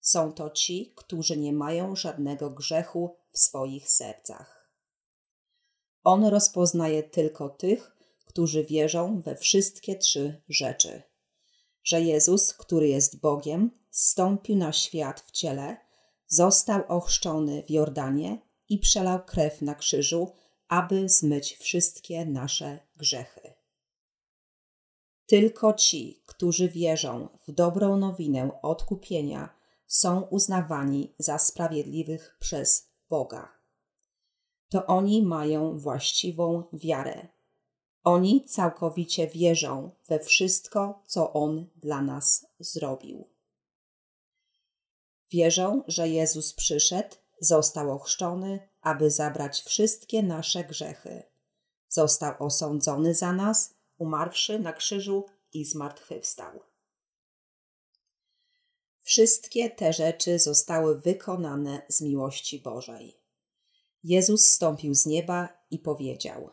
Są 0.00 0.32
to 0.32 0.50
ci, 0.50 0.92
którzy 0.96 1.36
nie 1.36 1.52
mają 1.52 1.96
żadnego 1.96 2.50
grzechu 2.50 3.16
w 3.32 3.38
swoich 3.38 3.90
sercach. 3.90 4.70
On 6.04 6.24
rozpoznaje 6.24 7.02
tylko 7.02 7.48
tych, 7.48 7.96
którzy 8.24 8.64
wierzą 8.64 9.20
we 9.20 9.36
wszystkie 9.36 9.96
trzy 9.96 10.42
rzeczy: 10.48 11.02
że 11.82 12.00
Jezus, 12.00 12.54
który 12.54 12.88
jest 12.88 13.20
Bogiem, 13.20 13.70
stąpił 13.90 14.56
na 14.56 14.72
świat 14.72 15.20
w 15.20 15.30
ciele, 15.30 15.76
został 16.26 16.82
ochrzczony 16.88 17.62
w 17.62 17.70
Jordanie 17.70 18.38
i 18.68 18.78
przelał 18.78 19.24
krew 19.24 19.62
na 19.62 19.74
krzyżu, 19.74 20.32
aby 20.68 21.08
zmyć 21.08 21.56
wszystkie 21.56 22.26
nasze 22.26 22.78
grzechy. 22.96 23.54
Tylko 25.26 25.72
ci, 25.72 26.22
którzy 26.26 26.68
wierzą 26.68 27.28
w 27.48 27.52
dobrą 27.52 27.96
nowinę 27.96 28.50
odkupienia, 28.62 29.56
są 29.86 30.20
uznawani 30.20 31.14
za 31.18 31.38
sprawiedliwych 31.38 32.36
przez 32.40 32.90
Boga. 33.08 33.52
To 34.68 34.86
oni 34.86 35.22
mają 35.22 35.78
właściwą 35.78 36.62
wiarę. 36.72 37.28
Oni 38.04 38.44
całkowicie 38.44 39.26
wierzą 39.28 39.90
we 40.08 40.18
wszystko, 40.20 41.02
co 41.06 41.32
On 41.32 41.66
dla 41.76 42.02
nas 42.02 42.46
zrobił. 42.58 43.28
Wierzą, 45.30 45.82
że 45.86 46.08
Jezus 46.08 46.52
przyszedł, 46.52 47.16
został 47.40 47.90
ochrzczony, 47.90 48.68
aby 48.86 49.10
zabrać 49.10 49.62
wszystkie 49.62 50.22
nasze 50.22 50.64
grzechy. 50.64 51.22
Został 51.88 52.34
osądzony 52.38 53.14
za 53.14 53.32
nas 53.32 53.74
umarłszy 53.98 54.58
na 54.58 54.72
krzyżu 54.72 55.26
i 55.52 55.64
zmartwychwstał. 55.64 56.60
Wszystkie 59.00 59.70
te 59.70 59.92
rzeczy 59.92 60.38
zostały 60.38 61.00
wykonane 61.00 61.82
z 61.88 62.00
miłości 62.00 62.58
Bożej. 62.58 63.20
Jezus 64.04 64.46
stąpił 64.46 64.94
z 64.94 65.06
nieba 65.06 65.48
i 65.70 65.78
powiedział: 65.78 66.50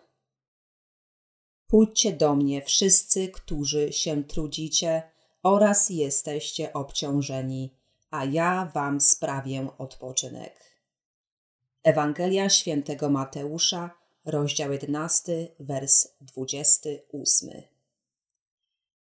Pójdźcie 1.68 2.14
do 2.14 2.36
mnie 2.36 2.62
wszyscy, 2.62 3.28
którzy 3.28 3.94
się 3.94 4.24
trudzicie 4.24 5.12
oraz 5.44 5.90
jesteście 5.90 6.74
obciążeni, 6.74 7.78
a 8.12 8.26
ja 8.26 8.72
wam 8.74 9.02
sprawię 9.02 9.68
odpoczynek. 9.78 10.73
Ewangelia 11.84 12.50
świętego 12.50 13.10
Mateusza, 13.10 13.90
rozdział 14.26 14.72
11, 14.72 15.48
wers 15.60 16.08
28. 16.22 17.50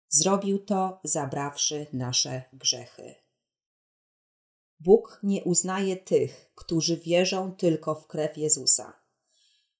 Zrobił 0.10 0.60
to, 0.60 1.00
zabrawszy 1.04 1.88
nasze 1.94 2.44
grzechy. 2.54 3.16
Bóg 4.80 5.20
nie 5.24 5.44
uznaje 5.44 5.98
tych, 5.98 6.52
którzy 6.56 6.98
wierzą 6.98 7.56
tylko 7.56 7.96
w 7.96 8.08
krew 8.08 8.38
Jezusa. 8.38 8.94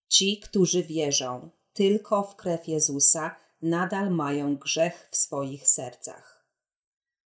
Ci, 0.08 0.40
którzy 0.40 0.84
wierzą 0.84 1.50
tylko 1.74 2.24
w 2.24 2.36
krew 2.36 2.68
Jezusa, 2.68 3.36
nadal 3.62 4.12
mają 4.12 4.58
grzech 4.58 5.10
w 5.12 5.18
swoich 5.18 5.68
sercach. 5.68 6.46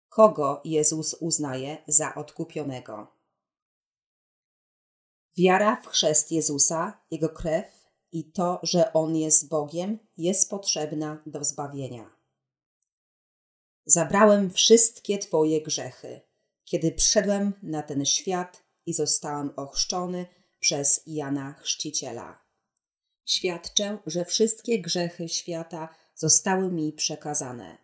Kogo 0.10 0.62
Jezus 0.66 1.14
uznaje 1.14 1.78
za 1.88 2.16
odkupionego? 2.16 3.13
Wiara 5.38 5.76
w 5.76 5.88
chrzest 5.88 6.32
Jezusa, 6.32 7.02
Jego 7.12 7.30
krew 7.30 7.66
i 8.12 8.32
to, 8.32 8.60
że 8.64 8.94
On 8.94 9.16
jest 9.16 9.50
Bogiem, 9.50 10.00
jest 10.18 10.50
potrzebna 10.50 11.24
do 11.26 11.44
zbawienia. 11.44 12.10
Zabrałem 13.86 14.52
wszystkie 14.52 15.18
Twoje 15.18 15.62
grzechy, 15.62 16.22
kiedy 16.66 16.92
przyszedłem 16.92 17.54
na 17.64 17.84
ten 17.84 18.06
świat 18.06 18.64
i 18.86 18.94
zostałem 18.94 19.52
ochrzczony 19.56 20.26
przez 20.60 21.04
Jana 21.08 21.54
Chrzciciela. 21.54 22.44
Świadczę, 23.26 23.98
że 24.06 24.26
wszystkie 24.26 24.82
grzechy 24.82 25.30
świata 25.30 25.90
zostały 26.16 26.72
mi 26.72 26.94
przekazane. 26.94 27.78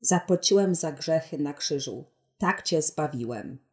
Zapłaciłem 0.00 0.74
za 0.74 0.92
grzechy 0.92 1.38
na 1.38 1.54
krzyżu, 1.54 2.04
tak 2.38 2.62
Cię 2.62 2.82
zbawiłem. 2.82 3.65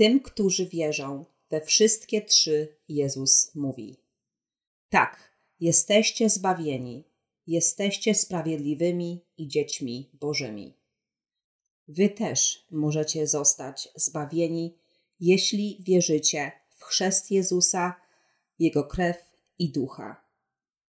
Tym, 0.00 0.20
którzy 0.20 0.66
wierzą 0.66 1.24
we 1.50 1.60
wszystkie 1.60 2.22
trzy, 2.22 2.76
Jezus 2.88 3.54
mówi: 3.54 3.96
Tak, 4.88 5.36
jesteście 5.60 6.30
zbawieni, 6.30 7.04
jesteście 7.46 8.14
sprawiedliwymi 8.14 9.24
i 9.36 9.48
dziećmi 9.48 10.10
Bożymi. 10.12 10.74
Wy 11.88 12.08
też 12.08 12.66
możecie 12.70 13.26
zostać 13.26 13.88
zbawieni, 13.94 14.78
jeśli 15.20 15.78
wierzycie 15.80 16.52
w 16.68 16.84
chrzest 16.84 17.30
Jezusa, 17.30 18.00
Jego 18.58 18.84
krew 18.84 19.16
i 19.58 19.72
ducha. 19.72 20.24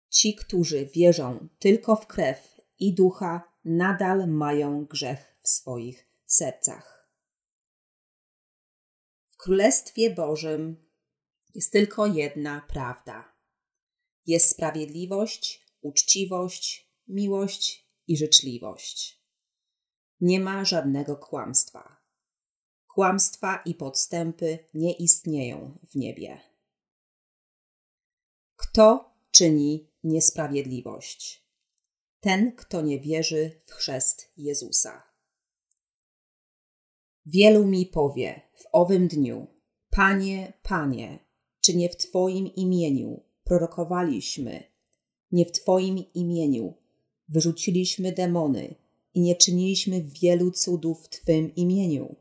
Ci, 0.09 0.35
którzy 0.35 0.85
wierzą 0.85 1.47
tylko 1.59 1.95
w 1.95 2.07
krew 2.07 2.61
i 2.79 2.93
ducha, 2.93 3.43
nadal 3.65 4.27
mają 4.27 4.85
grzech 4.85 5.35
w 5.41 5.49
swoich 5.49 6.07
sercach. 6.25 7.00
Królestwie 9.43 10.15
Bożym 10.15 10.89
jest 11.55 11.71
tylko 11.71 12.05
jedna 12.05 12.65
prawda. 12.67 13.33
Jest 14.25 14.49
sprawiedliwość, 14.49 15.65
uczciwość, 15.81 16.91
miłość 17.07 17.87
i 18.07 18.17
życzliwość. 18.17 19.21
Nie 20.19 20.39
ma 20.39 20.65
żadnego 20.65 21.15
kłamstwa. 21.17 21.97
Kłamstwa 22.87 23.61
i 23.65 23.75
podstępy 23.75 24.59
nie 24.73 24.93
istnieją 24.93 25.77
w 25.91 25.95
niebie. 25.95 26.41
Kto 28.55 29.13
czyni 29.31 29.89
niesprawiedliwość? 30.03 31.45
Ten, 32.19 32.55
kto 32.55 32.81
nie 32.81 32.99
wierzy 32.99 33.61
w 33.65 33.71
chrzest 33.71 34.31
Jezusa. 34.37 35.10
Wielu 37.25 37.65
mi 37.65 37.85
powie 37.85 38.41
w 38.55 38.63
owym 38.71 39.07
dniu: 39.07 39.47
Panie, 39.89 40.53
Panie, 40.63 41.19
czy 41.61 41.75
nie 41.75 41.89
w 41.89 41.97
Twoim 41.97 42.47
imieniu 42.55 43.23
prorokowaliśmy, 43.43 44.63
nie 45.31 45.45
w 45.45 45.51
Twoim 45.51 46.03
imieniu 46.13 46.73
wyrzuciliśmy 47.29 48.11
demony 48.11 48.75
i 49.13 49.21
nie 49.21 49.35
czyniliśmy 49.35 50.03
wielu 50.21 50.51
cudów 50.51 51.03
w 51.03 51.09
Twym 51.09 51.55
imieniu? 51.55 52.15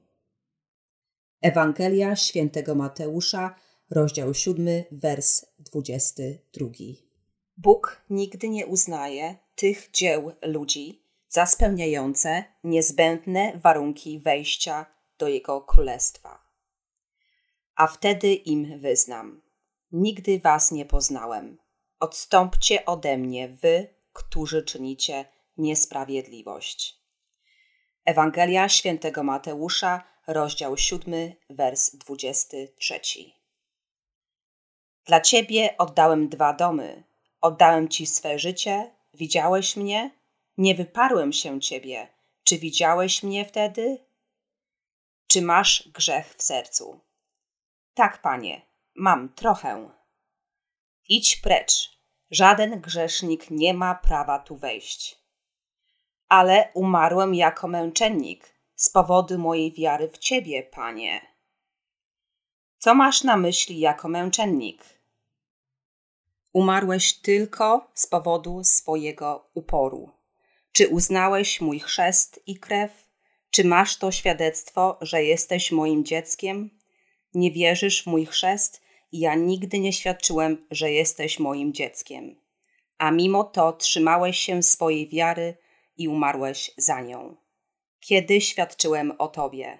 Ewangelia 1.40 2.16
świętego 2.16 2.74
Mateusza, 2.74 3.54
rozdział 3.90 4.34
7, 4.34 4.66
wers 4.90 5.46
22. 5.58 6.68
Bóg 7.56 8.04
nigdy 8.10 8.48
nie 8.48 8.66
uznaje 8.66 9.36
tych 9.54 9.90
dzieł 9.90 10.32
ludzi 10.42 10.99
za 11.30 11.46
spełniające 11.46 12.44
niezbędne 12.64 13.52
warunki 13.54 14.20
wejścia 14.20 14.86
do 15.18 15.28
Jego 15.28 15.60
Królestwa. 15.60 16.44
A 17.74 17.86
wtedy 17.86 18.34
im 18.34 18.80
wyznam: 18.80 19.42
Nigdy 19.92 20.40
Was 20.40 20.72
nie 20.72 20.86
poznałem. 20.86 21.58
Odstąpcie 22.00 22.84
ode 22.86 23.18
mnie, 23.18 23.48
wy, 23.48 23.94
którzy 24.12 24.62
czynicie 24.62 25.24
niesprawiedliwość. 25.56 27.00
Ewangelia 28.04 28.68
świętego 28.68 29.22
Mateusza, 29.22 30.04
rozdział 30.26 30.76
7, 30.76 31.32
wers 31.50 31.96
23. 31.96 33.00
Dla 35.04 35.20
Ciebie 35.20 35.74
oddałem 35.78 36.28
dwa 36.28 36.52
domy. 36.52 37.02
Oddałem 37.40 37.88
Ci 37.88 38.06
swe 38.06 38.38
życie. 38.38 38.90
Widziałeś 39.14 39.76
mnie? 39.76 40.19
Nie 40.60 40.74
wyparłem 40.74 41.32
się 41.32 41.60
Ciebie. 41.60 42.08
Czy 42.44 42.58
widziałeś 42.58 43.22
mnie 43.22 43.44
wtedy? 43.44 43.98
Czy 45.26 45.42
masz 45.42 45.88
grzech 45.88 46.34
w 46.34 46.42
sercu? 46.42 47.00
Tak, 47.94 48.22
Panie, 48.22 48.62
mam 48.94 49.28
trochę. 49.28 49.90
Idź 51.08 51.36
precz. 51.36 52.00
Żaden 52.30 52.80
grzesznik 52.80 53.50
nie 53.50 53.74
ma 53.74 53.94
prawa 53.94 54.38
tu 54.38 54.56
wejść. 54.56 55.18
Ale 56.28 56.70
umarłem 56.74 57.34
jako 57.34 57.68
męczennik 57.68 58.54
z 58.74 58.90
powodu 58.90 59.38
mojej 59.38 59.72
wiary 59.72 60.08
w 60.08 60.18
Ciebie, 60.18 60.62
Panie. 60.62 61.20
Co 62.78 62.94
masz 62.94 63.24
na 63.24 63.36
myśli 63.36 63.80
jako 63.80 64.08
męczennik? 64.08 64.84
Umarłeś 66.52 67.12
tylko 67.20 67.90
z 67.94 68.06
powodu 68.06 68.64
swojego 68.64 69.50
uporu. 69.54 70.19
Czy 70.72 70.88
uznałeś 70.88 71.60
mój 71.60 71.80
chrzest 71.80 72.40
i 72.46 72.58
krew? 72.58 72.90
Czy 73.50 73.64
masz 73.64 73.98
to 73.98 74.12
świadectwo, 74.12 74.98
że 75.00 75.24
jesteś 75.24 75.72
moim 75.72 76.04
dzieckiem? 76.04 76.70
Nie 77.34 77.50
wierzysz 77.50 78.02
w 78.02 78.06
mój 78.06 78.26
chrzest 78.26 78.82
ja 79.12 79.34
nigdy 79.34 79.78
nie 79.78 79.92
świadczyłem, 79.92 80.66
że 80.70 80.92
jesteś 80.92 81.38
moim 81.38 81.72
dzieckiem. 81.72 82.40
A 82.98 83.10
mimo 83.10 83.44
to 83.44 83.72
trzymałeś 83.72 84.38
się 84.38 84.62
swojej 84.62 85.08
wiary 85.08 85.56
i 85.96 86.08
umarłeś 86.08 86.70
za 86.76 87.00
nią. 87.00 87.36
Kiedy 88.00 88.40
świadczyłem 88.40 89.12
o 89.18 89.28
tobie? 89.28 89.78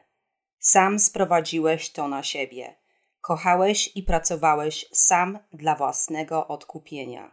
Sam 0.58 0.98
sprowadziłeś 0.98 1.90
to 1.90 2.08
na 2.08 2.22
siebie. 2.22 2.74
Kochałeś 3.20 3.90
i 3.94 4.02
pracowałeś 4.02 4.86
sam 4.92 5.38
dla 5.52 5.74
własnego 5.74 6.48
odkupienia. 6.48 7.30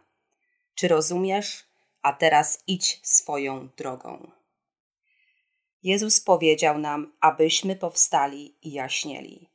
Czy 0.74 0.88
rozumiesz? 0.88 1.67
A 2.02 2.12
teraz 2.12 2.62
idź 2.66 3.00
swoją 3.02 3.68
drogą. 3.76 4.30
Jezus 5.82 6.20
powiedział 6.20 6.78
nam, 6.78 7.16
abyśmy 7.20 7.76
powstali 7.76 8.56
i 8.62 8.72
jaśnieli. 8.72 9.50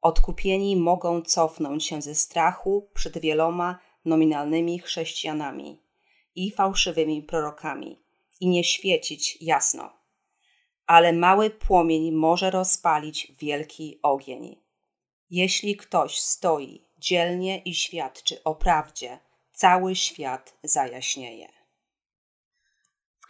Odkupieni 0.00 0.76
mogą 0.76 1.22
cofnąć 1.22 1.86
się 1.86 2.02
ze 2.02 2.14
strachu 2.14 2.90
przed 2.94 3.18
wieloma 3.18 3.78
nominalnymi 4.04 4.78
chrześcijanami 4.78 5.82
i 6.34 6.50
fałszywymi 6.50 7.22
prorokami 7.22 8.02
i 8.40 8.48
nie 8.48 8.64
świecić 8.64 9.38
jasno. 9.40 9.92
Ale 10.86 11.12
mały 11.12 11.50
płomień 11.50 12.12
może 12.12 12.50
rozpalić 12.50 13.32
wielki 13.38 13.98
ogień. 14.02 14.56
Jeśli 15.30 15.76
ktoś 15.76 16.20
stoi 16.20 16.84
dzielnie 16.98 17.58
i 17.58 17.74
świadczy 17.74 18.42
o 18.44 18.54
prawdzie, 18.54 19.18
cały 19.52 19.96
świat 19.96 20.58
zajaśnieje. 20.62 21.61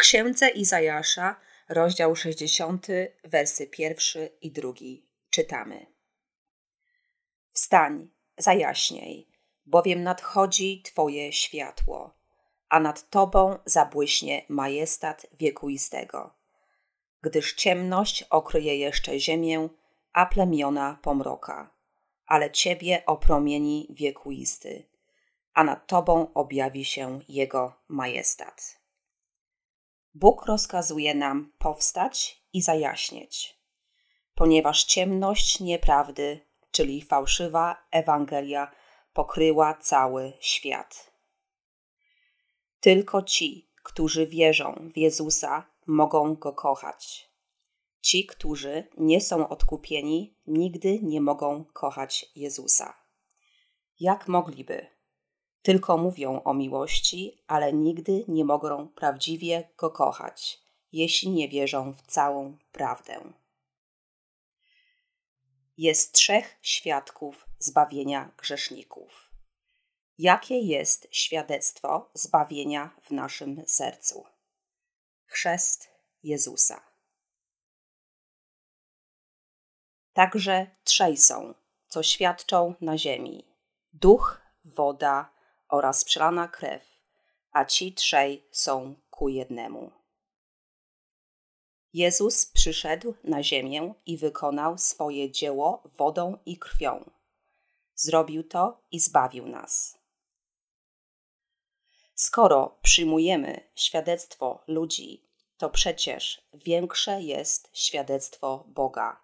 Księdze 0.03 0.49
Izajasza, 0.49 1.37
rozdział 1.69 2.17
60, 2.17 2.87
wersy 3.25 3.67
pierwszy 3.67 4.31
i 4.41 4.53
drugi 4.53 5.07
czytamy. 5.31 5.87
Wstań, 7.53 8.11
zajaśniej, 8.39 9.29
bowiem 9.67 10.03
nadchodzi 10.03 10.83
Twoje 10.83 11.33
światło, 11.33 12.15
a 12.69 12.81
nad 12.81 13.11
Tobą 13.11 13.59
zabłyśnie 13.65 14.43
majestat 14.49 15.27
wiekuistego. 15.33 16.35
Gdyż 17.21 17.55
ciemność 17.55 18.23
okryje 18.23 18.77
jeszcze 18.77 19.21
ziemię, 19.21 19.69
a 20.13 20.27
plemiona 20.27 20.99
pomroka, 21.03 21.71
ale 22.27 22.51
Ciebie 22.51 23.03
opromieni 23.07 23.89
wiekuisty. 23.91 24.89
a 25.55 25.65
nad 25.65 25.87
tobą 25.87 26.35
objawi 26.35 26.85
się 26.85 27.21
Jego 27.29 27.73
majestat. 27.89 28.82
Bóg 30.15 30.47
rozkazuje 30.47 31.15
nam 31.15 31.53
powstać 31.59 32.45
i 32.53 32.63
zajaśnieć, 32.63 33.59
ponieważ 34.35 34.85
ciemność 34.85 35.61
nieprawdy, 35.61 36.41
czyli 36.71 37.03
fałszywa 37.03 37.87
Ewangelia, 37.91 38.73
pokryła 39.13 39.75
cały 39.75 40.33
świat. 40.41 41.13
Tylko 42.81 43.23
ci, 43.23 43.71
którzy 43.83 44.27
wierzą 44.27 44.91
w 44.95 44.99
Jezusa, 44.99 45.67
mogą 45.87 46.35
go 46.35 46.53
kochać. 46.53 47.31
Ci, 48.01 48.27
którzy 48.27 48.89
nie 48.99 49.21
są 49.21 49.49
odkupieni, 49.49 50.37
nigdy 50.47 50.99
nie 51.03 51.21
mogą 51.21 51.65
kochać 51.65 52.27
Jezusa. 52.37 52.95
Jak 54.01 54.29
mogliby? 54.29 54.87
Tylko 55.63 55.97
mówią 55.97 56.43
o 56.43 56.55
miłości, 56.55 57.43
ale 57.47 57.73
nigdy 57.73 58.25
nie 58.29 58.45
mogą 58.45 58.89
prawdziwie 58.89 59.69
go 59.77 59.91
kochać, 59.91 60.61
jeśli 60.93 61.31
nie 61.31 61.49
wierzą 61.49 61.93
w 61.93 62.03
całą 62.03 62.59
prawdę. 62.73 63.33
Jest 65.77 66.13
trzech 66.13 66.59
świadków 66.63 67.47
zbawienia 67.59 68.31
grzeszników. 68.39 69.31
Jakie 70.19 70.59
jest 70.59 71.09
świadectwo 71.11 72.11
zbawienia 72.15 72.91
w 73.03 73.11
naszym 73.11 73.63
sercu? 73.67 74.25
Chrzest 75.27 75.89
Jezusa. 76.23 76.93
Także 80.13 80.67
trzej 80.85 81.17
są, 81.17 81.55
co 81.89 82.03
świadczą 82.03 82.75
na 82.81 82.99
ziemi: 82.99 83.45
duch, 83.93 84.41
woda 84.65 85.32
oraz 85.73 86.05
przelana 86.05 86.49
krew, 86.49 86.83
a 87.53 87.65
ci 87.65 87.93
trzej 87.93 88.49
są 88.51 88.95
ku 89.11 89.29
jednemu. 89.29 89.91
Jezus 91.93 92.47
przyszedł 92.47 93.15
na 93.25 93.43
ziemię 93.43 93.95
i 94.07 94.17
wykonał 94.17 94.79
swoje 94.79 95.31
dzieło 95.31 95.83
wodą 95.99 96.39
i 96.47 96.59
krwią. 96.59 97.11
Zrobił 97.95 98.43
to 98.49 98.83
i 98.91 99.01
zbawił 99.01 99.47
nas. 99.49 99.99
Skoro 102.15 102.79
przyjmujemy 102.83 103.71
świadectwo 103.75 104.65
ludzi, 104.67 105.25
to 105.57 105.71
przecież 105.71 106.43
większe 106.55 107.23
jest 107.23 107.71
świadectwo 107.73 108.65
Boga, 108.67 109.21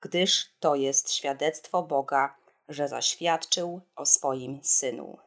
gdyż 0.00 0.46
to 0.60 0.74
jest 0.74 1.12
świadectwo 1.12 1.82
Boga, 1.82 2.36
że 2.68 2.88
zaświadczył 2.88 3.80
o 3.96 4.06
swoim 4.06 4.60
synu. 4.62 5.25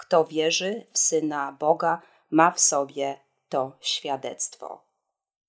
Kto 0.00 0.24
wierzy 0.24 0.86
w 0.92 0.98
syna 0.98 1.52
Boga, 1.52 2.02
ma 2.30 2.50
w 2.50 2.60
sobie 2.60 3.20
to 3.48 3.76
świadectwo. 3.80 4.84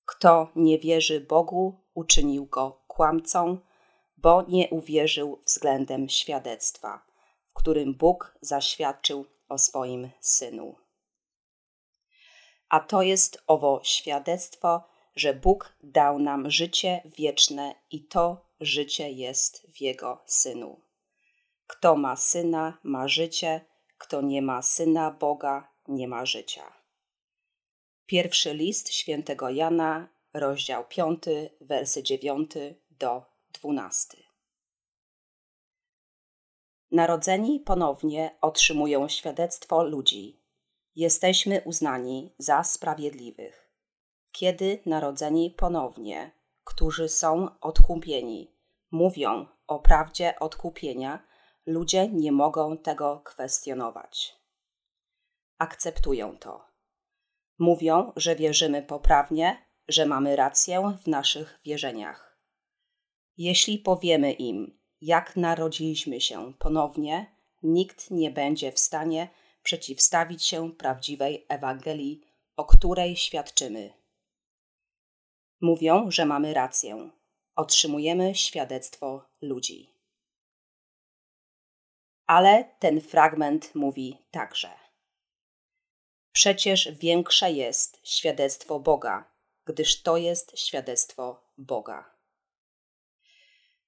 Kto 0.06 0.52
nie 0.56 0.80
wierzy 0.80 1.22
Bogu, 1.22 1.82
uczynił 1.94 2.46
go 2.46 2.84
kłamcą, 2.88 3.58
bo 4.18 4.42
nie 4.48 4.70
uwierzył 4.70 5.42
względem 5.46 6.10
świadectwa, 6.10 7.06
w 7.50 7.54
którym 7.54 7.94
Bóg 7.94 8.38
zaświadczył 8.42 9.26
o 9.50 9.58
swoim 9.58 10.10
synu. 10.20 10.76
A 12.70 12.80
to 12.80 13.02
jest 13.02 13.44
owo 13.48 13.80
świadectwo, 13.84 14.84
że 15.16 15.34
Bóg 15.34 15.76
dał 15.84 16.20
nam 16.20 16.52
życie 16.52 17.02
wieczne 17.06 17.76
i 17.92 18.04
to 18.08 18.46
życie 18.60 19.12
jest 19.12 19.68
w 19.74 19.82
Jego 19.82 20.24
synu. 20.26 20.82
Kto 21.68 21.96
ma 21.96 22.16
syna, 22.16 22.78
ma 22.84 23.08
życie, 23.08 23.71
kto 24.02 24.22
nie 24.22 24.42
ma 24.42 24.62
syna 24.62 25.12
Boga, 25.12 25.68
nie 25.88 26.08
ma 26.08 26.26
życia. 26.26 26.74
Pierwszy 28.06 28.54
list 28.54 28.94
świętego 28.94 29.50
Jana, 29.50 30.08
rozdział 30.34 30.86
5, 30.88 31.24
wersy 31.62 32.04
9 32.04 32.52
do 32.90 33.26
12. 33.54 34.18
Narodzeni 36.92 37.60
ponownie 37.60 38.38
otrzymują 38.42 39.08
świadectwo 39.08 39.84
ludzi. 39.84 40.42
Jesteśmy 40.96 41.62
uznani 41.66 42.36
za 42.38 42.64
sprawiedliwych. 42.64 43.72
Kiedy 44.32 44.80
narodzeni 44.86 45.52
ponownie, 45.58 46.32
którzy 46.64 47.10
są 47.10 47.60
odkupieni, 47.60 48.56
mówią 48.92 49.46
o 49.68 49.80
prawdzie 49.80 50.40
odkupienia, 50.40 51.31
ludzie 51.66 52.08
nie 52.08 52.32
mogą 52.32 52.78
tego 52.78 53.20
kwestionować. 53.20 54.36
Akceptują 55.58 56.38
to. 56.38 56.66
Mówią, 57.60 58.14
że 58.16 58.36
wierzymy 58.36 58.82
poprawnie, 58.82 59.66
że 59.88 60.06
mamy 60.06 60.36
rację 60.36 60.98
w 61.04 61.08
naszych 61.08 61.60
wierzeniach. 61.66 62.38
Jeśli 63.38 63.80
powiemy 63.80 64.32
im, 64.32 64.80
jak 65.02 65.36
narodziliśmy 65.36 66.22
się 66.22 66.54
ponownie, 66.60 67.36
nikt 67.64 68.12
nie 68.12 68.32
będzie 68.32 68.72
w 68.72 68.80
stanie 68.80 69.30
przeciwstawić 69.64 70.46
się 70.46 70.72
prawdziwej 70.72 71.46
Ewangelii, 71.50 72.22
o 72.56 72.66
której 72.66 73.16
świadczymy. 73.16 73.94
Mówią, 75.62 76.12
że 76.12 76.26
mamy 76.26 76.54
rację. 76.54 77.10
Otrzymujemy 77.56 78.36
świadectwo 78.36 79.26
ludzi. 79.42 79.91
Ale 82.32 82.76
ten 82.80 83.02
fragment 83.02 83.76
mówi 83.76 84.18
także. 84.32 84.70
Przecież 86.32 86.92
większe 86.92 87.52
jest 87.52 88.00
świadectwo 88.04 88.80
Boga, 88.80 89.32
gdyż 89.66 90.02
to 90.02 90.18
jest 90.18 90.60
świadectwo 90.60 91.42
Boga. 91.58 92.16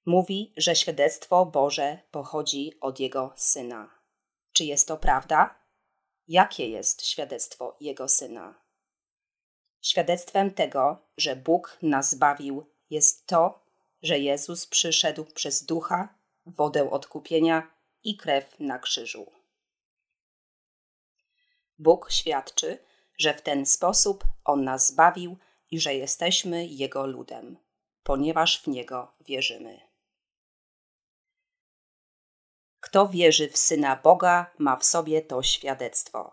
Mówi, 0.06 0.52
że 0.56 0.76
świadectwo 0.76 1.46
Boże 1.46 1.98
pochodzi 2.10 2.72
od 2.80 3.00
Jego 3.00 3.32
Syna. 3.36 3.90
Czy 4.52 4.64
jest 4.64 4.88
to 4.88 4.96
prawda? 4.96 5.54
Jakie 6.28 6.68
jest 6.68 7.06
świadectwo 7.06 7.76
Jego 7.80 8.08
Syna? 8.08 8.54
Świadectwem 9.82 10.54
tego, 10.54 10.98
że 11.16 11.36
Bóg 11.36 11.78
nas 11.82 12.10
zbawił, 12.10 12.66
jest 12.90 13.26
to, 13.26 13.64
że 14.02 14.18
Jezus 14.18 14.66
przyszedł 14.66 15.24
przez 15.24 15.64
ducha, 15.64 16.18
wodę 16.46 16.90
odkupienia 16.90 17.73
i 18.04 18.16
krew 18.16 18.60
na 18.60 18.78
krzyżu. 18.78 19.32
Bóg 21.78 22.10
świadczy, 22.10 22.78
że 23.18 23.34
w 23.34 23.42
ten 23.42 23.66
sposób 23.66 24.24
On 24.44 24.64
nas 24.64 24.86
zbawił 24.86 25.36
i 25.70 25.80
że 25.80 25.94
jesteśmy 25.94 26.66
Jego 26.66 27.06
ludem, 27.06 27.56
ponieważ 28.02 28.62
w 28.62 28.66
Niego 28.66 29.12
wierzymy. 29.20 29.80
Kto 32.80 33.08
wierzy 33.08 33.48
w 33.48 33.56
Syna 33.56 33.96
Boga, 33.96 34.50
ma 34.58 34.76
w 34.76 34.84
sobie 34.84 35.22
to 35.22 35.42
świadectwo. 35.42 36.32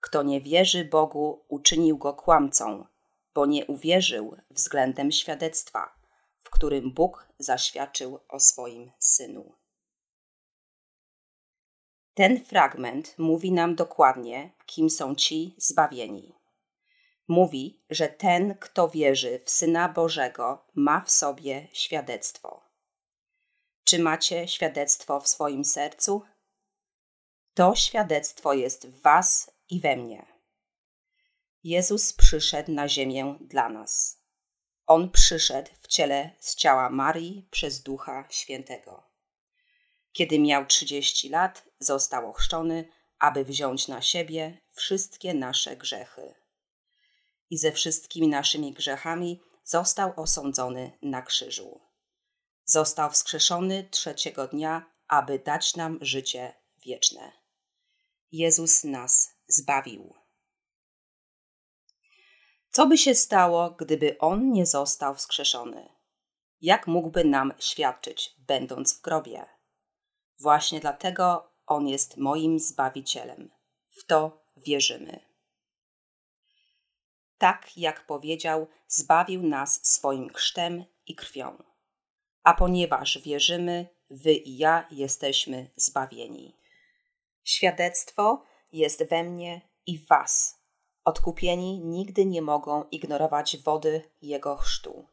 Kto 0.00 0.22
nie 0.22 0.40
wierzy 0.40 0.84
Bogu, 0.84 1.44
uczynił 1.48 1.98
go 1.98 2.14
kłamcą, 2.14 2.86
bo 3.34 3.46
nie 3.46 3.66
uwierzył 3.66 4.36
względem 4.50 5.12
świadectwa, 5.12 5.94
w 6.38 6.50
którym 6.50 6.92
Bóg 6.92 7.28
zaświadczył 7.38 8.20
o 8.28 8.40
swoim 8.40 8.92
Synu. 8.98 9.61
Ten 12.14 12.44
fragment 12.44 13.14
mówi 13.18 13.52
nam 13.52 13.74
dokładnie, 13.74 14.50
kim 14.66 14.90
są 14.90 15.14
ci 15.14 15.54
zbawieni. 15.58 16.34
Mówi, 17.28 17.82
że 17.90 18.08
ten, 18.08 18.54
kto 18.54 18.88
wierzy 18.88 19.40
w 19.44 19.50
Syna 19.50 19.88
Bożego, 19.88 20.64
ma 20.74 21.00
w 21.00 21.10
sobie 21.10 21.68
świadectwo. 21.72 22.62
Czy 23.84 23.98
macie 23.98 24.48
świadectwo 24.48 25.20
w 25.20 25.28
swoim 25.28 25.64
sercu? 25.64 26.22
To 27.54 27.74
świadectwo 27.74 28.52
jest 28.52 28.86
w 28.86 29.02
Was 29.02 29.50
i 29.70 29.80
we 29.80 29.96
mnie. 29.96 30.26
Jezus 31.64 32.12
przyszedł 32.12 32.72
na 32.72 32.88
ziemię 32.88 33.36
dla 33.40 33.68
nas. 33.68 34.22
On 34.86 35.10
przyszedł 35.10 35.70
w 35.80 35.86
ciele 35.86 36.30
z 36.40 36.54
ciała 36.54 36.90
Marii 36.90 37.48
przez 37.50 37.82
Ducha 37.82 38.24
Świętego. 38.30 39.11
Kiedy 40.12 40.38
miał 40.38 40.66
30 40.66 41.28
lat, 41.28 41.64
został 41.78 42.30
ochrzczony, 42.30 42.88
aby 43.18 43.44
wziąć 43.44 43.88
na 43.88 44.02
siebie 44.02 44.58
wszystkie 44.74 45.34
nasze 45.34 45.76
grzechy. 45.76 46.34
I 47.50 47.58
ze 47.58 47.72
wszystkimi 47.72 48.28
naszymi 48.28 48.72
grzechami 48.72 49.40
został 49.64 50.12
osądzony 50.20 50.98
na 51.02 51.22
krzyżu. 51.22 51.80
Został 52.64 53.10
wskrzeszony 53.10 53.88
trzeciego 53.90 54.48
dnia, 54.48 54.92
aby 55.08 55.38
dać 55.38 55.76
nam 55.76 55.98
życie 56.00 56.54
wieczne. 56.84 57.32
Jezus 58.32 58.84
nas 58.84 59.30
zbawił. 59.46 60.14
Co 62.70 62.86
by 62.86 62.98
się 62.98 63.14
stało, 63.14 63.70
gdyby 63.70 64.18
on 64.18 64.50
nie 64.50 64.66
został 64.66 65.14
wskrzeszony? 65.14 65.88
Jak 66.60 66.86
mógłby 66.86 67.24
nam 67.24 67.52
świadczyć, 67.58 68.34
będąc 68.38 68.98
w 68.98 69.00
grobie? 69.00 69.51
Właśnie 70.40 70.80
dlatego 70.80 71.52
On 71.66 71.88
jest 71.88 72.16
moim 72.16 72.58
Zbawicielem. 72.58 73.50
W 73.88 74.04
to 74.06 74.44
wierzymy. 74.56 75.20
Tak 77.38 77.78
jak 77.78 78.06
powiedział, 78.06 78.66
zbawił 78.88 79.42
nas 79.42 79.80
swoim 79.86 80.32
chrztem 80.32 80.84
i 81.06 81.14
krwią. 81.14 81.62
A 82.42 82.54
ponieważ 82.54 83.18
wierzymy, 83.18 83.86
wy 84.10 84.32
i 84.32 84.58
ja 84.58 84.86
jesteśmy 84.90 85.70
zbawieni. 85.76 86.56
Świadectwo 87.44 88.42
jest 88.72 89.08
we 89.08 89.24
mnie 89.24 89.60
i 89.86 89.98
w 89.98 90.08
was. 90.08 90.62
Odkupieni 91.04 91.80
nigdy 91.80 92.26
nie 92.26 92.42
mogą 92.42 92.84
ignorować 92.84 93.56
wody 93.56 94.10
Jego 94.22 94.56
chrztu. 94.56 95.06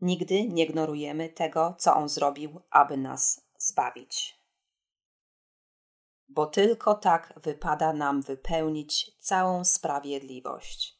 Nigdy 0.00 0.48
nie 0.48 0.64
ignorujemy 0.64 1.28
tego, 1.28 1.74
co 1.78 1.94
On 1.94 2.08
zrobił, 2.08 2.60
aby 2.70 2.96
nas 2.96 3.43
zbawić. 3.66 4.40
Bo 6.28 6.46
tylko 6.46 6.94
tak 6.94 7.34
wypada 7.36 7.92
nam 7.92 8.22
wypełnić 8.22 9.10
całą 9.18 9.64
sprawiedliwość. 9.64 10.98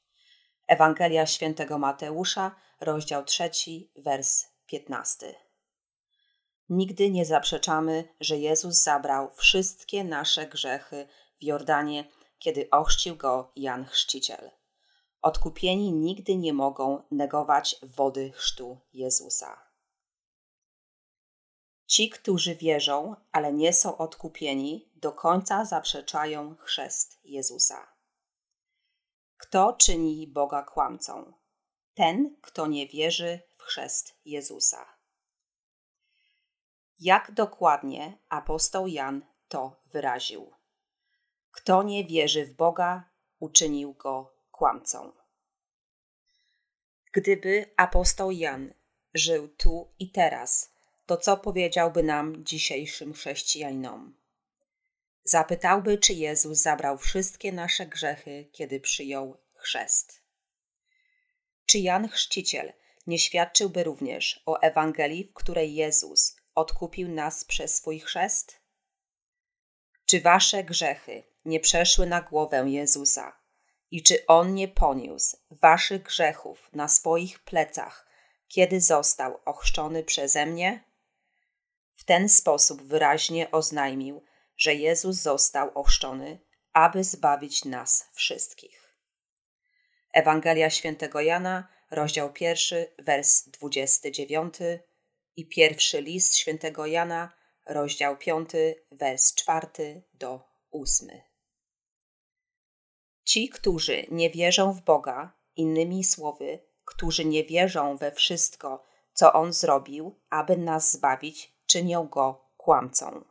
Ewangelia 0.67 1.27
świętego 1.27 1.79
Mateusza, 1.79 2.57
rozdział 2.81 3.25
3, 3.25 3.51
wers 3.97 4.45
15. 4.67 5.35
Nigdy 6.69 7.11
nie 7.11 7.25
zaprzeczamy, 7.25 8.15
że 8.21 8.39
Jezus 8.39 8.83
zabrał 8.83 9.31
wszystkie 9.35 10.05
nasze 10.05 10.47
grzechy 10.47 11.09
w 11.41 11.45
Jordanie, 11.45 12.05
kiedy 12.39 12.71
ochrzcił 12.71 13.17
go 13.17 13.53
Jan 13.57 13.85
Chrzciciel. 13.85 14.51
Odkupieni 15.23 15.93
nigdy 15.93 16.37
nie 16.37 16.53
mogą 16.53 17.03
negować 17.11 17.77
wody 17.83 18.33
chrztu 18.33 18.81
Jezusa. 18.93 19.74
Ci, 21.95 22.11
którzy 22.11 22.55
wierzą, 22.55 23.17
ale 23.33 23.53
nie 23.53 23.73
są 23.73 23.99
odkupieni, 23.99 24.91
do 24.97 25.13
końca 25.13 25.65
zaprzeczają 25.65 26.57
chrzest 26.57 27.21
Jezusa. 27.25 27.93
Kto 29.37 29.73
czyni 29.73 30.27
Boga 30.29 30.63
kłamcą? 30.63 31.33
Ten, 31.95 32.37
kto 32.43 32.67
nie 32.67 32.87
wierzy 32.87 33.41
w 33.57 33.63
chrzest 33.63 34.19
Jezusa. 34.25 34.99
Jak 37.01 37.33
dokładnie 37.33 38.19
apostoł 38.29 38.87
Jan 38.87 39.27
to 39.49 39.83
wyraził? 39.87 40.53
Kto 41.51 41.83
nie 41.83 42.05
wierzy 42.05 42.47
w 42.47 42.55
Boga, 42.55 43.11
uczynił 43.39 43.95
go 43.95 44.35
kłamcą. 44.51 45.13
Gdyby 47.13 47.75
apostoł 47.77 48.31
Jan 48.31 48.75
żył 49.15 49.49
tu 49.49 49.95
i 49.99 50.13
teraz, 50.13 50.74
to 51.07 51.17
co 51.17 51.37
powiedziałby 51.37 52.03
nam 52.03 52.45
dzisiejszym 52.45 53.13
chrześcijaninom? 53.13 54.17
Zapytałby, 55.25 55.99
czy 55.99 56.13
Jezus 56.13 56.59
zabrał 56.59 56.99
wszystkie 56.99 57.53
nasze 57.53 57.87
grzechy, 57.87 58.49
kiedy 58.53 58.81
przyjął 58.81 59.37
chrzest. 59.55 60.23
Czy 61.67 61.79
Jan 61.79 62.09
Chrzciciel 62.09 62.73
nie 63.07 63.19
świadczyłby 63.19 63.85
również 63.85 64.43
o 64.47 64.61
Ewangelii, 64.61 65.25
w 65.25 65.33
której 65.33 65.75
Jezus 65.75 66.37
odkupił 66.55 67.09
nas 67.09 67.45
przez 67.45 67.75
swój 67.75 68.01
chrzest? 68.01 68.61
Czy 70.07 70.21
wasze 70.21 70.65
grzechy 70.65 71.23
nie 71.45 71.61
przeszły 71.61 72.07
na 72.07 72.21
głowę 72.21 72.65
Jezusa 72.67 73.41
i 73.91 74.03
czy 74.03 74.27
On 74.27 74.55
nie 74.55 74.69
poniósł 74.69 75.37
waszych 75.51 76.03
grzechów 76.03 76.71
na 76.73 76.89
swoich 76.89 77.39
plecach, 77.39 78.07
kiedy 78.49 78.81
został 78.81 79.41
ochrzczony 79.45 80.03
przeze 80.03 80.47
mnie? 80.47 80.85
W 82.05 82.07
ten 82.07 82.29
sposób 82.29 82.83
wyraźnie 82.83 83.51
oznajmił, 83.51 84.25
że 84.57 84.75
Jezus 84.75 85.17
został 85.17 85.71
ochrzczony, 85.75 86.41
aby 86.73 87.05
zbawić 87.05 87.65
nas 87.65 88.09
wszystkich. 88.13 88.97
Ewangelia 90.13 90.71
świętego 90.71 91.21
Jana, 91.21 91.69
rozdział 91.91 92.33
pierwszy, 92.33 92.95
wers 92.99 93.49
29 93.49 94.55
i 95.37 95.49
pierwszy 95.49 96.03
list 96.03 96.37
świętego 96.37 96.87
Jana, 96.87 97.33
rozdział 97.67 98.17
5, 98.17 98.51
wers 98.91 99.35
4 99.35 100.03
do 100.15 100.41
8. 100.71 101.09
Ci, 103.25 103.49
którzy 103.49 104.07
nie 104.11 104.31
wierzą 104.31 104.73
w 104.73 104.83
Boga, 104.83 105.33
innymi 105.57 106.05
słowy, 106.05 106.59
którzy 106.85 107.25
nie 107.25 107.45
wierzą 107.45 107.97
we 107.97 108.13
wszystko, 108.13 108.85
co 109.13 109.33
On 109.33 109.53
zrobił, 109.53 110.21
aby 110.31 110.57
nas 110.57 110.93
zbawić, 110.93 111.54
czynią 111.75 112.07
Go 112.07 112.45
kłamcą. 112.57 113.25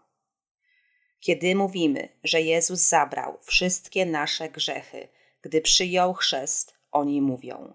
Kiedy 1.19 1.55
mówimy, 1.55 2.09
że 2.23 2.41
Jezus 2.41 2.79
zabrał 2.79 3.37
wszystkie 3.41 4.05
nasze 4.05 4.49
grzechy, 4.49 5.07
gdy 5.41 5.61
przyjął 5.61 6.13
chrzest, 6.13 6.73
oni 6.91 7.21
mówią: 7.21 7.73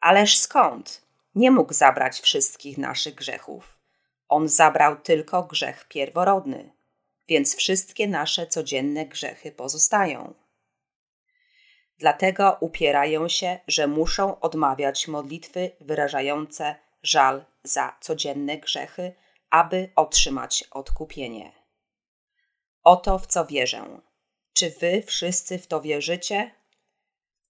Ależ 0.00 0.38
skąd? 0.38 1.02
Nie 1.34 1.50
mógł 1.50 1.72
zabrać 1.74 2.20
wszystkich 2.20 2.78
naszych 2.78 3.14
grzechów. 3.14 3.78
On 4.28 4.48
zabrał 4.48 4.96
tylko 4.96 5.42
grzech 5.42 5.88
pierworodny, 5.88 6.72
więc 7.28 7.56
wszystkie 7.56 8.08
nasze 8.08 8.46
codzienne 8.46 9.06
grzechy 9.06 9.52
pozostają. 9.52 10.34
Dlatego 11.98 12.56
upierają 12.60 13.28
się, 13.28 13.58
że 13.68 13.86
muszą 13.86 14.40
odmawiać 14.40 15.08
modlitwy 15.08 15.70
wyrażające 15.80 16.74
żal 17.02 17.44
za 17.64 17.96
codzienne 18.00 18.58
grzechy, 18.58 19.12
aby 19.50 19.92
otrzymać 19.96 20.64
odkupienie. 20.70 21.52
Oto 22.82 23.18
w 23.18 23.26
co 23.26 23.46
wierzę. 23.46 24.00
Czy 24.52 24.70
wy 24.70 25.02
wszyscy 25.06 25.58
w 25.58 25.66
to 25.66 25.80
wierzycie? 25.80 26.54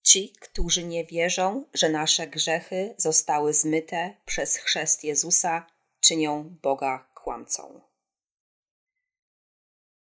Ci, 0.03 0.33
którzy 0.41 0.85
nie 0.85 1.05
wierzą, 1.05 1.65
że 1.75 1.89
nasze 1.89 2.27
grzechy 2.27 2.95
zostały 2.99 3.55
zmyte 3.55 4.17
przez 4.25 4.57
chrzest 4.57 5.05
Jezusa, 5.05 5.67
czynią 6.01 6.57
Boga 6.63 7.11
kłamcą. 7.15 7.81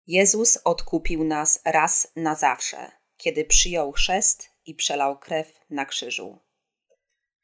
Jezus 0.07 0.59
odkupił 0.65 1.25
nas 1.25 1.61
raz 1.65 2.13
na 2.17 2.35
zawsze, 2.35 2.91
kiedy 3.17 3.45
przyjął 3.45 3.93
chrzest 3.93 4.51
i 4.67 4.75
przelał 4.75 5.19
krew 5.19 5.61
na 5.71 5.85
krzyżu. 5.85 6.39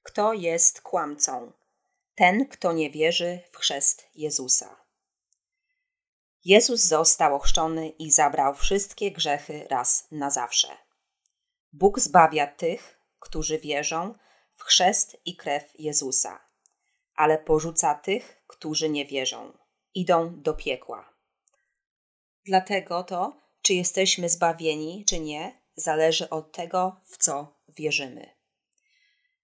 Kto 0.02 0.32
jest 0.32 0.80
kłamcą? 0.80 1.52
Ten, 2.20 2.46
kto 2.46 2.72
nie 2.72 2.90
wierzy 2.90 3.40
w 3.52 3.56
chrzest 3.56 4.06
Jezusa. 4.14 4.76
Jezus 6.44 6.80
został 6.80 7.34
ochrzczony 7.34 7.88
i 7.88 8.10
zabrał 8.10 8.54
wszystkie 8.54 9.12
grzechy 9.12 9.66
raz 9.70 10.06
na 10.10 10.30
zawsze. 10.30 10.68
Bóg 11.72 12.00
zbawia 12.00 12.46
tych, 12.46 13.00
którzy 13.18 13.58
wierzą 13.58 14.14
w 14.54 14.62
chrzest 14.62 15.16
i 15.24 15.36
krew 15.36 15.72
Jezusa, 15.78 16.40
ale 17.14 17.38
porzuca 17.38 17.94
tych, 17.94 18.42
którzy 18.46 18.88
nie 18.88 19.06
wierzą. 19.06 19.52
Idą 19.94 20.42
do 20.42 20.54
piekła. 20.54 21.14
Dlatego 22.44 23.02
to, 23.02 23.36
czy 23.62 23.74
jesteśmy 23.74 24.28
zbawieni, 24.28 25.04
czy 25.04 25.20
nie, 25.20 25.60
zależy 25.76 26.30
od 26.30 26.52
tego, 26.52 27.00
w 27.04 27.18
co 27.18 27.56
wierzymy. 27.68 28.39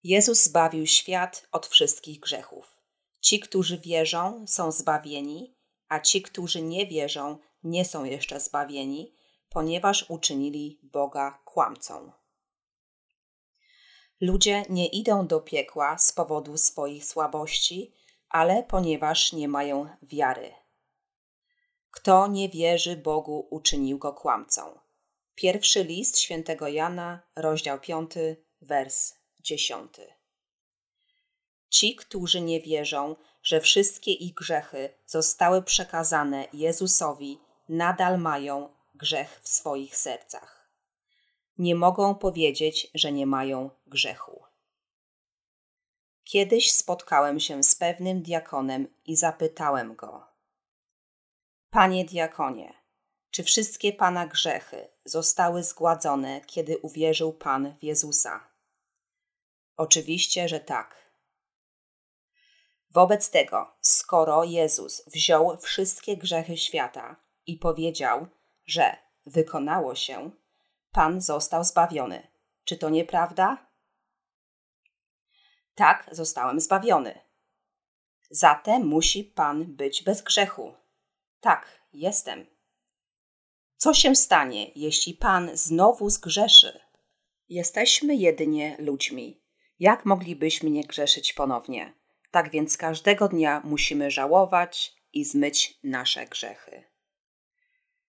Jezus 0.07 0.43
zbawił 0.43 0.87
świat 0.87 1.49
od 1.53 1.66
wszystkich 1.66 2.20
grzechów. 2.20 2.81
Ci, 3.20 3.41
którzy 3.41 3.78
wierzą, 3.78 4.45
są 4.49 4.73
zbawieni, 4.73 5.55
a 5.89 6.01
ci, 6.01 6.23
którzy 6.23 6.62
nie 6.62 6.87
wierzą, 6.87 7.39
nie 7.62 7.85
są 7.85 8.05
jeszcze 8.05 8.41
zbawieni, 8.41 9.15
ponieważ 9.49 10.11
uczynili 10.11 10.81
Boga 10.83 11.39
kłamcą. 11.45 12.12
Ludzie 14.20 14.62
nie 14.69 14.87
idą 14.87 15.27
do 15.27 15.41
piekła 15.41 15.99
z 15.99 16.12
powodu 16.12 16.57
swoich 16.57 17.05
słabości, 17.05 17.95
ale 18.28 18.62
ponieważ 18.62 19.33
nie 19.33 19.49
mają 19.49 19.89
wiary. 20.03 20.55
Kto 21.91 22.27
nie 22.27 22.49
wierzy 22.49 22.97
Bogu, 22.97 23.49
uczynił 23.51 23.99
go 23.99 24.12
kłamcą. 24.12 24.78
Pierwszy 25.35 25.85
list 25.85 26.19
świętego 26.19 26.69
Jana, 26.69 27.20
rozdział 27.37 27.81
5, 27.81 28.11
wers 28.61 29.15
10. 29.47 29.93
Ci, 31.68 31.97
którzy 31.97 32.40
nie 32.40 32.60
wierzą, 32.60 33.16
że 33.43 33.60
wszystkie 33.60 34.12
ich 34.12 34.35
grzechy 34.35 34.94
zostały 35.06 35.62
przekazane 35.62 36.48
Jezusowi, 36.52 37.39
nadal 37.68 38.18
mają 38.18 38.68
grzech 38.94 39.40
w 39.43 39.48
swoich 39.48 39.97
sercach. 39.97 40.70
Nie 41.59 41.74
mogą 41.74 42.14
powiedzieć, 42.14 42.90
że 42.94 43.12
nie 43.12 43.27
mają 43.27 43.70
grzechu. 43.86 44.43
Kiedyś 46.24 46.73
spotkałem 46.73 47.40
się 47.40 47.62
z 47.62 47.74
pewnym 47.74 48.23
diakonem 48.23 48.89
i 49.05 49.16
zapytałem 49.16 49.94
go: 49.94 50.27
Panie 51.70 52.05
diakonie, 52.05 52.74
czy 53.31 53.43
wszystkie 53.44 53.93
pana 53.93 54.27
grzechy 54.27 54.89
zostały 55.05 55.62
zgładzone, 55.62 56.40
kiedy 56.47 56.78
uwierzył 56.78 57.32
pan 57.32 57.77
w 57.78 57.82
Jezusa? 57.82 58.56
Oczywiście, 59.77 60.48
że 60.48 60.61
tak. 60.61 61.12
Wobec 62.90 63.31
tego, 63.31 63.77
skoro 63.81 64.44
Jezus 64.44 65.03
wziął 65.07 65.57
wszystkie 65.59 66.16
grzechy 66.16 66.57
świata, 66.57 67.27
i 67.47 67.57
powiedział, 67.57 68.27
że 68.66 68.97
wykonało 69.27 69.94
się, 69.94 70.31
Pan 70.93 71.20
został 71.20 71.65
zbawiony. 71.65 72.28
Czy 72.65 72.77
to 72.77 72.90
nieprawda? 72.90 73.66
Tak, 75.74 76.09
zostałem 76.12 76.61
zbawiony. 76.61 77.20
Zatem 78.31 78.86
musi 78.86 79.24
Pan 79.24 79.65
być 79.65 80.03
bez 80.03 80.23
grzechu. 80.23 80.74
Tak, 81.40 81.81
jestem. 81.93 82.47
Co 83.77 83.94
się 83.94 84.16
stanie, 84.16 84.70
jeśli 84.74 85.15
Pan 85.15 85.57
znowu 85.57 86.11
zgrzeszy? 86.11 86.81
Jesteśmy 87.48 88.15
jedynie 88.15 88.77
ludźmi. 88.78 89.45
Jak 89.78 90.05
moglibyśmy 90.05 90.70
nie 90.70 90.85
grzeszyć 90.85 91.32
ponownie? 91.32 91.93
Tak 92.31 92.51
więc 92.51 92.77
każdego 92.77 93.28
dnia 93.28 93.62
musimy 93.65 94.11
żałować 94.11 94.97
i 95.12 95.24
zmyć 95.24 95.78
nasze 95.85 96.27
grzechy. 96.27 96.85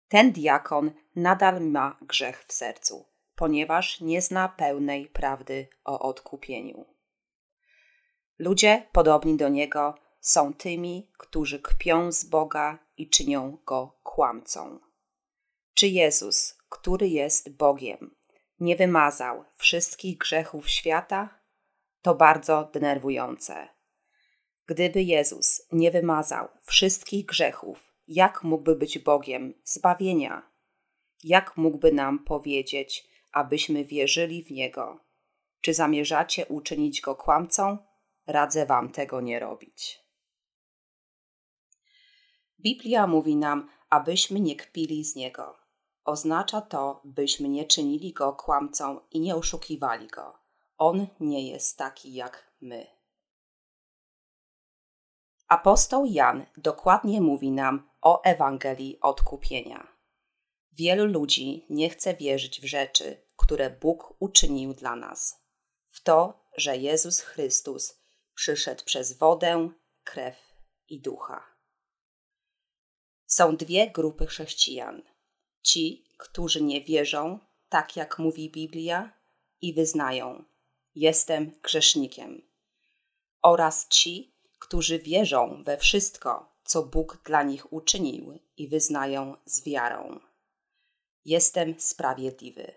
Ten 0.08 0.32
diakon 0.32 0.92
nadal 1.16 1.62
ma 1.62 1.98
grzech 2.02 2.46
w 2.48 2.54
sercu, 2.54 3.06
ponieważ 3.36 4.02
nie 4.02 4.22
zna 4.22 4.50
pełnej 4.50 5.08
prawdy 5.08 5.68
o 5.86 6.00
odkupieniu. 6.00 6.86
Ludzie 8.40 8.88
podobni 8.92 9.38
do 9.38 9.50
niego 9.50 9.96
są 10.20 10.54
tymi, 10.54 11.12
którzy 11.18 11.60
kpią 11.60 12.12
z 12.12 12.26
Boga 12.26 12.80
i 12.98 13.10
czynią 13.10 13.58
go 13.66 14.00
kłamcą. 14.04 14.80
Czy 15.74 15.88
Jezus, 15.88 16.58
który 16.70 17.08
jest 17.08 17.58
Bogiem, 17.58 18.16
nie 18.60 18.76
wymazał 18.76 19.46
wszystkich 19.58 20.18
grzechów 20.18 20.70
świata? 20.70 21.40
To 22.08 22.16
bardzo 22.16 22.70
denerwujące. 22.74 23.68
Gdyby 24.66 25.04
Jezus 25.04 25.62
nie 25.72 25.92
wymazał 25.92 26.48
wszystkich 26.62 27.26
grzechów, 27.26 27.94
jak 28.08 28.44
mógłby 28.44 28.76
być 28.76 29.00
Bogiem 29.00 29.54
zbawienia? 29.64 30.52
Jak 31.24 31.58
mógłby 31.58 31.92
nam 31.92 32.24
powiedzieć, 32.24 33.08
abyśmy 33.32 33.86
wierzyli 33.86 34.44
w 34.44 34.52
Niego? 34.52 35.00
Czy 35.62 35.74
zamierzacie 35.74 36.46
uczynić 36.46 37.02
Go 37.02 37.16
kłamcą? 37.16 37.78
Radzę 38.28 38.66
Wam 38.66 38.92
tego 38.92 39.22
nie 39.22 39.40
robić. 39.40 40.00
Biblia 42.60 43.08
mówi 43.08 43.36
nam, 43.36 43.70
abyśmy 43.90 44.40
nie 44.40 44.56
kpili 44.56 45.06
z 45.06 45.16
Niego. 45.16 45.58
Oznacza 46.04 46.62
to, 46.62 47.02
byśmy 47.06 47.50
nie 47.50 47.66
czynili 47.66 48.14
Go 48.14 48.34
kłamcą 48.34 49.00
i 49.12 49.20
nie 49.20 49.36
oszukiwali 49.36 50.08
Go. 50.08 50.37
On 50.78 51.08
nie 51.20 51.50
jest 51.52 51.78
taki 51.78 52.14
jak 52.14 52.54
my. 52.62 52.88
Apostoł 55.48 56.06
Jan 56.06 56.46
dokładnie 56.58 57.22
mówi 57.22 57.52
nam 57.52 57.90
o 58.02 58.24
Ewangelii 58.24 59.00
odkupienia. 59.02 59.88
Wielu 60.72 61.06
ludzi 61.06 61.66
nie 61.70 61.90
chce 61.90 62.14
wierzyć 62.14 62.62
w 62.62 62.66
rzeczy, 62.66 63.28
które 63.38 63.70
Bóg 63.70 64.16
uczynił 64.20 64.74
dla 64.74 64.96
nas. 64.96 65.48
W 65.90 66.04
to, 66.04 66.50
że 66.58 66.78
Jezus 66.78 67.20
Chrystus 67.20 68.02
przyszedł 68.34 68.84
przez 68.86 69.18
wodę, 69.18 69.70
krew 70.04 70.36
i 70.88 71.02
ducha. 71.02 71.44
Są 73.26 73.58
dwie 73.58 73.92
grupy 73.92 74.26
chrześcijan: 74.26 75.02
ci, 75.62 76.08
którzy 76.18 76.64
nie 76.64 76.82
wierzą, 76.82 77.40
tak 77.70 77.96
jak 77.96 78.20
mówi 78.20 78.52
Biblia, 78.52 79.20
i 79.62 79.74
wyznają: 79.74 80.44
Jestem 81.00 81.52
grzesznikiem, 81.64 82.42
oraz 83.42 83.88
ci, 83.88 84.36
którzy 84.60 85.00
wierzą 85.00 85.64
we 85.64 85.78
wszystko, 85.78 86.56
co 86.64 86.84
Bóg 86.84 87.22
dla 87.26 87.44
nich 87.44 87.74
uczynił 87.74 88.40
i 88.58 88.68
wyznają 88.68 89.38
z 89.46 89.64
wiarą. 89.64 90.20
Jestem 91.26 91.80
sprawiedliwy. 91.80 92.74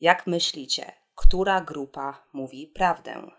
Jak 0.00 0.26
myślicie, 0.26 0.92
która 1.14 1.60
grupa 1.60 2.28
mówi 2.32 2.66
prawdę? 2.66 3.30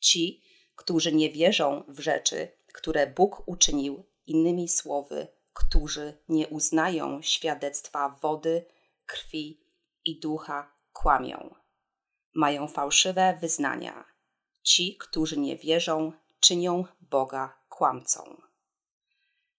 Ci, 0.00 0.42
którzy 0.76 1.12
nie 1.12 1.30
wierzą 1.30 1.84
w 1.88 2.00
rzeczy, 2.00 2.48
które 2.74 3.06
Bóg 3.06 3.42
uczynił, 3.46 4.04
innymi 4.26 4.68
słowy, 4.68 5.28
którzy 5.52 6.22
nie 6.28 6.48
uznają 6.48 7.22
świadectwa 7.22 8.18
wody, 8.22 8.66
krwi 9.06 9.60
i 10.04 10.20
ducha, 10.20 10.76
kłamią. 10.92 11.63
Mają 12.34 12.68
fałszywe 12.68 13.38
wyznania 13.40 14.04
Ci, 14.62 14.96
którzy 14.96 15.38
nie 15.38 15.56
wierzą, 15.56 16.12
czynią 16.40 16.84
Boga 17.00 17.58
kłamcą. 17.68 18.42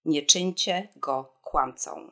Nie 0.04 0.22
czyńcie 0.22 0.88
go 0.96 1.38
kłamcą. 1.42 2.10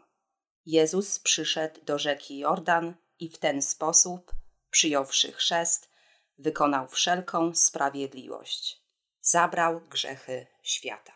Jezus 0.66 1.18
przyszedł 1.18 1.84
do 1.84 1.98
rzeki 1.98 2.38
Jordan 2.38 2.94
i 3.18 3.28
w 3.28 3.38
ten 3.38 3.62
sposób, 3.62 4.32
przyjąwszy 4.70 5.32
chrzest, 5.32 5.90
wykonał 6.38 6.88
wszelką 6.88 7.54
sprawiedliwość. 7.54 8.82
Zabrał 9.20 9.80
grzechy 9.80 10.46
świata. 10.62 11.12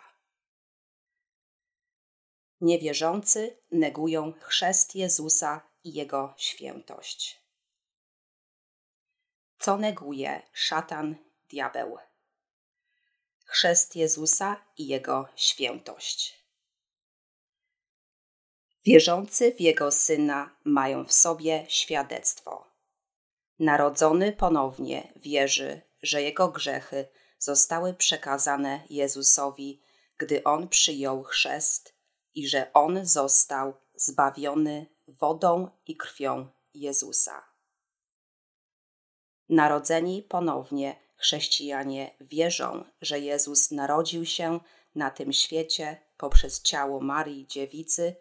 Niewierzący 2.60 3.58
negują 3.70 4.32
chrzest 4.40 4.94
Jezusa 4.94 5.60
i 5.84 5.92
jego 5.92 6.34
świętość. 6.36 7.47
Co 9.58 9.76
neguje 9.76 10.42
szatan 10.52 11.16
diabeł. 11.50 11.98
Chrzest 13.44 13.96
Jezusa 13.96 14.64
i 14.76 14.86
Jego 14.86 15.28
świętość. 15.36 16.44
Wierzący 18.84 19.54
w 19.54 19.60
Jego 19.60 19.90
Syna 19.90 20.56
mają 20.64 21.04
w 21.04 21.12
sobie 21.12 21.66
świadectwo. 21.68 22.70
Narodzony 23.58 24.32
ponownie 24.32 25.12
wierzy, 25.16 25.82
że 26.02 26.22
Jego 26.22 26.48
grzechy 26.48 27.08
zostały 27.38 27.94
przekazane 27.94 28.82
Jezusowi, 28.90 29.82
gdy 30.18 30.44
On 30.44 30.68
przyjął 30.68 31.22
chrzest 31.22 31.94
i 32.34 32.48
że 32.48 32.72
On 32.72 33.06
został 33.06 33.74
zbawiony 33.94 34.86
wodą 35.08 35.70
i 35.86 35.96
krwią 35.96 36.48
Jezusa. 36.74 37.47
Narodzeni 39.48 40.22
ponownie 40.22 40.96
Chrześcijanie 41.16 42.14
wierzą, 42.20 42.84
że 43.00 43.20
Jezus 43.20 43.70
narodził 43.70 44.26
się 44.26 44.60
na 44.94 45.10
tym 45.10 45.32
świecie 45.32 46.02
poprzez 46.16 46.62
ciało 46.62 47.00
Marii 47.00 47.46
Dziewicy, 47.46 48.16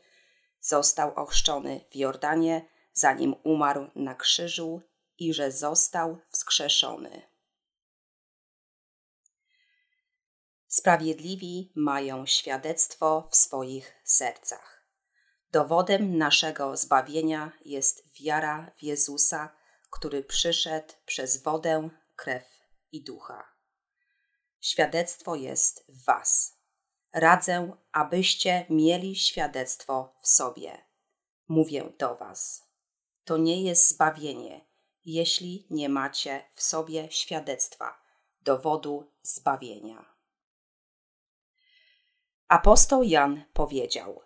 został 0.60 1.14
ochrzczony 1.16 1.82
w 1.92 1.96
Jordanie, 1.96 2.66
zanim 2.94 3.36
umarł 3.44 3.88
na 3.96 4.16
krzyżu 4.16 4.82
i 5.18 5.34
że 5.34 5.52
został 5.52 6.18
wskrzeszony. 6.30 7.22
Sprawiedliwi 10.68 11.72
mają 11.76 12.26
świadectwo 12.26 13.28
w 13.32 13.36
swoich 13.36 13.94
sercach. 14.04 14.84
Dowodem 15.52 16.18
naszego 16.18 16.78
zbawienia 16.78 17.52
jest 17.66 18.04
wiara 18.22 18.72
w 18.78 18.84
Jezusa, 18.84 19.57
który 19.90 20.24
przyszedł 20.24 20.94
przez 21.06 21.44
wodę, 21.44 21.90
krew 22.16 22.46
i 22.92 23.04
ducha. 23.04 23.44
Świadectwo 24.60 25.36
jest 25.36 25.86
w 25.90 26.06
Was. 26.06 26.58
Radzę, 27.14 27.78
abyście 27.92 28.66
mieli 28.70 29.16
świadectwo 29.16 30.14
w 30.22 30.28
sobie. 30.28 30.86
Mówię 31.48 31.94
do 32.00 32.16
Was. 32.16 32.64
To 33.24 33.38
nie 33.38 33.64
jest 33.64 33.90
zbawienie, 33.90 34.66
jeśli 35.06 35.68
nie 35.70 35.90
macie 35.90 36.50
w 36.54 36.64
sobie 36.64 37.12
świadectwa, 37.12 38.02
dowodu 38.42 39.12
zbawienia. 39.22 40.06
Apostoł 42.48 43.04
Jan 43.04 43.46
powiedział: 43.54 44.22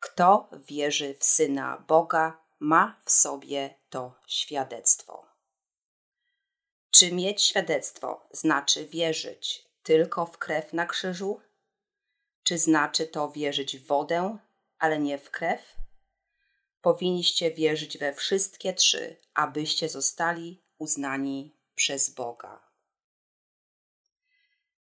Kto 0.00 0.50
wierzy 0.68 1.14
w 1.14 1.24
syna 1.24 1.84
Boga, 1.88 2.44
ma 2.60 3.00
w 3.04 3.10
sobie 3.10 3.78
to 3.94 4.14
świadectwo. 4.26 5.26
Czy 6.90 7.12
mieć 7.12 7.42
świadectwo 7.42 8.28
znaczy 8.30 8.86
wierzyć 8.86 9.68
tylko 9.82 10.26
w 10.26 10.38
krew 10.38 10.72
na 10.72 10.86
krzyżu? 10.86 11.40
Czy 12.42 12.58
znaczy 12.58 13.06
to 13.06 13.30
wierzyć 13.30 13.78
w 13.78 13.86
wodę, 13.86 14.38
ale 14.78 14.98
nie 14.98 15.18
w 15.18 15.30
krew? 15.30 15.76
Powinniście 16.80 17.50
wierzyć 17.50 17.98
we 17.98 18.14
wszystkie 18.14 18.72
trzy, 18.72 19.16
abyście 19.34 19.88
zostali 19.88 20.64
uznani 20.78 21.56
przez 21.74 22.10
Boga. 22.10 22.70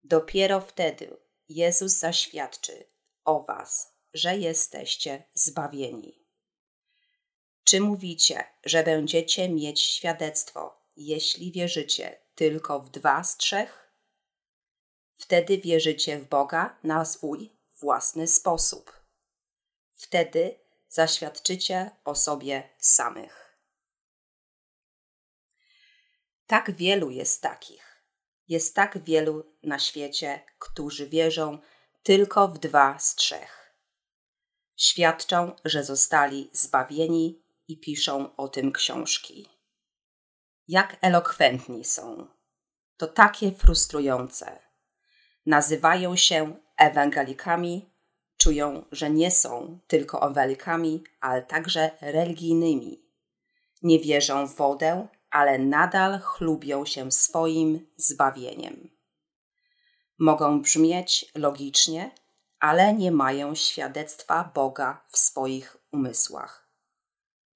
Dopiero 0.04 0.62
wtedy 0.62 1.18
Jezus 1.48 1.92
zaświadczy 1.92 2.86
o 3.26 3.44
Was, 3.44 3.94
że 4.14 4.38
jesteście 4.38 5.24
zbawieni. 5.34 6.19
Czy 7.70 7.82
mówicie, 7.82 8.44
że 8.64 8.84
będziecie 8.84 9.50
mieć 9.50 9.82
świadectwo 9.82 10.82
jeśli 10.96 11.52
wierzycie 11.52 12.20
tylko 12.36 12.80
w 12.80 12.90
dwa 12.90 13.24
z 13.24 13.38
trzech, 13.38 13.92
wtedy 15.16 15.58
wierzycie 15.58 16.20
w 16.20 16.28
Boga 16.28 16.80
na 16.84 17.06
swój 17.06 17.54
własny 17.80 18.28
sposób. 18.28 18.94
Wtedy 19.94 20.60
zaświadczycie 20.88 21.92
o 22.06 22.16
sobie 22.16 22.70
samych. 22.78 23.60
Tak 26.48 26.72
wielu 26.72 27.10
jest 27.10 27.42
takich. 27.42 28.04
Jest 28.48 28.76
tak 28.76 29.04
wielu 29.04 29.56
na 29.64 29.80
świecie, 29.80 30.46
którzy 30.60 31.10
wierzą 31.10 31.60
tylko 32.04 32.48
w 32.48 32.58
dwa 32.58 33.00
z 33.00 33.16
trzech. 33.16 33.76
Świadczą, 34.76 35.56
że 35.66 35.84
zostali 35.84 36.50
zbawieni 36.54 37.49
i 37.70 37.80
piszą 37.80 38.36
o 38.36 38.48
tym 38.48 38.72
książki. 38.72 39.50
Jak 40.68 40.98
elokwentni 41.02 41.86
są. 41.86 42.28
To 42.98 43.08
takie 43.08 43.52
frustrujące. 43.52 44.60
Nazywają 45.46 46.16
się 46.16 46.56
ewangelikami, 46.78 47.94
czują, 48.38 48.86
że 48.92 49.10
nie 49.10 49.32
są 49.32 49.80
tylko 49.88 50.18
ewangelikami, 50.18 51.04
ale 51.22 51.42
także 51.42 51.92
religijnymi. 52.02 53.04
Nie 53.84 54.00
wierzą 54.00 54.48
w 54.48 54.56
wodę, 54.56 55.08
ale 55.30 55.60
nadal 55.60 56.20
chlubią 56.20 56.86
się 56.86 57.12
swoim 57.12 57.88
zbawieniem. 57.98 58.90
Mogą 60.20 60.62
brzmieć 60.62 61.32
logicznie, 61.36 62.12
ale 62.60 62.94
nie 62.94 63.12
mają 63.12 63.56
świadectwa 63.56 64.52
Boga 64.56 65.06
w 65.12 65.18
swoich 65.18 65.78
umysłach. 65.92 66.69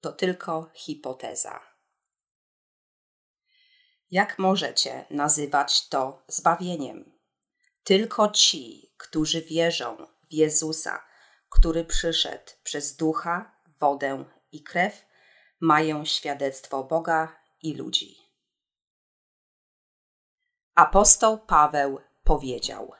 To 0.04 0.12
tylko 0.12 0.70
hipoteza. 0.74 1.60
Jak 4.10 4.38
możecie 4.38 5.04
nazywać 5.10 5.88
to 5.88 6.22
zbawieniem? 6.28 7.18
Tylko 7.84 8.28
ci, 8.28 8.94
którzy 8.96 9.42
wierzą 9.42 9.96
w 10.30 10.32
Jezusa, 10.32 11.04
który 11.48 11.84
przyszedł 11.84 12.52
przez 12.62 12.96
ducha, 12.96 13.60
wodę 13.80 14.24
i 14.52 14.62
krew, 14.62 15.06
mają 15.60 16.04
świadectwo 16.04 16.84
Boga 16.84 17.36
i 17.62 17.74
ludzi. 17.74 18.16
Apostoł 20.74 21.38
Paweł 21.38 22.00
powiedział: 22.24 22.92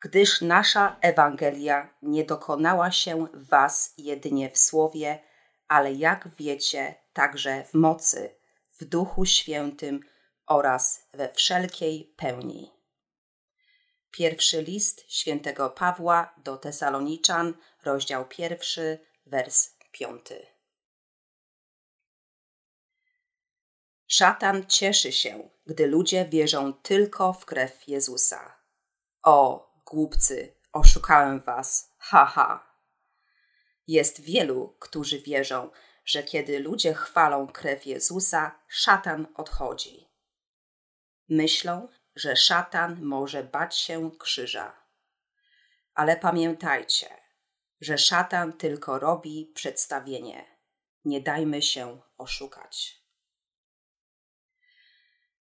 Gdyż 0.00 0.40
nasza 0.40 0.96
Ewangelia 1.00 1.94
nie 2.02 2.24
dokonała 2.24 2.90
się 2.90 3.26
w 3.26 3.48
Was 3.48 3.94
jedynie 3.98 4.50
w 4.50 4.58
słowie, 4.58 5.22
ale 5.68 5.92
jak 5.92 6.28
wiecie, 6.28 6.94
także 7.12 7.64
w 7.64 7.74
mocy, 7.74 8.36
w 8.80 8.84
Duchu 8.84 9.26
Świętym 9.26 10.00
oraz 10.46 11.08
we 11.14 11.32
wszelkiej 11.32 12.14
pełni. 12.16 12.72
Pierwszy 14.10 14.62
list 14.62 15.04
świętego 15.08 15.70
Pawła 15.70 16.34
do 16.44 16.56
Tesaloniczan, 16.56 17.54
rozdział 17.84 18.28
pierwszy, 18.28 18.98
wers 19.26 19.70
piąty. 19.92 20.46
Szatan 24.06 24.66
cieszy 24.66 25.12
się, 25.12 25.50
gdy 25.66 25.86
ludzie 25.86 26.24
wierzą 26.24 26.72
tylko 26.72 27.32
w 27.32 27.44
krew 27.44 27.88
Jezusa. 27.88 28.56
O, 29.22 29.65
głupcy, 29.90 30.54
oszukałem 30.72 31.40
was, 31.40 31.94
haha. 31.98 32.26
Ha. 32.26 32.76
Jest 33.86 34.20
wielu, 34.20 34.76
którzy 34.80 35.20
wierzą, 35.20 35.70
że 36.04 36.22
kiedy 36.22 36.60
ludzie 36.60 36.94
chwalą 36.94 37.46
krew 37.46 37.86
Jezusa, 37.86 38.60
szatan 38.68 39.26
odchodzi. 39.34 40.08
Myślą, 41.28 41.88
że 42.14 42.36
szatan 42.36 43.02
może 43.02 43.44
bać 43.44 43.76
się 43.76 44.10
krzyża. 44.18 44.76
Ale 45.94 46.16
pamiętajcie, 46.16 47.08
że 47.80 47.98
szatan 47.98 48.52
tylko 48.52 48.98
robi 48.98 49.52
przedstawienie. 49.54 50.56
Nie 51.04 51.20
dajmy 51.20 51.62
się 51.62 52.00
oszukać. 52.18 53.02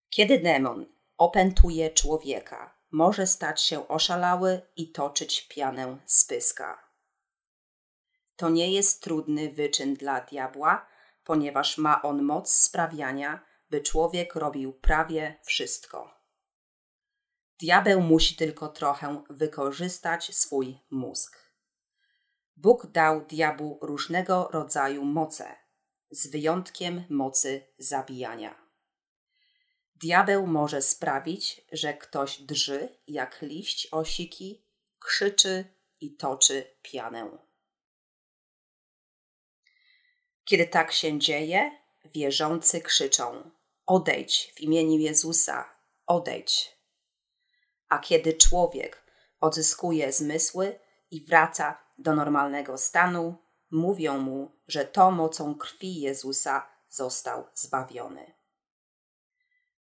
Kiedy 0.10 0.40
demon 0.40 0.86
opętuje 1.18 1.90
człowieka, 1.90 2.75
może 2.96 3.28
stać 3.28 3.62
się 3.62 3.88
oszalały 3.88 4.62
i 4.76 4.92
toczyć 4.92 5.48
pianę 5.48 5.98
z 6.06 6.24
pyska. 6.24 6.92
To 8.36 8.50
nie 8.50 8.72
jest 8.72 9.04
trudny 9.04 9.54
wyczyn 9.54 9.94
dla 9.94 10.22
diabła, 10.22 10.88
ponieważ 11.24 11.78
ma 11.78 12.02
on 12.02 12.22
moc 12.22 12.54
sprawiania, 12.54 13.46
by 13.70 13.82
człowiek 13.82 14.36
robił 14.36 14.74
prawie 14.74 15.40
wszystko. 15.44 16.12
Diabeł 17.60 18.02
musi 18.02 18.36
tylko 18.36 18.68
trochę 18.68 19.24
wykorzystać 19.30 20.36
swój 20.36 20.80
mózg. 20.90 21.52
Bóg 22.56 22.88
dał 22.88 23.26
diabłu 23.26 23.80
różnego 23.82 24.50
rodzaju 24.52 25.06
moce, 25.06 25.56
z 26.12 26.28
wyjątkiem 26.28 27.04
mocy 27.10 27.68
zabijania. 27.78 28.65
Diabeł 30.06 30.48
może 30.48 30.82
sprawić, 30.82 31.62
że 31.72 31.94
ktoś 31.94 32.38
drży 32.42 32.98
jak 33.08 33.42
liść 33.42 33.88
osiki, 33.92 34.66
krzyczy 35.00 35.66
i 36.02 36.16
toczy 36.16 36.76
pianę. 36.82 37.38
Kiedy 40.44 40.68
tak 40.68 40.92
się 40.92 41.20
dzieje, 41.20 41.72
wierzący 42.14 42.82
krzyczą: 42.82 43.52
Odejdź 43.86 44.54
w 44.56 44.62
imieniu 44.62 44.98
Jezusa, 44.98 45.70
odejdź. 46.06 46.78
A 47.90 48.00
kiedy 48.00 48.34
człowiek 48.34 49.04
odzyskuje 49.40 50.14
zmysły 50.14 50.80
i 51.12 51.26
wraca 51.26 51.78
do 51.98 52.16
normalnego 52.16 52.78
stanu, 52.78 53.36
mówią 53.72 54.18
mu, 54.18 54.52
że 54.68 54.86
to 54.86 55.12
mocą 55.12 55.56
krwi 55.56 56.02
Jezusa 56.02 56.68
został 56.90 57.48
zbawiony 57.54 58.35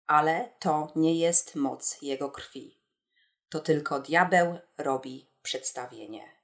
ale 0.06 0.52
to 0.58 0.92
nie 0.96 1.18
jest 1.18 1.54
moc 1.54 2.02
jego 2.02 2.30
krwi. 2.30 2.80
To 3.48 3.60
tylko 3.60 4.00
diabeł 4.00 4.58
robi 4.78 5.30
przedstawienie. 5.42 6.34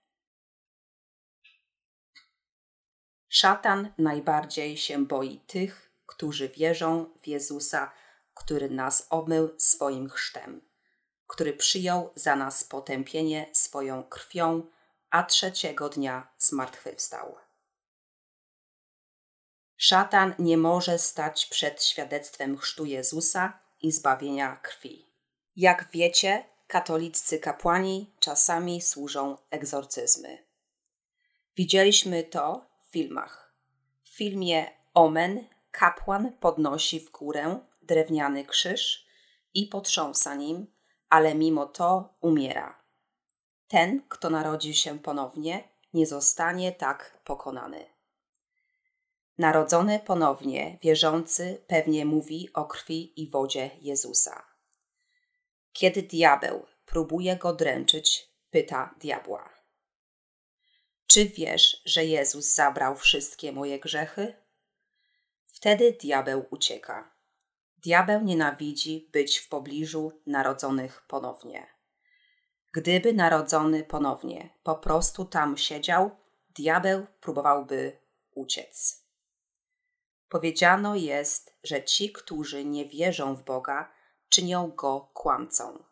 Szatan 3.28 3.92
najbardziej 3.98 4.76
się 4.76 5.06
boi 5.06 5.40
tych, 5.40 5.92
którzy 6.06 6.48
wierzą 6.48 7.10
w 7.22 7.26
Jezusa, 7.26 7.92
który 8.34 8.70
nas 8.70 9.06
obmył 9.10 9.54
swoim 9.58 10.10
chrztem, 10.10 10.60
który 11.26 11.52
przyjął 11.52 12.12
za 12.14 12.36
nas 12.36 12.64
potępienie 12.64 13.50
swoją 13.52 14.04
krwią, 14.04 14.62
a 15.10 15.22
trzeciego 15.22 15.88
dnia 15.88 16.32
zmartwychwstał. 16.38 17.36
Szatan 19.82 20.34
nie 20.38 20.56
może 20.56 20.98
stać 20.98 21.46
przed 21.46 21.84
świadectwem 21.84 22.58
chrztu 22.58 22.84
Jezusa 22.84 23.58
i 23.82 23.92
zbawienia 23.92 24.56
krwi. 24.56 25.06
Jak 25.56 25.88
wiecie, 25.92 26.44
katoliccy 26.66 27.38
kapłani 27.38 28.14
czasami 28.18 28.80
służą 28.80 29.36
egzorcyzmy. 29.50 30.38
Widzieliśmy 31.56 32.22
to 32.24 32.66
w 32.80 32.92
filmach. 32.92 33.54
W 34.02 34.08
filmie 34.08 34.70
Omen 34.94 35.44
kapłan 35.70 36.32
podnosi 36.32 37.00
w 37.00 37.10
górę 37.10 37.60
drewniany 37.82 38.44
krzyż 38.44 39.06
i 39.54 39.66
potrząsa 39.66 40.34
nim, 40.34 40.66
ale 41.08 41.34
mimo 41.34 41.66
to 41.66 42.14
umiera. 42.20 42.82
Ten, 43.68 44.02
kto 44.08 44.30
narodził 44.30 44.74
się 44.74 44.98
ponownie, 44.98 45.68
nie 45.94 46.06
zostanie 46.06 46.72
tak 46.72 47.20
pokonany. 47.24 47.89
Narodzony 49.40 49.98
ponownie, 49.98 50.78
wierzący 50.82 51.64
pewnie 51.66 52.04
mówi 52.04 52.48
o 52.54 52.64
krwi 52.64 53.22
i 53.22 53.30
wodzie 53.30 53.70
Jezusa. 53.80 54.46
Kiedy 55.72 56.02
diabeł 56.02 56.66
próbuje 56.86 57.36
go 57.36 57.52
dręczyć, 57.52 58.28
pyta 58.50 58.94
diabła: 58.98 59.50
Czy 61.06 61.24
wiesz, 61.24 61.82
że 61.84 62.04
Jezus 62.04 62.54
zabrał 62.54 62.96
wszystkie 62.96 63.52
moje 63.52 63.78
grzechy? 63.78 64.34
Wtedy 65.46 65.92
diabeł 65.92 66.46
ucieka. 66.50 67.14
Diabeł 67.78 68.20
nienawidzi 68.20 69.08
być 69.12 69.38
w 69.38 69.48
pobliżu 69.48 70.12
narodzonych 70.26 71.04
ponownie. 71.08 71.66
Gdyby 72.72 73.12
narodzony 73.12 73.84
ponownie 73.84 74.50
po 74.62 74.74
prostu 74.74 75.24
tam 75.24 75.56
siedział, 75.56 76.10
diabeł 76.56 77.06
próbowałby 77.20 78.00
uciec. 78.34 78.99
Powiedziano 80.30 80.96
jest, 80.96 81.54
że 81.62 81.84
ci, 81.84 82.12
którzy 82.12 82.64
nie 82.64 82.86
wierzą 82.86 83.36
w 83.36 83.42
Boga, 83.44 83.92
czynią 84.28 84.70
go 84.70 85.10
kłamcą. 85.14 85.84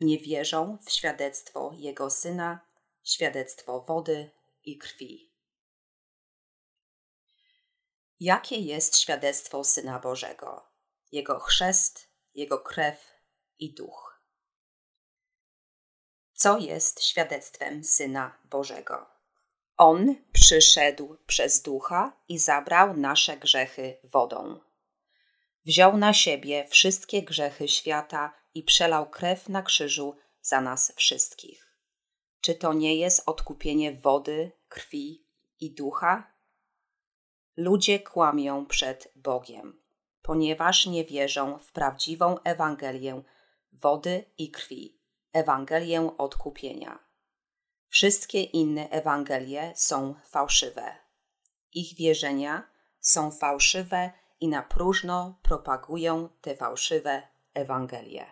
Nie 0.00 0.18
wierzą 0.18 0.78
w 0.86 0.90
świadectwo 0.90 1.72
Jego 1.76 2.10
Syna, 2.10 2.60
świadectwo 3.02 3.80
wody 3.80 4.30
i 4.64 4.78
krwi. 4.78 5.32
Jakie 8.20 8.56
jest 8.56 8.98
świadectwo 8.98 9.64
Syna 9.64 9.98
Bożego? 9.98 10.68
Jego 11.12 11.38
chrzest, 11.38 12.08
Jego 12.34 12.58
krew 12.58 13.14
i 13.58 13.74
duch. 13.74 14.22
Co 16.32 16.58
jest 16.58 17.02
świadectwem 17.02 17.84
Syna 17.84 18.38
Bożego? 18.44 19.17
On 19.78 20.14
przyszedł 20.32 21.16
przez 21.26 21.62
ducha 21.62 22.16
i 22.28 22.38
zabrał 22.38 22.96
nasze 22.96 23.36
grzechy 23.36 23.98
wodą. 24.04 24.60
Wziął 25.64 25.96
na 25.96 26.12
siebie 26.12 26.66
wszystkie 26.70 27.22
grzechy 27.22 27.68
świata 27.68 28.34
i 28.54 28.62
przelał 28.62 29.10
krew 29.10 29.48
na 29.48 29.62
krzyżu 29.62 30.16
za 30.40 30.60
nas 30.60 30.92
wszystkich. 30.96 31.76
Czy 32.40 32.54
to 32.54 32.72
nie 32.72 32.96
jest 32.96 33.22
odkupienie 33.26 33.92
wody, 33.92 34.52
krwi 34.68 35.26
i 35.60 35.74
ducha? 35.74 36.32
Ludzie 37.56 38.00
kłamią 38.00 38.66
przed 38.66 39.12
Bogiem, 39.16 39.82
ponieważ 40.22 40.86
nie 40.86 41.04
wierzą 41.04 41.58
w 41.58 41.72
prawdziwą 41.72 42.38
Ewangelię 42.44 43.22
wody 43.72 44.24
i 44.38 44.50
krwi, 44.50 45.00
Ewangelię 45.32 46.16
odkupienia. 46.18 47.07
Wszystkie 47.88 48.42
inne 48.42 48.90
Ewangelie 48.90 49.72
są 49.76 50.14
fałszywe. 50.24 50.96
Ich 51.72 51.96
wierzenia 51.96 52.70
są 53.00 53.30
fałszywe 53.30 54.12
i 54.40 54.48
na 54.48 54.62
próżno 54.62 55.38
propagują 55.42 56.28
te 56.40 56.56
fałszywe 56.56 57.22
Ewangelie. 57.54 58.26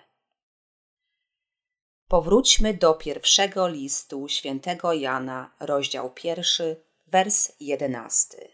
Powróćmy 2.09 2.75
do 2.75 2.95
pierwszego 2.95 3.69
listu 3.69 4.29
świętego 4.29 4.93
Jana, 4.93 5.55
rozdział 5.61 6.11
pierwszy, 6.11 6.85
wers 7.07 7.53
jedenasty. 7.61 8.49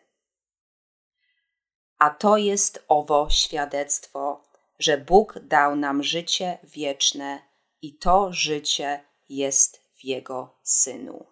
A 1.98 2.10
to 2.10 2.36
jest 2.36 2.84
owo 2.88 3.30
świadectwo, 3.30 4.44
że 4.78 4.98
Bóg 4.98 5.38
dał 5.38 5.76
nam 5.76 6.02
życie 6.02 6.58
wieczne 6.62 7.42
i 7.82 7.98
to 7.98 8.32
życie 8.32 9.04
jest 9.28 9.81
Jego 10.04 10.58
Synu. 10.62 11.26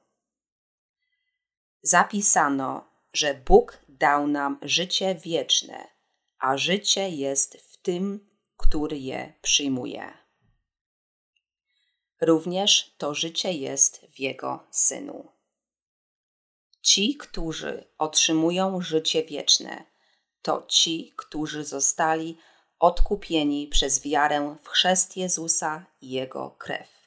Zapisano, 1.83 2.91
że 3.13 3.35
Bóg 3.35 3.79
dał 3.89 4.27
nam 4.27 4.59
życie 4.63 5.15
wieczne, 5.15 5.89
a 6.39 6.57
życie 6.57 7.09
jest 7.09 7.57
w 7.57 7.77
tym, 7.77 8.31
który 8.57 8.99
je 8.99 9.33
przyjmuje. 9.43 10.13
Również 12.21 12.95
to 12.99 13.15
życie 13.15 13.53
jest 13.53 14.07
w 14.15 14.21
Jego 14.21 14.67
Synu. 14.71 15.33
Ci, 16.83 17.17
którzy 17.17 17.93
otrzymują 17.99 18.81
życie 18.81 19.25
wieczne, 19.25 19.85
to 20.43 20.67
ci, 20.69 21.13
którzy 21.17 21.65
zostali 21.65 22.39
odkupieni 22.79 23.69
przez 23.69 24.03
wiarę 24.03 24.57
w 24.63 24.69
chrzest 24.69 25.17
Jezusa 25.17 25.87
i 26.01 26.11
Jego 26.11 26.51
krew. 26.51 27.00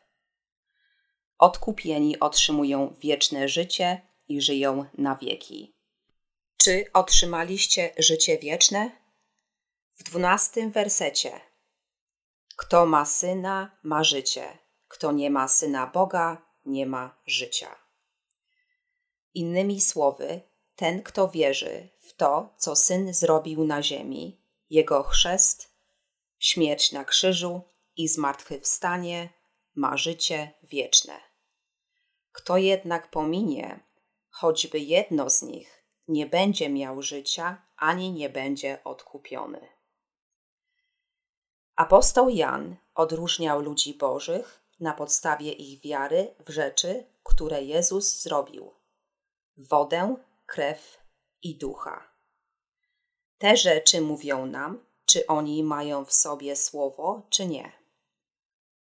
Odkupieni 1.43 2.19
otrzymują 2.19 2.95
wieczne 2.99 3.47
życie 3.47 4.01
i 4.27 4.41
żyją 4.41 4.85
na 4.97 5.15
wieki. 5.15 5.75
Czy 6.57 6.85
otrzymaliście 6.93 7.93
życie 7.97 8.37
wieczne? 8.37 8.91
W 9.95 10.03
dwunastym 10.03 10.71
wersecie. 10.71 11.41
Kto 12.55 12.85
ma 12.85 13.05
syna, 13.05 13.77
ma 13.83 14.03
życie. 14.03 14.57
Kto 14.87 15.11
nie 15.11 15.29
ma 15.29 15.47
syna 15.47 15.87
Boga, 15.87 16.41
nie 16.65 16.85
ma 16.85 17.21
życia. 17.25 17.75
Innymi 19.33 19.81
słowy, 19.81 20.41
ten, 20.75 21.03
kto 21.03 21.27
wierzy 21.27 21.89
w 21.99 22.13
to, 22.13 22.53
co 22.57 22.75
syn 22.75 23.13
zrobił 23.13 23.63
na 23.63 23.83
ziemi, 23.83 24.41
jego 24.69 25.03
chrzest, 25.03 25.73
śmierć 26.39 26.91
na 26.91 27.05
krzyżu 27.05 27.61
i 27.95 28.07
zmartwychwstanie, 28.07 29.29
ma 29.75 29.97
życie 29.97 30.53
wieczne. 30.63 31.32
Kto 32.33 32.57
jednak 32.57 33.11
pominie 33.11 33.79
choćby 34.29 34.79
jedno 34.79 35.29
z 35.29 35.41
nich, 35.41 35.83
nie 36.07 36.25
będzie 36.25 36.69
miał 36.69 37.01
życia 37.01 37.61
ani 37.77 38.11
nie 38.11 38.29
będzie 38.29 38.83
odkupiony. 38.83 39.67
Apostoł 41.75 42.29
Jan 42.29 42.75
odróżniał 42.95 43.61
ludzi 43.61 43.93
bożych 43.93 44.63
na 44.79 44.93
podstawie 44.93 45.51
ich 45.51 45.81
wiary 45.81 46.35
w 46.45 46.49
rzeczy, 46.49 47.05
które 47.23 47.63
Jezus 47.63 48.21
zrobił: 48.21 48.71
wodę, 49.57 50.15
krew 50.45 50.97
i 51.41 51.57
ducha. 51.57 52.03
Te 53.37 53.57
rzeczy 53.57 54.01
mówią 54.01 54.45
nam, 54.45 54.85
czy 55.05 55.27
oni 55.27 55.63
mają 55.63 56.05
w 56.05 56.13
sobie 56.13 56.55
słowo, 56.55 57.21
czy 57.29 57.45
nie. 57.45 57.82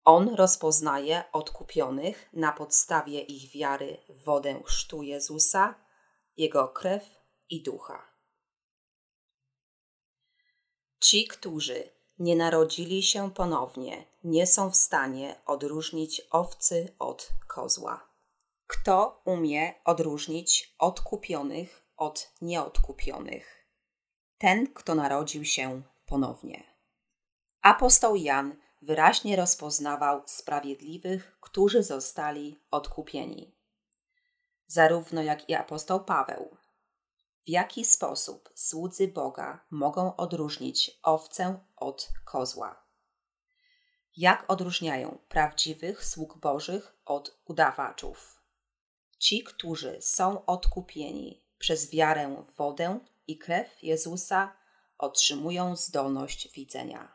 On 0.05 0.35
rozpoznaje 0.35 1.23
odkupionych 1.31 2.29
na 2.33 2.51
podstawie 2.51 3.21
ich 3.21 3.51
wiary 3.51 3.97
w 4.09 4.23
wodę 4.23 4.61
chrztu 4.65 5.03
Jezusa, 5.03 5.75
Jego 6.37 6.67
krew 6.67 7.09
i 7.49 7.63
ducha. 7.63 8.15
Ci, 10.99 11.27
którzy 11.27 11.89
nie 12.19 12.35
narodzili 12.35 13.03
się 13.03 13.31
ponownie, 13.31 14.05
nie 14.23 14.47
są 14.47 14.71
w 14.71 14.75
stanie 14.75 15.41
odróżnić 15.45 16.21
owcy 16.31 16.95
od 16.99 17.29
kozła. 17.47 18.09
Kto 18.67 19.21
umie 19.25 19.73
odróżnić 19.85 20.75
odkupionych 20.79 21.87
od 21.97 22.33
nieodkupionych? 22.41 23.67
Ten, 24.37 24.73
kto 24.73 24.95
narodził 24.95 25.45
się 25.45 25.81
ponownie. 26.05 26.63
Apostoł 27.61 28.15
Jan 28.15 28.64
wyraźnie 28.85 29.35
rozpoznawał 29.35 30.21
sprawiedliwych, 30.25 31.37
którzy 31.41 31.83
zostali 31.83 32.59
odkupieni. 32.71 33.55
Zarówno 34.67 35.21
jak 35.21 35.49
i 35.49 35.53
apostoł 35.53 36.03
Paweł. 36.03 36.57
W 37.45 37.49
jaki 37.49 37.85
sposób 37.85 38.49
słudzy 38.55 39.07
Boga 39.07 39.65
mogą 39.71 40.15
odróżnić 40.15 40.99
owcę 41.03 41.59
od 41.75 42.09
kozła? 42.25 42.85
Jak 44.17 44.51
odróżniają 44.51 45.17
prawdziwych 45.29 46.05
sług 46.05 46.37
Bożych 46.37 46.97
od 47.05 47.39
udawaczów? 47.45 48.41
Ci, 49.17 49.43
którzy 49.43 49.97
są 50.01 50.45
odkupieni 50.45 51.45
przez 51.57 51.91
wiarę 51.91 52.43
w 52.47 52.55
wodę 52.55 52.99
i 53.27 53.37
krew 53.37 53.83
Jezusa, 53.83 54.57
otrzymują 54.97 55.75
zdolność 55.75 56.53
widzenia. 56.53 57.14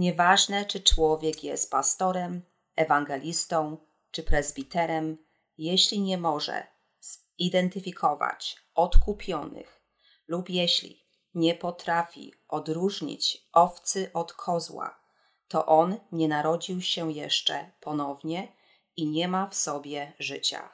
Nieważne, 0.00 0.64
czy 0.64 0.80
człowiek 0.80 1.44
jest 1.44 1.70
pastorem, 1.70 2.42
ewangelistą 2.76 3.76
czy 4.10 4.22
prezbiterem, 4.22 5.18
jeśli 5.58 6.00
nie 6.00 6.18
może 6.18 6.66
zidentyfikować 7.00 8.56
odkupionych 8.74 9.82
lub 10.28 10.50
jeśli 10.50 11.04
nie 11.34 11.54
potrafi 11.54 12.34
odróżnić 12.48 13.48
owcy 13.52 14.10
od 14.12 14.32
kozła, 14.32 15.00
to 15.48 15.66
on 15.66 15.96
nie 16.12 16.28
narodził 16.28 16.82
się 16.82 17.12
jeszcze 17.12 17.70
ponownie 17.80 18.52
i 18.96 19.06
nie 19.06 19.28
ma 19.28 19.46
w 19.46 19.54
sobie 19.54 20.12
życia. 20.18 20.70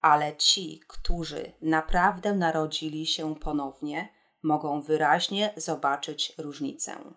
Ale 0.00 0.36
ci, 0.36 0.80
którzy 0.88 1.52
naprawdę 1.62 2.34
narodzili 2.34 3.06
się 3.06 3.34
ponownie, 3.34 4.08
mogą 4.42 4.80
wyraźnie 4.80 5.52
zobaczyć 5.56 6.32
różnicę. 6.38 7.14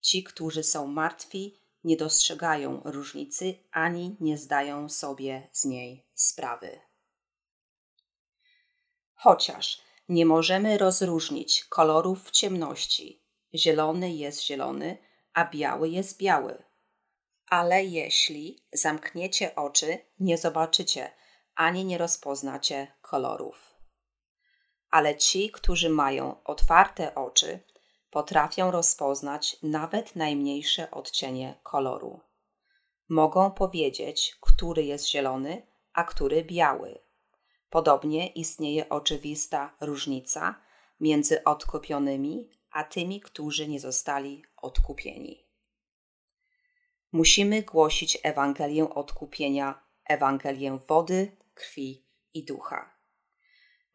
Ci, 0.00 0.24
którzy 0.24 0.62
są 0.62 0.86
martwi, 0.86 1.60
nie 1.84 1.96
dostrzegają 1.96 2.82
różnicy 2.84 3.54
ani 3.72 4.16
nie 4.20 4.38
zdają 4.38 4.88
sobie 4.88 5.48
z 5.52 5.64
niej 5.64 6.06
sprawy. 6.14 6.80
Chociaż 9.14 9.82
nie 10.08 10.26
możemy 10.26 10.78
rozróżnić 10.78 11.64
kolorów 11.64 12.24
w 12.24 12.30
ciemności, 12.30 13.24
zielony 13.54 14.12
jest 14.14 14.44
zielony, 14.44 14.98
a 15.32 15.44
biały 15.44 15.88
jest 15.88 16.18
biały. 16.18 16.62
Ale 17.46 17.84
jeśli 17.84 18.66
zamkniecie 18.72 19.54
oczy, 19.54 19.98
nie 20.18 20.38
zobaczycie 20.38 21.12
ani 21.54 21.84
nie 21.84 21.98
rozpoznacie 21.98 22.92
kolorów. 23.02 23.74
Ale 24.90 25.16
ci, 25.16 25.50
którzy 25.50 25.90
mają 25.90 26.42
otwarte 26.44 27.14
oczy, 27.14 27.60
potrafią 28.10 28.70
rozpoznać 28.70 29.56
nawet 29.62 30.16
najmniejsze 30.16 30.90
odcienie 30.90 31.54
koloru. 31.62 32.20
Mogą 33.08 33.50
powiedzieć, 33.50 34.36
który 34.40 34.84
jest 34.84 35.08
zielony, 35.08 35.66
a 35.92 36.04
który 36.04 36.44
biały. 36.44 36.98
Podobnie 37.70 38.26
istnieje 38.26 38.88
oczywista 38.88 39.76
różnica 39.80 40.54
między 41.00 41.44
odkupionymi 41.44 42.50
a 42.70 42.84
tymi, 42.84 43.20
którzy 43.20 43.68
nie 43.68 43.80
zostali 43.80 44.44
odkupieni. 44.56 45.44
Musimy 47.12 47.62
głosić 47.62 48.18
Ewangelię 48.22 48.90
odkupienia, 48.90 49.82
Ewangelię 50.04 50.78
wody, 50.88 51.36
krwi 51.54 52.04
i 52.34 52.44
ducha. 52.44 52.94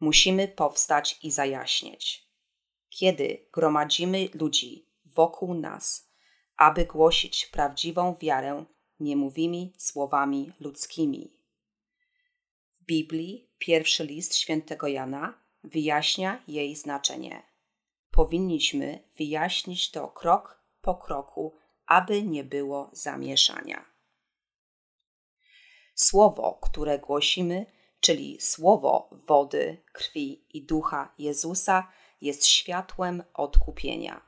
Musimy 0.00 0.48
powstać 0.48 1.18
i 1.22 1.30
zajaśnieć 1.30 2.25
kiedy 2.96 3.46
gromadzimy 3.52 4.28
ludzi 4.34 4.88
wokół 5.04 5.54
nas, 5.54 6.10
aby 6.56 6.84
głosić 6.84 7.46
prawdziwą 7.46 8.14
wiarę 8.20 8.64
nie 9.00 9.16
mówimy 9.16 9.70
słowami 9.78 10.52
ludzkimi. 10.60 11.32
W 12.76 12.84
Biblii 12.84 13.50
pierwszy 13.58 14.04
list 14.04 14.36
świętego 14.36 14.86
Jana 14.86 15.42
wyjaśnia 15.64 16.42
jej 16.48 16.76
znaczenie. 16.76 17.42
Powinniśmy 18.10 19.08
wyjaśnić 19.16 19.90
to 19.90 20.08
krok 20.08 20.62
po 20.80 20.94
kroku, 20.94 21.56
aby 21.86 22.22
nie 22.22 22.44
było 22.44 22.90
zamieszania. 22.92 23.84
Słowo, 25.94 26.58
które 26.62 26.98
głosimy, 26.98 27.66
czyli 28.00 28.40
słowo 28.40 29.10
wody, 29.12 29.82
krwi 29.92 30.46
i 30.50 30.66
ducha 30.66 31.14
Jezusa, 31.18 31.88
jest 32.20 32.46
światłem 32.46 33.22
odkupienia. 33.34 34.20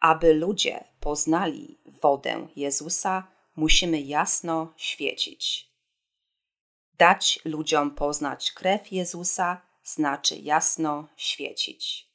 Aby 0.00 0.34
ludzie 0.34 0.84
poznali 1.00 1.78
wodę 1.84 2.48
Jezusa, 2.56 3.26
musimy 3.56 4.00
jasno 4.00 4.72
świecić. 4.76 5.68
Dać 6.94 7.40
ludziom 7.44 7.90
poznać 7.90 8.52
krew 8.52 8.92
Jezusa 8.92 9.60
znaczy 9.82 10.36
jasno 10.36 11.08
świecić. 11.16 12.08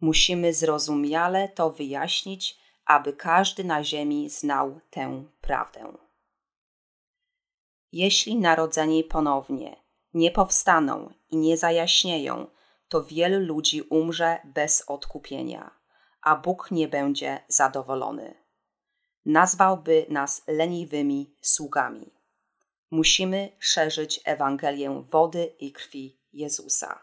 Musimy 0.00 0.54
zrozumiale 0.54 1.48
to 1.48 1.70
wyjaśnić, 1.70 2.58
aby 2.84 3.12
każdy 3.12 3.64
na 3.64 3.84
ziemi 3.84 4.30
znał 4.30 4.80
tę 4.90 5.24
prawdę. 5.40 5.92
Jeśli 7.92 8.36
narodzeni 8.36 9.04
ponownie 9.04 9.76
nie 10.14 10.30
powstaną 10.30 11.12
i 11.30 11.36
nie 11.36 11.56
zajaśnieją, 11.56 12.46
to 12.92 13.02
wielu 13.02 13.40
ludzi 13.40 13.82
umrze 13.82 14.38
bez 14.44 14.84
odkupienia, 14.86 15.70
a 16.22 16.36
Bóg 16.36 16.70
nie 16.70 16.88
będzie 16.88 17.44
zadowolony. 17.48 18.34
Nazwałby 19.24 20.06
nas 20.08 20.42
leniwymi 20.46 21.36
sługami. 21.40 22.12
Musimy 22.90 23.56
szerzyć 23.58 24.20
Ewangelię 24.24 25.02
wody 25.10 25.44
i 25.58 25.72
krwi 25.72 26.20
Jezusa. 26.32 26.98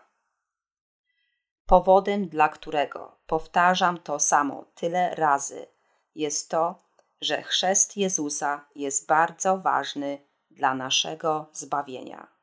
Powodem, 1.66 2.28
dla 2.28 2.50
którego 2.50 3.20
powtarzam 3.28 3.98
to 3.98 4.20
samo 4.20 4.66
tyle 4.76 5.16
razy, 5.16 5.68
jest 6.16 6.50
to, 6.50 6.84
że 7.22 7.42
chrzest 7.44 7.98
Jezusa 7.98 8.66
jest 8.76 9.08
bardzo 9.08 9.58
ważny 9.58 10.28
dla 10.52 10.76
naszego 10.76 11.50
zbawienia. 11.54 12.39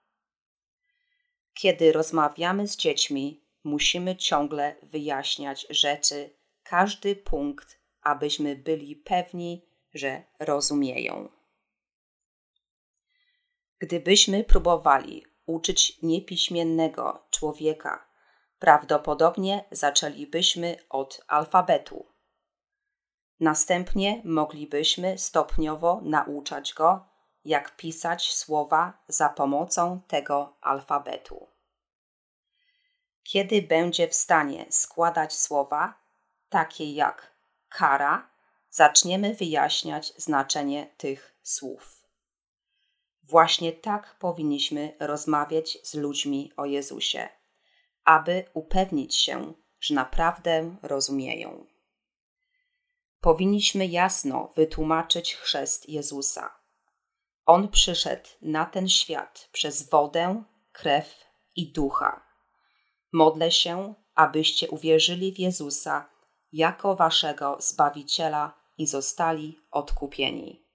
Kiedy 1.59 1.93
rozmawiamy 1.93 2.69
z 2.69 2.77
dziećmi, 2.77 3.45
musimy 3.65 4.16
ciągle 4.16 4.77
wyjaśniać 4.83 5.66
rzeczy, 5.70 6.37
każdy 6.62 7.16
punkt, 7.16 7.81
abyśmy 8.03 8.57
byli 8.57 8.97
pewni, 8.97 9.66
że 9.95 10.23
rozumieją. 10.41 11.28
Gdybyśmy 13.78 14.45
próbowali 14.45 15.27
uczyć 15.47 16.03
niepiśmiennego 16.03 17.27
człowieka, 17.31 18.09
prawdopodobnie 18.59 19.65
zaczęlibyśmy 19.70 20.77
od 20.89 21.24
alfabetu. 21.28 22.07
Następnie 23.41 24.23
moglibyśmy 24.24 25.19
stopniowo 25.19 26.01
nauczać 26.05 26.74
go, 26.74 27.16
jak 27.47 27.77
pisać 27.77 28.32
słowa 28.32 28.93
za 29.09 29.28
pomocą 29.28 30.01
tego 30.09 30.56
alfabetu. 30.60 31.47
Kiedy 33.23 33.62
będzie 33.62 34.09
w 34.09 34.14
stanie 34.14 34.66
składać 34.70 35.35
słowa, 35.35 35.94
takie 36.48 36.93
jak 36.93 37.32
kara, 37.68 38.31
zaczniemy 38.70 39.35
wyjaśniać 39.35 40.12
znaczenie 40.16 40.94
tych 40.97 41.36
słów. 41.43 42.02
Właśnie 43.23 43.73
tak 43.73 44.16
powinniśmy 44.18 44.97
rozmawiać 45.01 45.78
z 45.82 45.94
ludźmi 45.94 46.52
o 46.56 46.64
Jezusie, 46.64 47.28
aby 48.05 48.44
upewnić 48.55 49.16
się, 49.16 49.52
że 49.81 49.94
naprawdę 49.94 50.77
rozumieją. 50.82 51.66
Powinniśmy 53.20 53.86
jasno 53.86 54.52
wytłumaczyć 54.56 55.35
chrzest 55.35 55.89
Jezusa. 55.89 56.56
On 57.47 57.68
przyszedł 57.68 58.28
na 58.43 58.66
ten 58.66 58.89
świat 58.89 59.48
przez 59.52 59.90
wodę, 59.90 60.44
krew 60.73 61.24
i 61.56 61.73
ducha. 61.73 62.27
Modlę 63.12 63.51
się, 63.51 63.94
abyście 64.14 64.70
uwierzyli 64.70 65.32
w 65.32 65.39
Jezusa 65.39 66.09
jako 66.52 66.97
waszego 66.97 67.56
Zbawiciela 67.60 68.55
i 68.78 68.86
zostali 68.86 69.59
odkupieni. 69.70 70.66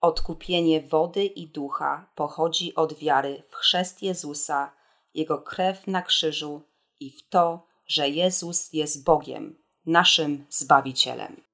Odkupienie 0.00 0.80
wody 0.80 1.24
i 1.24 1.46
ducha 1.46 2.10
pochodzi 2.14 2.74
od 2.74 2.94
wiary 2.94 3.42
w 3.50 3.54
chrzest 3.54 4.02
Jezusa, 4.02 4.72
Jego 5.14 5.38
krew 5.38 5.86
na 5.86 6.02
krzyżu 6.02 6.62
i 7.00 7.10
w 7.10 7.28
to, 7.28 7.66
że 7.86 8.08
Jezus 8.08 8.72
jest 8.72 9.04
Bogiem, 9.04 9.62
naszym 9.86 10.46
Zbawicielem. 10.50 11.51